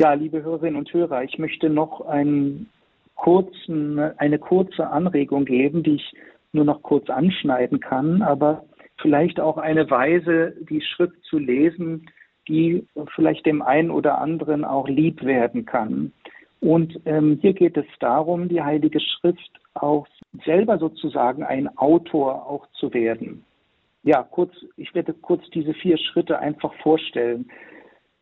Ja, 0.00 0.14
liebe 0.14 0.42
Hörerinnen 0.42 0.76
und 0.76 0.92
Hörer, 0.92 1.22
ich 1.24 1.38
möchte 1.38 1.68
noch 1.68 2.00
einen 2.02 2.68
kurzen, 3.20 3.98
eine 3.98 4.38
kurze 4.38 4.88
Anregung 4.88 5.44
geben, 5.44 5.82
die 5.82 5.96
ich 5.96 6.12
nur 6.52 6.64
noch 6.64 6.82
kurz 6.82 7.10
anschneiden 7.10 7.78
kann, 7.78 8.22
aber 8.22 8.64
vielleicht 9.00 9.40
auch 9.40 9.58
eine 9.58 9.90
Weise, 9.90 10.54
die 10.68 10.80
Schrift 10.80 11.22
zu 11.24 11.38
lesen, 11.38 12.06
die 12.48 12.86
vielleicht 13.14 13.44
dem 13.44 13.60
einen 13.60 13.90
oder 13.90 14.18
anderen 14.18 14.64
auch 14.64 14.88
lieb 14.88 15.22
werden 15.22 15.66
kann. 15.66 16.12
Und 16.60 16.98
ähm, 17.04 17.38
hier 17.42 17.52
geht 17.52 17.76
es 17.76 17.86
darum, 18.00 18.48
die 18.48 18.62
Heilige 18.62 19.00
Schrift 19.00 19.50
auch 19.74 20.06
selber 20.46 20.78
sozusagen 20.78 21.42
ein 21.42 21.68
Autor 21.76 22.46
auch 22.46 22.66
zu 22.72 22.92
werden. 22.94 23.44
Ja, 24.02 24.22
kurz, 24.22 24.52
ich 24.76 24.94
werde 24.94 25.12
kurz 25.12 25.42
diese 25.50 25.74
vier 25.74 25.98
Schritte 25.98 26.38
einfach 26.38 26.72
vorstellen. 26.82 27.50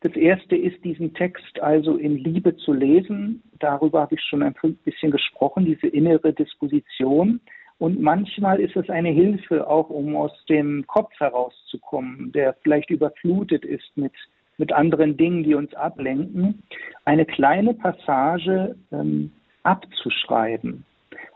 Das 0.00 0.12
erste 0.12 0.56
ist, 0.56 0.84
diesen 0.84 1.12
Text 1.14 1.60
also 1.60 1.96
in 1.96 2.18
Liebe 2.18 2.56
zu 2.56 2.72
lesen. 2.72 3.42
Darüber 3.58 4.02
habe 4.02 4.14
ich 4.14 4.22
schon 4.22 4.44
ein 4.44 4.54
bisschen 4.84 5.10
gesprochen, 5.10 5.64
diese 5.64 5.88
innere 5.88 6.32
Disposition. 6.32 7.40
Und 7.78 8.00
manchmal 8.00 8.60
ist 8.60 8.76
es 8.76 8.88
eine 8.90 9.10
Hilfe, 9.10 9.66
auch 9.68 9.90
um 9.90 10.14
aus 10.16 10.32
dem 10.48 10.86
Kopf 10.86 11.12
herauszukommen, 11.18 12.30
der 12.32 12.54
vielleicht 12.62 12.90
überflutet 12.90 13.64
ist 13.64 13.96
mit, 13.96 14.12
mit 14.56 14.72
anderen 14.72 15.16
Dingen, 15.16 15.42
die 15.42 15.54
uns 15.54 15.74
ablenken, 15.74 16.62
eine 17.04 17.24
kleine 17.24 17.74
Passage 17.74 18.76
ähm, 18.92 19.32
abzuschreiben. 19.64 20.84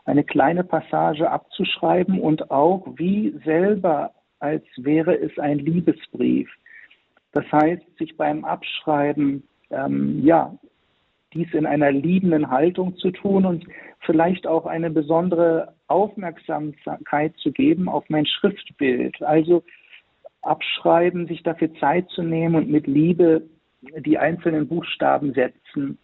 Eine 0.05 0.23
kleine 0.23 0.63
Passage 0.63 1.29
abzuschreiben 1.29 2.19
und 2.19 2.51
auch 2.51 2.85
wie 2.95 3.33
selber, 3.45 4.13
als 4.39 4.63
wäre 4.77 5.15
es 5.15 5.37
ein 5.39 5.59
Liebesbrief. 5.59 6.49
Das 7.33 7.45
heißt, 7.51 7.83
sich 7.97 8.15
beim 8.15 8.45
Abschreiben, 8.45 9.43
ähm, 9.69 10.23
ja, 10.23 10.55
dies 11.33 11.51
in 11.53 11.65
einer 11.65 11.91
liebenden 11.91 12.49
Haltung 12.49 12.95
zu 12.97 13.11
tun 13.11 13.45
und 13.45 13.65
vielleicht 14.01 14.45
auch 14.45 14.65
eine 14.65 14.91
besondere 14.91 15.73
Aufmerksamkeit 15.87 17.35
zu 17.37 17.51
geben 17.51 17.89
auf 17.89 18.05
mein 18.09 18.25
Schriftbild. 18.25 19.21
Also 19.23 19.63
abschreiben, 20.43 21.27
sich 21.27 21.41
dafür 21.41 21.73
Zeit 21.75 22.07
zu 22.09 22.21
nehmen 22.21 22.55
und 22.55 22.69
mit 22.69 22.85
Liebe 22.85 23.43
die 23.81 24.17
einzelnen 24.17 24.67
Buchstaben 24.67 25.33
setzen, 25.33 25.97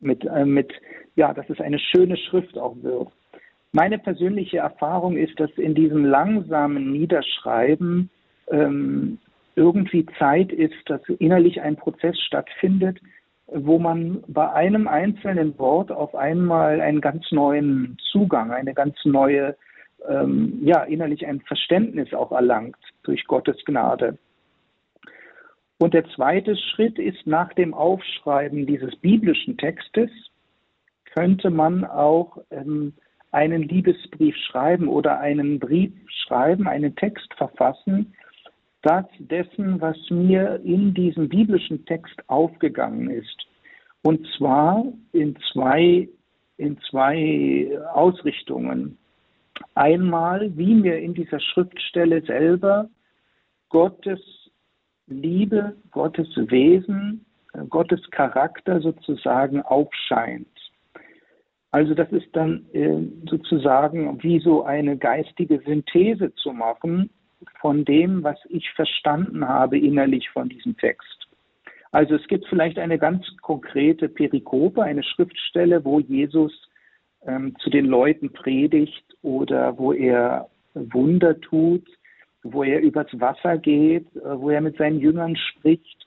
mit, 0.00 0.24
äh, 0.24 0.44
mit, 0.44 0.72
ja, 1.16 1.32
dass 1.32 1.48
es 1.48 1.60
eine 1.60 1.78
schöne 1.78 2.16
Schrift 2.16 2.58
auch 2.58 2.76
wird. 2.82 3.08
Meine 3.72 3.98
persönliche 3.98 4.58
Erfahrung 4.58 5.16
ist, 5.16 5.38
dass 5.38 5.50
in 5.52 5.74
diesem 5.74 6.04
langsamen 6.04 6.90
Niederschreiben 6.92 8.10
ähm, 8.50 9.18
irgendwie 9.58 10.06
Zeit 10.18 10.52
ist, 10.52 10.76
dass 10.86 11.00
innerlich 11.18 11.60
ein 11.60 11.76
Prozess 11.76 12.18
stattfindet, 12.20 13.00
wo 13.48 13.78
man 13.78 14.22
bei 14.28 14.52
einem 14.52 14.86
einzelnen 14.86 15.58
Wort 15.58 15.90
auf 15.90 16.14
einmal 16.14 16.80
einen 16.80 17.00
ganz 17.00 17.30
neuen 17.32 17.98
Zugang, 18.12 18.52
eine 18.52 18.72
ganz 18.72 18.96
neue, 19.04 19.56
ähm, 20.08 20.60
ja, 20.62 20.84
innerlich 20.84 21.26
ein 21.26 21.40
Verständnis 21.40 22.14
auch 22.14 22.30
erlangt 22.30 22.76
durch 23.02 23.24
Gottes 23.26 23.56
Gnade. 23.64 24.18
Und 25.78 25.94
der 25.94 26.04
zweite 26.10 26.56
Schritt 26.56 26.98
ist 26.98 27.26
nach 27.26 27.52
dem 27.54 27.74
Aufschreiben 27.74 28.66
dieses 28.66 28.94
biblischen 28.96 29.56
Textes, 29.56 30.10
könnte 31.14 31.50
man 31.50 31.84
auch 31.84 32.38
ähm, 32.50 32.92
einen 33.32 33.62
Liebesbrief 33.62 34.36
schreiben 34.36 34.88
oder 34.88 35.18
einen 35.20 35.58
Brief 35.58 35.92
schreiben, 36.26 36.68
einen 36.68 36.94
Text 36.96 37.32
verfassen, 37.34 38.14
das 38.82 39.04
dessen, 39.18 39.80
was 39.80 39.96
mir 40.10 40.60
in 40.64 40.94
diesem 40.94 41.28
biblischen 41.28 41.84
Text 41.86 42.16
aufgegangen 42.28 43.10
ist. 43.10 43.46
Und 44.02 44.26
zwar 44.36 44.84
in 45.12 45.36
zwei, 45.52 46.08
in 46.56 46.78
zwei 46.88 47.70
Ausrichtungen. 47.92 48.96
Einmal, 49.74 50.56
wie 50.56 50.74
mir 50.74 50.98
in 50.98 51.14
dieser 51.14 51.40
Schriftstelle 51.40 52.22
selber 52.22 52.88
Gottes 53.70 54.20
Liebe, 55.08 55.76
Gottes 55.90 56.28
Wesen, 56.36 57.24
Gottes 57.68 58.00
Charakter 58.10 58.80
sozusagen 58.80 59.62
aufscheint. 59.62 60.46
Also 61.70 61.94
das 61.94 62.10
ist 62.12 62.28
dann 62.32 62.64
äh, 62.72 63.00
sozusagen 63.28 64.22
wie 64.22 64.38
so 64.38 64.64
eine 64.64 64.96
geistige 64.96 65.60
Synthese 65.66 66.32
zu 66.36 66.52
machen 66.52 67.10
von 67.60 67.84
dem, 67.84 68.22
was 68.22 68.38
ich 68.48 68.70
verstanden 68.72 69.46
habe 69.46 69.78
innerlich 69.78 70.28
von 70.30 70.48
diesem 70.48 70.76
Text. 70.76 71.28
Also 71.90 72.16
es 72.16 72.26
gibt 72.28 72.46
vielleicht 72.46 72.78
eine 72.78 72.98
ganz 72.98 73.24
konkrete 73.40 74.08
Perikope, 74.08 74.82
eine 74.82 75.02
Schriftstelle, 75.02 75.84
wo 75.84 76.00
Jesus 76.00 76.52
ähm, 77.26 77.56
zu 77.60 77.70
den 77.70 77.86
Leuten 77.86 78.32
predigt 78.32 79.04
oder 79.22 79.78
wo 79.78 79.92
er 79.92 80.48
Wunder 80.74 81.40
tut, 81.40 81.86
wo 82.42 82.62
er 82.62 82.80
übers 82.80 83.08
Wasser 83.12 83.58
geht, 83.58 84.06
äh, 84.16 84.38
wo 84.38 84.50
er 84.50 84.60
mit 84.60 84.76
seinen 84.76 85.00
Jüngern 85.00 85.36
spricht 85.36 86.06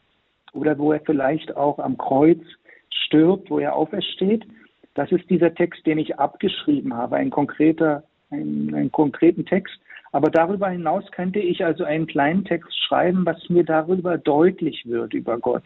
oder 0.53 0.77
wo 0.77 0.93
er 0.93 1.01
vielleicht 1.01 1.55
auch 1.55 1.79
am 1.79 1.97
Kreuz 1.97 2.41
stirbt, 2.89 3.49
wo 3.49 3.59
er 3.59 3.75
aufersteht. 3.75 4.45
Das 4.93 5.11
ist 5.11 5.29
dieser 5.29 5.53
Text, 5.53 5.85
den 5.85 5.97
ich 5.97 6.19
abgeschrieben 6.19 6.93
habe, 6.93 7.15
ein 7.15 7.29
konkreter, 7.29 8.03
ein, 8.29 8.73
einen 8.73 8.91
konkreten 8.91 9.45
Text. 9.45 9.79
Aber 10.11 10.29
darüber 10.29 10.69
hinaus 10.69 11.09
könnte 11.11 11.39
ich 11.39 11.63
also 11.63 11.83
einen 11.83 12.07
kleinen 12.07 12.43
Text 12.43 12.77
schreiben, 12.85 13.25
was 13.25 13.49
mir 13.49 13.63
darüber 13.63 14.17
deutlich 14.17 14.85
wird 14.85 15.13
über 15.13 15.37
Gott. 15.37 15.63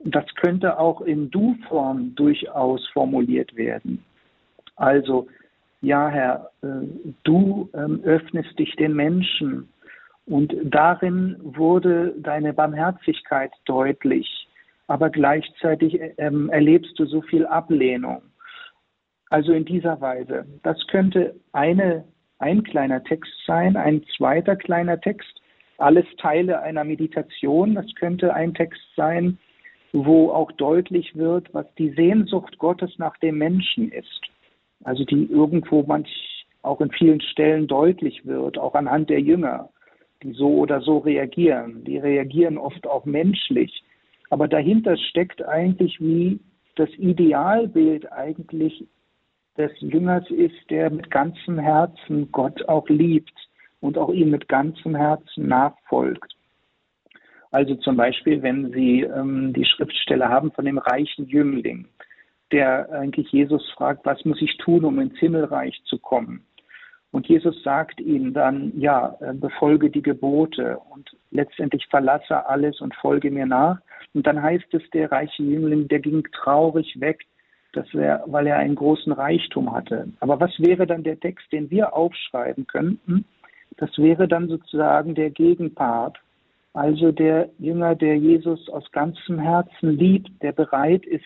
Das 0.00 0.26
könnte 0.34 0.78
auch 0.78 1.00
in 1.00 1.30
Du-Form 1.30 2.14
durchaus 2.14 2.86
formuliert 2.88 3.56
werden. 3.56 4.04
Also, 4.76 5.26
ja, 5.80 6.08
Herr, 6.08 6.50
äh, 6.62 6.86
du 7.24 7.70
ähm, 7.72 8.00
öffnest 8.04 8.58
dich 8.58 8.76
den 8.76 8.94
Menschen 8.94 9.68
und 10.26 10.54
darin 10.64 11.36
wurde 11.40 12.14
deine 12.18 12.52
Barmherzigkeit 12.52 13.52
deutlich, 13.64 14.48
aber 14.86 15.08
gleichzeitig 15.08 15.98
ähm, 16.18 16.50
erlebst 16.50 16.98
du 16.98 17.06
so 17.06 17.22
viel 17.22 17.46
Ablehnung. 17.46 18.22
Also 19.30 19.52
in 19.52 19.64
dieser 19.64 20.00
Weise. 20.00 20.46
Das 20.62 20.86
könnte 20.86 21.34
eine 21.52 22.04
ein 22.38 22.62
kleiner 22.62 23.02
Text 23.04 23.32
sein, 23.46 23.76
ein 23.76 24.02
zweiter 24.16 24.56
kleiner 24.56 25.00
Text, 25.00 25.40
alles 25.78 26.06
Teile 26.18 26.60
einer 26.60 26.84
Meditation. 26.84 27.74
Das 27.74 27.86
könnte 27.94 28.34
ein 28.34 28.54
Text 28.54 28.82
sein, 28.94 29.38
wo 29.92 30.30
auch 30.30 30.52
deutlich 30.52 31.16
wird, 31.16 31.52
was 31.54 31.66
die 31.78 31.90
Sehnsucht 31.90 32.58
Gottes 32.58 32.98
nach 32.98 33.16
dem 33.18 33.38
Menschen 33.38 33.90
ist. 33.90 34.20
Also 34.84 35.04
die 35.04 35.24
irgendwo 35.30 35.82
manch 35.82 36.46
auch 36.62 36.80
in 36.80 36.90
vielen 36.90 37.20
Stellen 37.20 37.66
deutlich 37.66 38.26
wird, 38.26 38.58
auch 38.58 38.74
anhand 38.74 39.08
der 39.08 39.20
Jünger, 39.20 39.70
die 40.22 40.32
so 40.32 40.48
oder 40.56 40.80
so 40.80 40.98
reagieren. 40.98 41.84
Die 41.84 41.98
reagieren 41.98 42.58
oft 42.58 42.86
auch 42.86 43.04
menschlich. 43.04 43.82
Aber 44.30 44.48
dahinter 44.48 44.96
steckt 44.96 45.44
eigentlich 45.44 46.00
wie 46.00 46.40
das 46.74 46.90
Idealbild 46.98 48.12
eigentlich 48.12 48.86
des 49.56 49.72
Jüngers 49.80 50.28
ist, 50.30 50.70
der 50.70 50.90
mit 50.90 51.10
ganzem 51.10 51.58
Herzen 51.58 52.30
Gott 52.32 52.68
auch 52.68 52.88
liebt 52.88 53.32
und 53.80 53.98
auch 53.98 54.10
ihm 54.10 54.30
mit 54.30 54.48
ganzem 54.48 54.94
Herzen 54.94 55.48
nachfolgt. 55.48 56.36
Also 57.50 57.74
zum 57.76 57.96
Beispiel, 57.96 58.42
wenn 58.42 58.72
Sie 58.72 59.02
ähm, 59.02 59.52
die 59.52 59.64
Schriftstelle 59.64 60.28
haben 60.28 60.52
von 60.52 60.64
dem 60.64 60.78
reichen 60.78 61.26
Jüngling, 61.26 61.86
der 62.52 62.90
eigentlich 62.90 63.30
Jesus 63.32 63.68
fragt, 63.72 64.04
was 64.04 64.24
muss 64.24 64.42
ich 64.42 64.56
tun, 64.58 64.84
um 64.84 65.00
ins 65.00 65.18
Himmelreich 65.18 65.80
zu 65.84 65.98
kommen? 65.98 66.44
Und 67.12 67.28
Jesus 67.28 67.62
sagt 67.62 68.00
ihm 68.00 68.34
dann, 68.34 68.72
ja, 68.78 69.16
äh, 69.20 69.32
befolge 69.32 69.90
die 69.90 70.02
Gebote 70.02 70.78
und 70.90 71.16
letztendlich 71.30 71.86
verlasse 71.86 72.46
alles 72.46 72.80
und 72.80 72.94
folge 72.96 73.30
mir 73.30 73.46
nach. 73.46 73.78
Und 74.12 74.26
dann 74.26 74.42
heißt 74.42 74.74
es, 74.74 74.82
der 74.90 75.10
reiche 75.10 75.42
Jüngling, 75.42 75.88
der 75.88 76.00
ging 76.00 76.24
traurig 76.32 77.00
weg, 77.00 77.24
das 77.72 77.92
wär, 77.92 78.24
weil 78.26 78.46
er 78.46 78.56
einen 78.56 78.74
großen 78.74 79.12
Reichtum 79.12 79.72
hatte. 79.72 80.08
Aber 80.20 80.40
was 80.40 80.52
wäre 80.58 80.86
dann 80.86 81.02
der 81.02 81.20
Text, 81.20 81.50
den 81.52 81.70
wir 81.70 81.94
aufschreiben 81.94 82.66
könnten? 82.66 83.24
Das 83.76 83.96
wäre 83.98 84.26
dann 84.28 84.48
sozusagen 84.48 85.14
der 85.14 85.30
Gegenpart. 85.30 86.18
Also 86.72 87.12
der 87.12 87.50
Jünger, 87.58 87.94
der 87.94 88.16
Jesus 88.16 88.68
aus 88.68 88.90
ganzem 88.92 89.38
Herzen 89.38 89.96
liebt, 89.96 90.30
der 90.42 90.52
bereit 90.52 91.04
ist, 91.06 91.24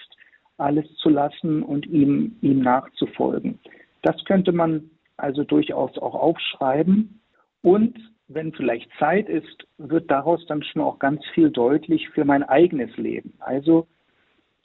alles 0.59 0.87
zu 0.97 1.09
lassen 1.09 1.63
und 1.63 1.87
ihm, 1.87 2.37
ihm 2.41 2.61
nachzufolgen. 2.61 3.59
Das 4.03 4.25
könnte 4.25 4.53
man 4.53 4.91
also 5.17 5.45
durchaus 5.45 5.97
auch 5.99 6.15
aufschreiben. 6.15 7.21
Und 7.63 7.99
wenn 8.29 8.53
vielleicht 8.53 8.91
Zeit 8.99 9.29
ist, 9.29 9.67
wird 9.79 10.11
daraus 10.11 10.45
dann 10.47 10.63
schon 10.63 10.83
auch 10.83 10.99
ganz 10.99 11.25
viel 11.35 11.51
deutlich 11.51 12.09
für 12.11 12.25
mein 12.25 12.43
eigenes 12.43 12.97
Leben. 12.97 13.35
Also 13.41 13.87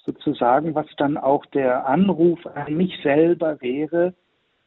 sozusagen, 0.05 0.75
was 0.75 0.87
dann 0.97 1.17
auch 1.17 1.45
der 1.47 1.87
Anruf 1.87 2.45
an 2.47 2.75
mich 2.75 2.97
selber 3.01 3.59
wäre, 3.61 4.13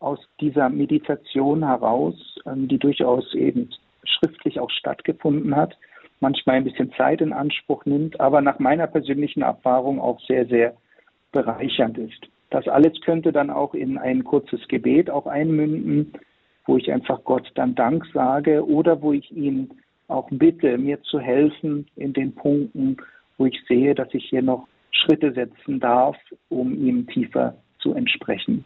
aus 0.01 0.19
dieser 0.41 0.69
Meditation 0.69 1.67
heraus, 1.67 2.15
ähm, 2.47 2.69
die 2.69 2.79
durchaus 2.79 3.35
eben 3.35 3.71
schriftlich 4.05 4.61
auch 4.61 4.71
stattgefunden 4.71 5.57
hat, 5.57 5.77
manchmal 6.21 6.57
ein 6.57 6.65
bisschen 6.65 6.93
Zeit 6.93 7.21
in 7.21 7.33
Anspruch 7.33 7.85
nimmt, 7.85 8.21
aber 8.21 8.41
nach 8.41 8.59
meiner 8.59 8.87
persönlichen 8.87 9.43
Erfahrung 9.43 10.01
auch 10.01 10.21
sehr, 10.27 10.47
sehr 10.47 10.75
bereichernd 11.33 11.99
ist. 11.99 12.29
Das 12.51 12.67
alles 12.67 13.01
könnte 13.03 13.33
dann 13.33 13.51
auch 13.51 13.75
in 13.75 13.99
ein 13.99 14.25
kurzes 14.25 14.67
Gebet 14.69 15.11
auch 15.11 15.27
einmünden, 15.27 16.13
wo 16.67 16.77
ich 16.77 16.91
einfach 16.93 17.23
Gott 17.25 17.51
dann 17.55 17.75
Dank 17.75 18.07
sage 18.15 18.67
oder 18.67 19.03
wo 19.03 19.13
ich 19.13 19.31
ihn 19.31 19.71
auch 20.09 20.29
bitte, 20.31 20.79
mir 20.79 21.03
zu 21.03 21.21
helfen 21.21 21.87
in 21.97 22.13
den 22.15 22.35
Punkten, 22.35 22.97
wo 23.37 23.47
ich 23.47 23.61
sehe, 23.69 23.95
dass 23.95 24.13
ich 24.15 24.25
hier 24.29 24.43
noch 24.43 24.67
Schritte 25.05 25.33
setzen 25.33 25.81
darf, 25.81 26.17
um 26.49 26.75
ihm 26.75 27.07
tiefer 27.07 27.57
zu 27.79 27.95
entsprechen. 27.95 28.65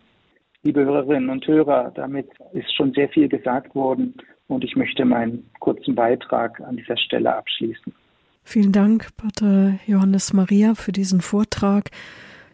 Liebe 0.62 0.84
Hörerinnen 0.84 1.30
und 1.30 1.46
Hörer, 1.46 1.92
damit 1.94 2.28
ist 2.52 2.74
schon 2.74 2.92
sehr 2.92 3.08
viel 3.08 3.28
gesagt 3.28 3.74
worden 3.74 4.14
und 4.46 4.64
ich 4.64 4.76
möchte 4.76 5.04
meinen 5.04 5.50
kurzen 5.58 5.94
Beitrag 5.94 6.60
an 6.60 6.76
dieser 6.76 6.96
Stelle 6.96 7.34
abschließen. 7.34 7.92
Vielen 8.44 8.72
Dank, 8.72 9.08
Pater 9.16 9.78
Johannes 9.86 10.32
Maria, 10.32 10.74
für 10.74 10.92
diesen 10.92 11.20
Vortrag. 11.20 11.90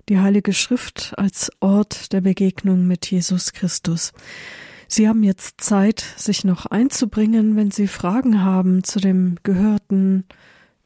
Die 0.08 0.18
Heilige 0.18 0.54
Schrift 0.54 1.12
als 1.18 1.50
Ort 1.60 2.12
der 2.12 2.22
Begegnung 2.22 2.86
mit 2.86 3.10
Jesus 3.10 3.52
Christus. 3.52 4.12
Sie 4.86 5.06
haben 5.06 5.22
jetzt 5.22 5.60
Zeit, 5.60 6.00
sich 6.00 6.44
noch 6.44 6.64
einzubringen, 6.64 7.56
wenn 7.56 7.70
Sie 7.70 7.86
Fragen 7.86 8.42
haben 8.42 8.84
zu 8.84 9.00
dem 9.00 9.36
Gehörten, 9.42 10.24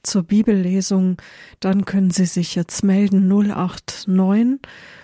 zur 0.02 0.24
Bibellesung, 0.24 1.16
dann 1.60 1.84
können 1.84 2.10
Sie 2.10 2.26
sich 2.26 2.54
jetzt 2.54 2.84
melden 2.84 3.28
089 3.28 4.60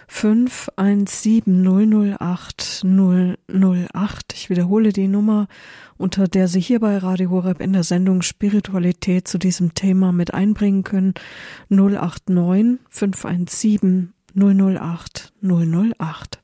517 0.08 2.16
008 2.16 2.84
008. 2.84 4.32
Ich 4.32 4.50
wiederhole 4.50 4.92
die 4.92 5.08
Nummer, 5.08 5.48
unter 5.98 6.28
der 6.28 6.48
Sie 6.48 6.60
hier 6.60 6.80
bei 6.80 6.98
Radio 6.98 7.30
Horeb 7.30 7.60
in 7.60 7.74
der 7.74 7.84
Sendung 7.84 8.22
Spiritualität 8.22 9.28
zu 9.28 9.38
diesem 9.38 9.74
Thema 9.74 10.12
mit 10.12 10.32
einbringen 10.32 10.82
können. 10.82 11.12
089 11.68 12.78
517 12.88 14.14
008 14.34 15.34
008. 15.42 16.40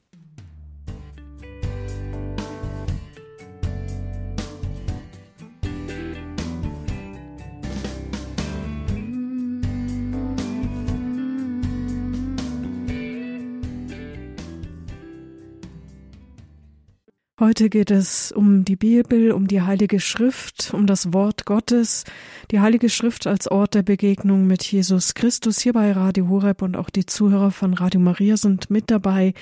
Heute 17.45 17.69
geht 17.69 17.91
es 17.91 18.33
um 18.33 18.65
die 18.65 18.75
Bibel, 18.75 19.31
um 19.31 19.47
die 19.47 19.61
Heilige 19.61 20.01
Schrift, 20.01 20.73
um 20.73 20.87
das 20.87 21.13
Wort 21.13 21.45
Gottes, 21.45 22.05
die 22.51 22.61
Heilige 22.61 22.89
Schrift 22.89 23.27
als 23.27 23.49
Ort 23.49 23.75
der 23.75 23.83
Begegnung 23.83 24.47
mit 24.47 24.63
Jesus 24.65 25.13
Christus 25.13 25.61
hier 25.61 25.75
bei 25.75 25.93
Radio 25.93 26.27
Horeb 26.31 26.63
und 26.63 26.75
auch 26.75 26.89
die 26.89 27.05
Zuhörer 27.05 27.51
von 27.51 27.75
Radio 27.75 28.01
Maria 28.01 28.39
sind 28.39 28.71
mit 28.71 28.91
dabei. 28.91 29.35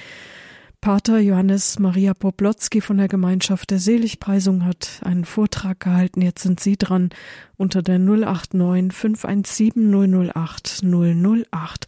Pater 0.81 1.21
Johannes 1.21 1.79
Maria 1.79 2.13
Poplotzki 2.13 2.81
von 2.81 2.97
der 2.97 3.07
Gemeinschaft 3.07 3.71
der 3.71 3.79
Seligpreisung 3.79 4.65
hat 4.65 5.01
einen 5.05 5.25
Vortrag 5.25 5.79
gehalten. 5.79 6.23
Jetzt 6.23 6.43
sind 6.43 6.59
Sie 6.59 6.77
dran 6.77 7.11
unter 7.57 7.83
der 7.83 8.01
089 8.01 8.93
517 8.93 10.29
008 10.35 10.83
008. 10.83 11.87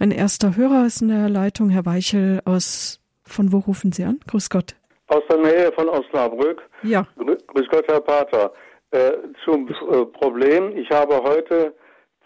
Ein 0.00 0.10
erster 0.10 0.56
Hörer 0.56 0.86
ist 0.86 1.02
in 1.02 1.08
der 1.08 1.28
Leitung, 1.28 1.70
Herr 1.70 1.86
Weichel 1.86 2.42
aus, 2.46 2.98
von 3.22 3.52
wo 3.52 3.58
rufen 3.58 3.92
Sie 3.92 4.02
an? 4.02 4.18
Grüß 4.26 4.50
Gott. 4.50 4.74
Aus 5.12 5.22
der 5.28 5.36
Nähe 5.36 5.72
von 5.72 5.90
Osnabrück. 5.90 6.62
Ja. 6.82 7.06
Grüß 7.16 7.68
Gott, 7.68 7.84
Herr 7.86 8.00
Pater. 8.00 8.50
Äh, 8.92 9.12
zum 9.44 9.68
äh, 9.68 10.06
Problem. 10.06 10.74
Ich 10.74 10.90
habe 10.90 11.22
heute 11.22 11.74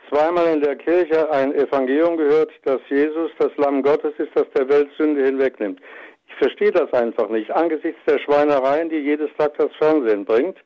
zweimal 0.08 0.46
in 0.54 0.60
der 0.60 0.76
Kirche 0.76 1.28
ein 1.32 1.52
Evangelium 1.52 2.16
gehört, 2.16 2.52
dass 2.64 2.80
Jesus 2.88 3.32
das 3.38 3.50
Lamm 3.56 3.82
Gottes 3.82 4.14
ist, 4.18 4.30
das 4.34 4.46
der 4.56 4.68
Welt 4.68 4.88
Sünde 4.96 5.24
hinwegnimmt. 5.24 5.80
Ich 6.28 6.34
verstehe 6.36 6.70
das 6.70 6.92
einfach 6.92 7.28
nicht. 7.28 7.50
Angesichts 7.50 8.00
der 8.06 8.20
Schweinereien, 8.20 8.88
die 8.88 8.98
jedes 8.98 9.30
Tag 9.36 9.58
das 9.58 9.74
Fernsehen 9.78 10.24
bringt, 10.24 10.58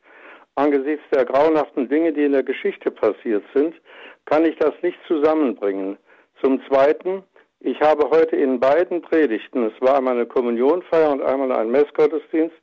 angesichts 0.56 1.04
der 1.14 1.24
grauenhaften 1.24 1.88
Dinge, 1.88 2.12
die 2.12 2.24
in 2.24 2.32
der 2.32 2.42
Geschichte 2.42 2.90
passiert 2.90 3.44
sind, 3.54 3.74
kann 4.26 4.44
ich 4.44 4.56
das 4.56 4.74
nicht 4.82 4.98
zusammenbringen. 5.06 5.96
Zum 6.42 6.60
Zweiten, 6.68 7.22
ich 7.60 7.80
habe 7.80 8.08
heute 8.10 8.36
in 8.36 8.58
beiden 8.58 9.02
Predigten, 9.02 9.64
es 9.64 9.80
war 9.80 9.98
einmal 9.98 10.14
eine 10.14 10.26
Kommunionfeier 10.26 11.12
und 11.12 11.22
einmal 11.22 11.52
ein 11.52 11.70
Messgottesdienst, 11.70 12.56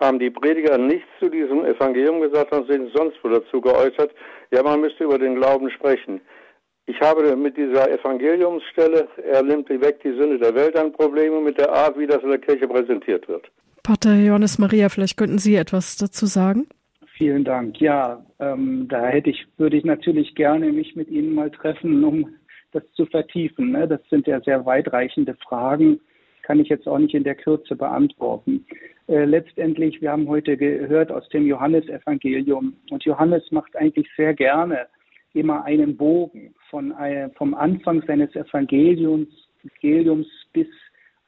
haben 0.00 0.18
die 0.18 0.30
Prediger 0.30 0.78
nichts 0.78 1.08
zu 1.18 1.28
diesem 1.28 1.64
Evangelium 1.64 2.20
gesagt 2.22 2.52
und 2.52 2.66
sind 2.70 2.90
sonst 2.94 3.18
wo 3.22 3.28
dazu 3.28 3.60
geäußert, 3.60 4.12
ja, 4.50 4.62
man 4.62 4.80
müsste 4.80 5.04
über 5.04 5.18
den 5.18 5.34
Glauben 5.34 5.70
sprechen. 5.70 6.20
Ich 6.86 6.98
habe 7.00 7.36
mit 7.36 7.56
dieser 7.56 7.90
Evangeliumsstelle, 7.90 9.06
er 9.30 9.42
nimmt 9.42 9.68
weg 9.68 10.00
die 10.02 10.12
Sünde 10.12 10.38
der 10.38 10.54
Welt 10.54 10.76
an 10.76 10.92
Probleme 10.92 11.40
mit 11.40 11.58
der 11.58 11.70
Art, 11.70 11.98
wie 11.98 12.06
das 12.06 12.22
in 12.22 12.30
der 12.30 12.38
Kirche 12.38 12.66
präsentiert 12.66 13.28
wird. 13.28 13.46
Pater 13.82 14.14
Johannes 14.14 14.58
Maria, 14.58 14.88
vielleicht 14.88 15.16
könnten 15.16 15.38
Sie 15.38 15.54
etwas 15.54 15.96
dazu 15.96 16.26
sagen? 16.26 16.66
Vielen 17.16 17.44
Dank. 17.44 17.78
Ja, 17.80 18.24
ähm, 18.38 18.86
da 18.88 19.06
hätte 19.06 19.30
ich, 19.30 19.46
würde 19.58 19.76
ich 19.76 19.84
natürlich 19.84 20.34
gerne 20.34 20.72
mich 20.72 20.96
mit 20.96 21.08
Ihnen 21.10 21.34
mal 21.34 21.50
treffen, 21.50 22.02
um 22.02 22.34
das 22.72 22.82
zu 22.92 23.06
vertiefen. 23.06 23.72
Ne? 23.72 23.88
Das 23.88 24.00
sind 24.10 24.26
ja 24.26 24.40
sehr 24.40 24.64
weitreichende 24.66 25.34
Fragen, 25.34 26.00
kann 26.42 26.60
ich 26.60 26.68
jetzt 26.68 26.88
auch 26.88 26.98
nicht 26.98 27.14
in 27.14 27.24
der 27.24 27.34
Kürze 27.34 27.76
beantworten. 27.76 28.64
Äh, 29.08 29.24
letztendlich, 29.24 30.00
wir 30.00 30.12
haben 30.12 30.28
heute 30.28 30.56
gehört 30.56 31.12
aus 31.12 31.28
dem 31.28 31.46
Johannesevangelium 31.46 32.74
und 32.90 33.04
Johannes 33.04 33.50
macht 33.50 33.76
eigentlich 33.76 34.08
sehr 34.16 34.34
gerne 34.34 34.86
immer 35.34 35.64
einen 35.64 35.96
Bogen 35.96 36.54
von, 36.70 36.92
äh, 36.92 37.30
vom 37.36 37.54
Anfang 37.54 38.02
seines 38.06 38.34
Evangeliums, 38.34 39.28
Evangeliums 39.64 40.26
bis 40.52 40.66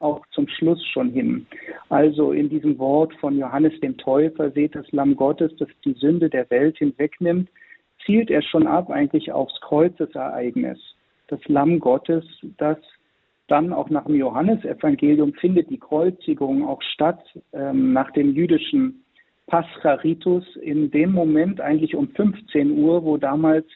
auch 0.01 0.27
zum 0.33 0.49
Schluss 0.49 0.85
schon 0.89 1.11
hin. 1.11 1.47
Also 1.89 2.33
in 2.33 2.49
diesem 2.49 2.79
Wort 2.79 3.15
von 3.21 3.39
Johannes 3.39 3.79
dem 3.81 3.97
Täufer, 3.97 4.51
seht 4.51 4.75
das 4.75 4.91
Lamm 4.91 5.15
Gottes, 5.15 5.55
das 5.59 5.69
die 5.85 5.93
Sünde 5.93 6.29
der 6.29 6.51
Welt 6.51 6.79
hinwegnimmt, 6.79 7.49
zielt 8.05 8.31
er 8.31 8.43
schon 8.43 8.67
ab 8.67 8.91
eigentlich 8.91 9.31
aufs 9.31 9.61
Kreuzesereignis 9.61 10.79
das 11.29 11.41
Lamm 11.47 11.81
Gottes, 11.81 12.25
das 12.59 12.79
dann 13.49 13.73
auch 13.73 13.91
nach 13.91 14.07
dem 14.07 14.15
Johannesevangelium 14.15 15.35
findet 15.35 15.69
die 15.71 15.79
Kreuzigung 15.79 16.67
auch 16.67 16.81
statt, 16.83 17.23
ähm, 17.53 17.93
nach 17.93 18.11
dem 18.13 18.33
jüdischen 18.35 19.05
Pascha-Ritus 19.47 20.57
in 20.57 20.91
dem 20.91 21.13
Moment 21.13 21.61
eigentlich 21.61 21.95
um 21.95 22.09
15 22.09 22.79
Uhr, 22.79 23.05
wo 23.05 23.17
damals 23.17 23.67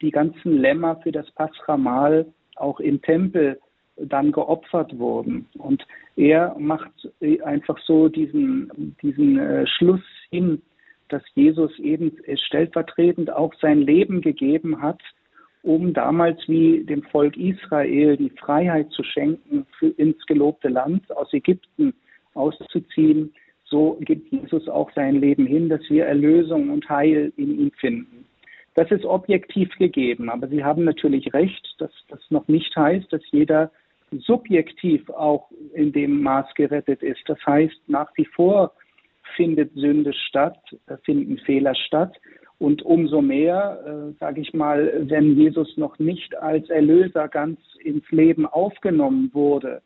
die 0.00 0.10
ganzen 0.10 0.58
Lämmer 0.58 0.96
für 0.96 1.12
das 1.12 1.30
Pascha-Mahl 1.32 2.26
auch 2.56 2.80
im 2.80 3.00
Tempel 3.00 3.58
dann 3.96 4.32
geopfert 4.32 4.98
wurden. 4.98 5.46
Und 5.58 5.86
er 6.16 6.56
macht 6.58 6.90
einfach 7.44 7.78
so 7.86 8.08
diesen, 8.08 8.96
diesen 9.00 9.38
äh, 9.38 9.66
Schluss 9.66 10.02
hin, 10.30 10.60
dass 11.08 11.22
Jesus 11.34 11.78
eben 11.78 12.16
stellvertretend 12.46 13.30
auch 13.30 13.52
sein 13.60 13.82
Leben 13.82 14.22
gegeben 14.22 14.80
hat, 14.80 15.00
um 15.62 15.92
damals 15.92 16.38
wie 16.48 16.84
dem 16.84 17.02
Volk 17.04 17.36
Israel 17.36 18.16
die 18.16 18.30
Freiheit 18.30 18.90
zu 18.90 19.02
schenken, 19.04 19.66
für, 19.78 19.88
ins 19.88 20.24
gelobte 20.26 20.68
Land 20.68 21.10
aus 21.16 21.32
Ägypten 21.32 21.94
auszuziehen. 22.34 23.32
So 23.64 23.96
gibt 24.00 24.30
Jesus 24.32 24.68
auch 24.68 24.90
sein 24.94 25.16
Leben 25.16 25.46
hin, 25.46 25.68
dass 25.68 25.80
wir 25.88 26.06
Erlösung 26.06 26.70
und 26.70 26.88
Heil 26.88 27.32
in 27.36 27.58
ihm 27.58 27.70
finden. 27.72 28.26
Das 28.74 28.90
ist 28.90 29.04
objektiv 29.04 29.70
gegeben, 29.78 30.30
aber 30.30 30.48
Sie 30.48 30.64
haben 30.64 30.84
natürlich 30.84 31.32
recht, 31.34 31.74
dass 31.78 31.92
das 32.08 32.20
noch 32.30 32.48
nicht 32.48 32.74
heißt, 32.74 33.12
dass 33.12 33.22
jeder 33.30 33.70
subjektiv 34.10 35.08
auch 35.10 35.50
in 35.74 35.92
dem 35.92 36.22
Maß 36.22 36.54
gerettet 36.54 37.02
ist. 37.02 37.22
Das 37.26 37.38
heißt, 37.46 37.80
nach 37.86 38.10
wie 38.16 38.24
vor 38.24 38.72
findet 39.36 39.72
Sünde 39.74 40.12
statt, 40.12 40.58
finden 41.04 41.38
Fehler 41.38 41.74
statt. 41.74 42.14
Und 42.62 42.80
umso 42.82 43.20
mehr, 43.20 43.80
äh, 43.84 44.12
sage 44.20 44.40
ich 44.40 44.54
mal, 44.54 44.92
wenn 45.08 45.36
Jesus 45.36 45.76
noch 45.76 45.98
nicht 45.98 46.36
als 46.36 46.70
Erlöser 46.70 47.26
ganz 47.26 47.58
ins 47.82 48.08
Leben 48.12 48.46
aufgenommen 48.46 49.30
wurde 49.32 49.82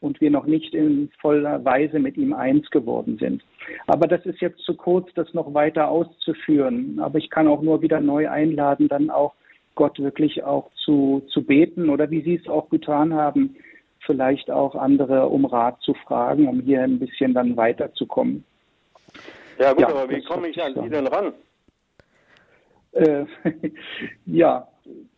und 0.00 0.22
wir 0.22 0.30
noch 0.30 0.46
nicht 0.46 0.74
in 0.74 1.10
voller 1.20 1.62
Weise 1.66 1.98
mit 1.98 2.16
ihm 2.16 2.32
eins 2.32 2.70
geworden 2.70 3.18
sind. 3.20 3.44
Aber 3.86 4.08
das 4.08 4.24
ist 4.24 4.40
jetzt 4.40 4.60
zu 4.60 4.74
kurz, 4.74 5.06
das 5.14 5.34
noch 5.34 5.52
weiter 5.52 5.90
auszuführen. 5.90 6.98
Aber 6.98 7.18
ich 7.18 7.28
kann 7.28 7.46
auch 7.46 7.60
nur 7.60 7.82
wieder 7.82 8.00
neu 8.00 8.30
einladen, 8.30 8.88
dann 8.88 9.10
auch 9.10 9.34
Gott 9.74 9.98
wirklich 9.98 10.44
auch 10.44 10.70
zu, 10.82 11.22
zu 11.28 11.44
beten 11.44 11.90
oder 11.90 12.10
wie 12.10 12.22
Sie 12.22 12.36
es 12.36 12.48
auch 12.48 12.70
getan 12.70 13.12
haben, 13.12 13.54
vielleicht 14.00 14.50
auch 14.50 14.74
andere 14.74 15.28
um 15.28 15.44
Rat 15.44 15.78
zu 15.82 15.92
fragen, 15.92 16.48
um 16.48 16.60
hier 16.60 16.84
ein 16.84 16.98
bisschen 16.98 17.34
dann 17.34 17.58
weiterzukommen. 17.58 18.44
Ja 19.58 19.72
gut, 19.72 19.80
ja, 19.82 19.88
aber 19.88 20.08
wie 20.08 20.22
komme 20.22 20.48
ich 20.48 20.62
an 20.62 20.72
Sie 20.72 20.88
denn 20.88 21.06
ran? 21.06 21.34
Äh, 22.94 23.24
ja, 24.26 24.66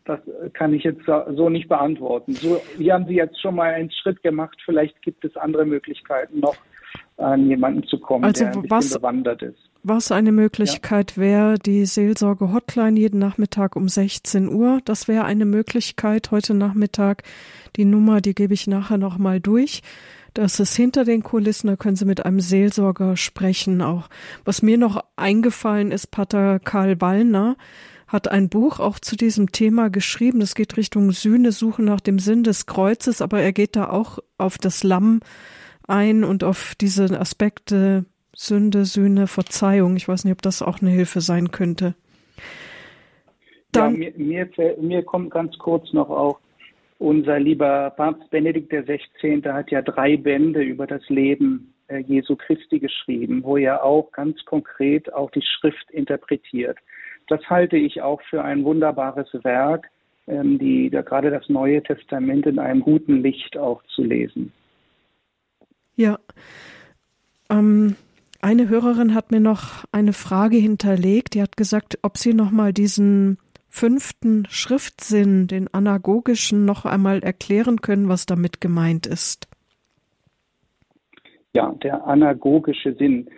das 0.04 0.20
kann 0.52 0.72
ich 0.72 0.84
jetzt 0.84 1.02
so 1.04 1.48
nicht 1.48 1.68
beantworten. 1.68 2.34
So, 2.34 2.60
hier 2.76 2.94
haben 2.94 3.06
Sie 3.06 3.14
jetzt 3.14 3.40
schon 3.40 3.56
mal 3.56 3.72
einen 3.72 3.90
Schritt 3.90 4.22
gemacht. 4.22 4.56
Vielleicht 4.64 5.02
gibt 5.02 5.24
es 5.24 5.36
andere 5.36 5.64
Möglichkeiten 5.64 6.40
noch. 6.40 6.56
an 7.18 7.48
jemanden 7.48 7.86
zu 7.86 7.98
kommen, 7.98 8.24
also 8.24 8.44
der 8.44 8.52
ein 8.52 8.62
bisschen 8.62 8.70
was, 8.70 8.94
bewandert 8.94 9.42
ist. 9.42 9.70
Was 9.82 10.12
eine 10.12 10.32
Möglichkeit 10.32 11.12
ja. 11.12 11.22
wäre, 11.22 11.54
die 11.58 11.86
Seelsorge-Hotline 11.86 12.98
jeden 12.98 13.18
Nachmittag 13.18 13.76
um 13.76 13.88
16 13.88 14.48
Uhr. 14.48 14.80
Das 14.84 15.08
wäre 15.08 15.24
eine 15.24 15.44
Möglichkeit 15.44 16.30
heute 16.30 16.54
Nachmittag. 16.54 17.22
Die 17.76 17.84
Nummer, 17.84 18.20
die 18.20 18.34
gebe 18.34 18.54
ich 18.54 18.66
nachher 18.66 18.98
nochmal 18.98 19.40
durch. 19.40 19.82
Das 20.36 20.60
ist 20.60 20.76
hinter 20.76 21.04
den 21.06 21.22
Kulissen, 21.22 21.66
da 21.66 21.76
können 21.76 21.96
Sie 21.96 22.04
mit 22.04 22.26
einem 22.26 22.40
Seelsorger 22.40 23.16
sprechen. 23.16 23.80
Auch 23.80 24.10
was 24.44 24.60
mir 24.60 24.76
noch 24.76 25.02
eingefallen 25.16 25.90
ist, 25.90 26.08
Pater 26.08 26.58
Karl 26.58 27.00
Wallner 27.00 27.56
hat 28.06 28.28
ein 28.28 28.50
Buch 28.50 28.78
auch 28.78 28.98
zu 28.98 29.16
diesem 29.16 29.50
Thema 29.50 29.88
geschrieben. 29.88 30.40
Das 30.40 30.54
geht 30.54 30.76
Richtung 30.76 31.10
Sühne, 31.12 31.52
Suche 31.52 31.82
nach 31.82 32.02
dem 32.02 32.18
Sinn 32.18 32.44
des 32.44 32.66
Kreuzes, 32.66 33.22
aber 33.22 33.40
er 33.40 33.54
geht 33.54 33.76
da 33.76 33.88
auch 33.88 34.18
auf 34.36 34.58
das 34.58 34.84
Lamm 34.84 35.20
ein 35.88 36.22
und 36.22 36.44
auf 36.44 36.74
diese 36.78 37.18
Aspekte 37.18 38.04
Sünde, 38.34 38.84
Sühne, 38.84 39.28
Verzeihung. 39.28 39.96
Ich 39.96 40.06
weiß 40.06 40.24
nicht, 40.24 40.32
ob 40.32 40.42
das 40.42 40.60
auch 40.60 40.82
eine 40.82 40.90
Hilfe 40.90 41.22
sein 41.22 41.50
könnte. 41.50 41.94
Dann, 43.72 44.02
ja, 44.02 44.10
mir, 44.18 44.48
mir, 44.54 44.76
mir 44.82 45.02
kommt 45.02 45.30
ganz 45.30 45.56
kurz 45.56 45.94
noch 45.94 46.10
auch, 46.10 46.40
unser 46.98 47.38
lieber 47.38 47.90
Papst 47.90 48.30
Benedikt 48.30 48.70
XVI. 48.70 49.42
hat 49.44 49.70
ja 49.70 49.82
drei 49.82 50.16
Bände 50.16 50.62
über 50.62 50.86
das 50.86 51.06
Leben 51.08 51.74
äh, 51.88 51.98
Jesu 51.98 52.36
Christi 52.36 52.78
geschrieben, 52.78 53.42
wo 53.44 53.56
er 53.56 53.84
auch 53.84 54.10
ganz 54.12 54.44
konkret 54.44 55.12
auch 55.12 55.30
die 55.30 55.42
Schrift 55.42 55.90
interpretiert. 55.90 56.78
Das 57.28 57.40
halte 57.50 57.76
ich 57.76 58.02
auch 58.02 58.22
für 58.22 58.42
ein 58.42 58.64
wunderbares 58.64 59.28
Werk, 59.44 59.86
ähm, 60.26 60.58
die 60.58 60.90
da 60.90 61.02
gerade 61.02 61.30
das 61.30 61.48
Neue 61.48 61.82
Testament 61.82 62.46
in 62.46 62.58
einem 62.58 62.80
guten 62.80 63.22
Licht 63.22 63.56
auch 63.56 63.82
zu 63.94 64.02
lesen. 64.02 64.52
Ja. 65.96 66.18
Ähm, 67.50 67.96
eine 68.40 68.68
Hörerin 68.68 69.14
hat 69.14 69.30
mir 69.30 69.40
noch 69.40 69.84
eine 69.92 70.12
Frage 70.12 70.56
hinterlegt. 70.56 71.34
Die 71.34 71.42
hat 71.42 71.56
gesagt, 71.56 71.98
ob 72.02 72.16
sie 72.16 72.34
noch 72.34 72.50
mal 72.50 72.72
diesen 72.72 73.38
fünften 73.76 74.46
Schriftsinn, 74.48 75.48
den 75.48 75.68
anagogischen, 75.68 76.64
noch 76.64 76.86
einmal 76.86 77.18
erklären 77.18 77.82
können, 77.82 78.08
was 78.08 78.24
damit 78.24 78.62
gemeint 78.62 79.06
ist. 79.06 79.48
Ja, 81.52 81.74
der 81.82 82.06
anagogische 82.06 82.94
Sinn. 82.94 83.28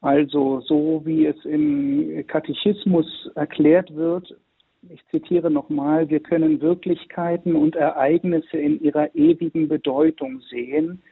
Also 0.00 0.60
so 0.60 1.02
wie 1.04 1.26
es 1.26 1.44
im 1.44 2.24
Katechismus 2.28 3.06
erklärt 3.34 3.94
wird, 3.94 4.36
ich 4.88 5.04
zitiere 5.10 5.50
nochmal, 5.50 6.08
wir 6.08 6.20
können 6.20 6.60
Wirklichkeiten 6.60 7.54
und 7.54 7.76
Ereignisse 7.76 8.58
in 8.58 8.80
ihrer 8.80 9.14
ewigen 9.14 9.68
Bedeutung 9.68 10.40
sehen, 10.50 11.02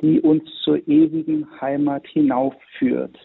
die 0.00 0.20
uns 0.20 0.42
zur 0.64 0.76
ewigen 0.88 1.46
Heimat 1.60 2.06
hinaufführt. 2.06 3.16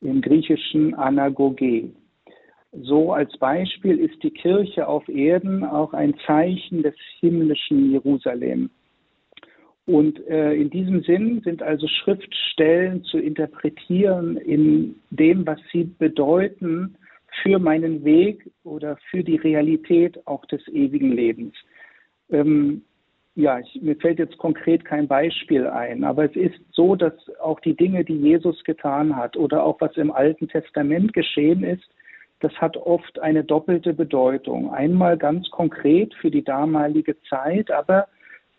Im 0.00 0.20
Griechischen 0.20 0.94
Anagoge. 0.94 1.90
So 2.72 3.12
als 3.12 3.36
Beispiel 3.38 3.98
ist 3.98 4.22
die 4.22 4.30
Kirche 4.30 4.86
auf 4.86 5.08
Erden 5.08 5.64
auch 5.64 5.94
ein 5.94 6.14
Zeichen 6.26 6.82
des 6.82 6.94
himmlischen 7.20 7.92
Jerusalem. 7.92 8.70
Und 9.86 10.24
äh, 10.26 10.52
in 10.52 10.68
diesem 10.68 11.02
Sinn 11.02 11.40
sind 11.42 11.62
also 11.62 11.88
Schriftstellen 11.88 13.04
zu 13.04 13.18
interpretieren 13.18 14.36
in 14.36 14.96
dem, 15.08 15.46
was 15.46 15.58
sie 15.72 15.84
bedeuten 15.84 16.96
für 17.42 17.58
meinen 17.58 18.04
Weg 18.04 18.50
oder 18.64 18.98
für 19.10 19.24
die 19.24 19.36
Realität 19.36 20.26
auch 20.26 20.44
des 20.44 20.66
ewigen 20.68 21.12
Lebens. 21.12 21.54
Ähm, 22.30 22.82
ja, 23.34 23.60
ich, 23.60 23.80
mir 23.80 23.96
fällt 23.96 24.18
jetzt 24.18 24.36
konkret 24.36 24.84
kein 24.84 25.08
Beispiel 25.08 25.66
ein, 25.66 26.04
aber 26.04 26.24
es 26.24 26.36
ist 26.36 26.60
so, 26.72 26.94
dass 26.94 27.14
auch 27.40 27.60
die 27.60 27.76
Dinge, 27.76 28.04
die 28.04 28.16
Jesus 28.16 28.62
getan 28.64 29.16
hat 29.16 29.38
oder 29.38 29.62
auch 29.62 29.80
was 29.80 29.96
im 29.96 30.10
Alten 30.10 30.48
Testament 30.48 31.14
geschehen 31.14 31.62
ist, 31.62 31.88
das 32.40 32.52
hat 32.54 32.76
oft 32.76 33.18
eine 33.18 33.44
doppelte 33.44 33.94
Bedeutung. 33.94 34.72
Einmal 34.72 35.18
ganz 35.18 35.50
konkret 35.50 36.14
für 36.14 36.30
die 36.30 36.44
damalige 36.44 37.16
Zeit, 37.28 37.70
aber 37.70 38.06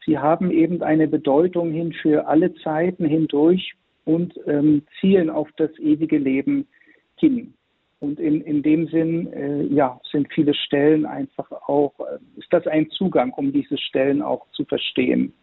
sie 0.06 0.18
haben 0.18 0.52
eben 0.52 0.84
eine 0.84 1.08
Bedeutung 1.08 1.72
hin 1.72 1.94
für 1.94 2.28
alle 2.28 2.54
Zeiten 2.56 3.06
hindurch 3.06 3.74
und 4.06 4.34
ähm, 4.48 4.84
zielen 5.00 5.30
auf 5.30 5.50
das 5.58 5.72
ewige 5.80 6.18
Leben 6.18 6.68
hin. 7.16 7.54
Und 8.00 8.20
in, 8.20 8.42
in 8.42 8.64
dem 8.64 8.88
Sinn, 8.88 9.32
äh, 9.34 9.64
ja, 9.64 10.00
sind 10.10 10.32
viele 10.34 10.54
Stellen 10.54 11.06
einfach 11.06 11.52
auch, 11.52 11.94
äh, 12.00 12.18
ist 12.38 12.52
das 12.52 12.66
ein 12.66 12.90
Zugang, 12.92 13.32
um 13.34 13.52
diese 13.52 13.78
Stellen 13.78 14.22
auch 14.22 14.48
zu 14.52 14.64
verstehen. 14.66 15.34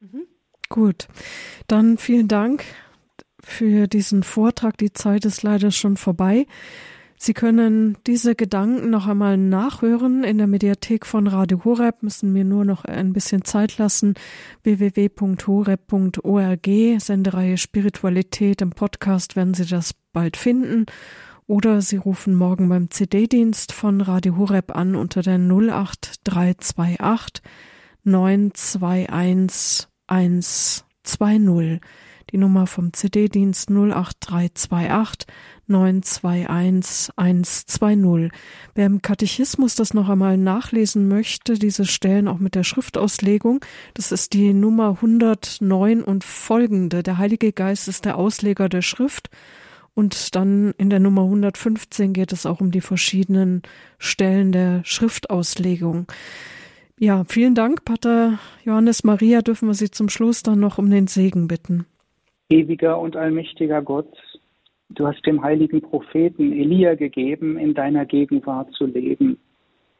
Mhm. 0.00 0.26
Gut, 0.70 1.08
dann 1.68 1.98
vielen 1.98 2.26
Dank 2.26 2.64
für 3.42 3.86
diesen 3.86 4.22
Vortrag. 4.22 4.78
Die 4.78 4.92
Zeit 4.92 5.26
ist 5.26 5.42
leider 5.42 5.70
schon 5.70 5.96
vorbei. 5.96 6.46
Sie 7.24 7.32
können 7.32 7.96
diese 8.06 8.34
Gedanken 8.34 8.90
noch 8.90 9.06
einmal 9.06 9.38
nachhören 9.38 10.24
in 10.24 10.36
der 10.36 10.46
Mediathek 10.46 11.06
von 11.06 11.26
Radio 11.26 11.64
Horeb, 11.64 12.02
müssen 12.02 12.34
mir 12.34 12.44
nur 12.44 12.66
noch 12.66 12.84
ein 12.84 13.14
bisschen 13.14 13.44
Zeit 13.44 13.78
lassen. 13.78 14.12
www.horeb.org, 14.62 16.68
Sendereihe 16.98 17.56
Spiritualität 17.56 18.60
im 18.60 18.72
Podcast 18.72 19.36
werden 19.36 19.54
Sie 19.54 19.64
das 19.64 19.94
bald 20.12 20.36
finden. 20.36 20.84
Oder 21.46 21.80
Sie 21.80 21.96
rufen 21.96 22.34
morgen 22.34 22.68
beim 22.68 22.90
CD-Dienst 22.90 23.72
von 23.72 24.02
Radio 24.02 24.36
Horeb 24.36 24.76
an 24.76 24.94
unter 24.94 25.22
der 25.22 25.38
08328 25.38 27.42
921 28.02 29.88
120. 30.08 31.80
Die 32.32 32.38
Nummer 32.38 32.66
vom 32.66 32.92
CD-Dienst 32.92 33.70
08328 33.70 35.26
921 35.66 37.12
120. 37.16 38.30
Wer 38.74 38.86
im 38.86 39.02
Katechismus 39.02 39.74
das 39.74 39.94
noch 39.94 40.08
einmal 40.08 40.36
nachlesen 40.36 41.08
möchte, 41.08 41.54
diese 41.54 41.84
Stellen 41.84 42.28
auch 42.28 42.38
mit 42.38 42.54
der 42.54 42.64
Schriftauslegung, 42.64 43.64
das 43.94 44.12
ist 44.12 44.32
die 44.32 44.52
Nummer 44.52 44.90
109 45.00 46.02
und 46.02 46.24
folgende. 46.24 47.02
Der 47.02 47.18
Heilige 47.18 47.52
Geist 47.52 47.88
ist 47.88 48.04
der 48.04 48.16
Ausleger 48.16 48.68
der 48.68 48.82
Schrift. 48.82 49.30
Und 49.94 50.34
dann 50.34 50.74
in 50.76 50.90
der 50.90 50.98
Nummer 50.98 51.22
115 51.22 52.12
geht 52.12 52.32
es 52.32 52.46
auch 52.46 52.60
um 52.60 52.72
die 52.72 52.80
verschiedenen 52.80 53.62
Stellen 53.98 54.50
der 54.50 54.82
Schriftauslegung. 54.84 56.06
Ja, 56.98 57.24
vielen 57.24 57.54
Dank, 57.54 57.84
Pater 57.84 58.38
Johannes 58.64 59.04
Maria. 59.04 59.42
Dürfen 59.42 59.68
wir 59.68 59.74
Sie 59.74 59.90
zum 59.90 60.08
Schluss 60.08 60.42
dann 60.42 60.60
noch 60.60 60.78
um 60.78 60.90
den 60.90 61.06
Segen 61.06 61.48
bitten. 61.48 61.86
Ewiger 62.50 62.98
und 62.98 63.16
allmächtiger 63.16 63.82
Gott, 63.82 64.12
du 64.94 65.06
hast 65.06 65.24
dem 65.26 65.42
heiligen 65.42 65.80
Propheten 65.80 66.52
Elia 66.52 66.94
gegeben, 66.94 67.58
in 67.58 67.74
deiner 67.74 68.06
Gegenwart 68.06 68.72
zu 68.72 68.86
leben 68.86 69.38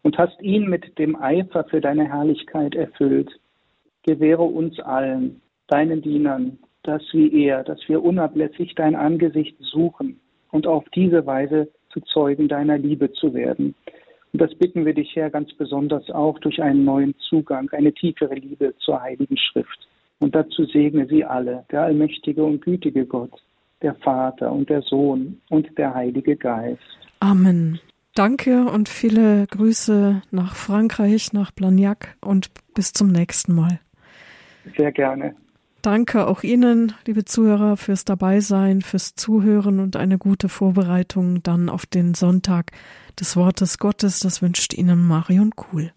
und 0.03 0.19
hast 0.19 0.41
ihn 0.43 0.69
mit 0.69 0.99
dem 0.99 1.17
Eifer 1.17 1.65
für 1.65 1.81
deine 1.81 2.07
Herrlichkeit 2.07 2.75
erfüllt. 2.75 3.31
Gewähre 4.05 4.43
uns 4.43 4.79
allen, 4.81 5.41
deinen 5.69 6.03
Dienern, 6.03 6.59
dass 6.83 7.03
wie 7.13 7.45
er, 7.45 7.65
dass 7.65 7.81
wir 7.89 8.03
unablässig 8.03 8.75
dein 8.75 8.95
Angesicht 8.95 9.57
suchen 9.61 10.21
und 10.51 10.67
auf 10.67 10.85
diese 10.95 11.25
Weise 11.27 11.69
zu 11.91 12.01
Zeugen 12.01 12.49
deiner 12.49 12.79
Liebe 12.79 13.13
zu 13.13 13.33
werden. 13.35 13.75
Und 14.33 14.43
das 14.43 14.55
bitten 14.57 14.85
wir 14.85 14.95
dich, 14.95 15.15
Herr, 15.15 15.31
ganz 15.31 15.53
besonders 15.55 16.11
auch 16.11 16.39
durch 16.41 16.61
einen 16.61 16.85
neuen 16.85 17.15
Zugang, 17.29 17.71
eine 17.71 17.93
tiefere 17.93 18.35
Liebe 18.35 18.75
zur 18.79 19.01
Heiligen 19.01 19.37
Schrift. 19.37 19.89
Und 20.19 20.35
dazu 20.35 20.65
segne 20.65 21.07
sie 21.07 21.25
alle, 21.25 21.65
der 21.71 21.83
allmächtige 21.83 22.45
und 22.45 22.61
gütige 22.61 23.07
Gott, 23.07 23.31
der 23.83 23.95
Vater 23.97 24.51
und 24.53 24.69
der 24.71 24.83
Sohn 24.83 25.41
und 25.51 25.67
der 25.79 25.95
Heilige 25.95 26.37
Geist. 26.37 26.81
Amen. 27.21 27.81
Danke 28.15 28.67
und 28.67 28.89
viele 28.89 29.47
Grüße 29.49 30.23
nach 30.31 30.55
Frankreich, 30.55 31.33
nach 31.33 31.51
Blagnac 31.51 32.17
und 32.21 32.51
bis 32.75 32.93
zum 32.93 33.09
nächsten 33.09 33.55
Mal. 33.55 33.81
Sehr 34.77 34.93
gerne. 34.93 35.35
Danke 35.83 36.27
auch 36.27 36.43
Ihnen, 36.43 36.95
liebe 37.07 37.27
Zuhörer, 37.27 37.77
fürs 37.77 38.07
Dabeisein, 38.07 38.81
fürs 38.81 39.17
Zuhören 39.17 39.81
und 39.81 39.97
eine 39.97 40.17
gute 40.17 40.49
Vorbereitung 40.49 41.43
dann 41.43 41.69
auf 41.69 41.85
den 41.85 42.15
Sonntag 42.15 42.71
des 43.21 43.37
Wortes 43.37 43.79
Gottes. 43.79 44.21
Das 44.21 44.41
wünscht 44.41 44.73
Ihnen 44.73 45.07
Marion 45.07 45.51
Kuhl. 45.57 45.91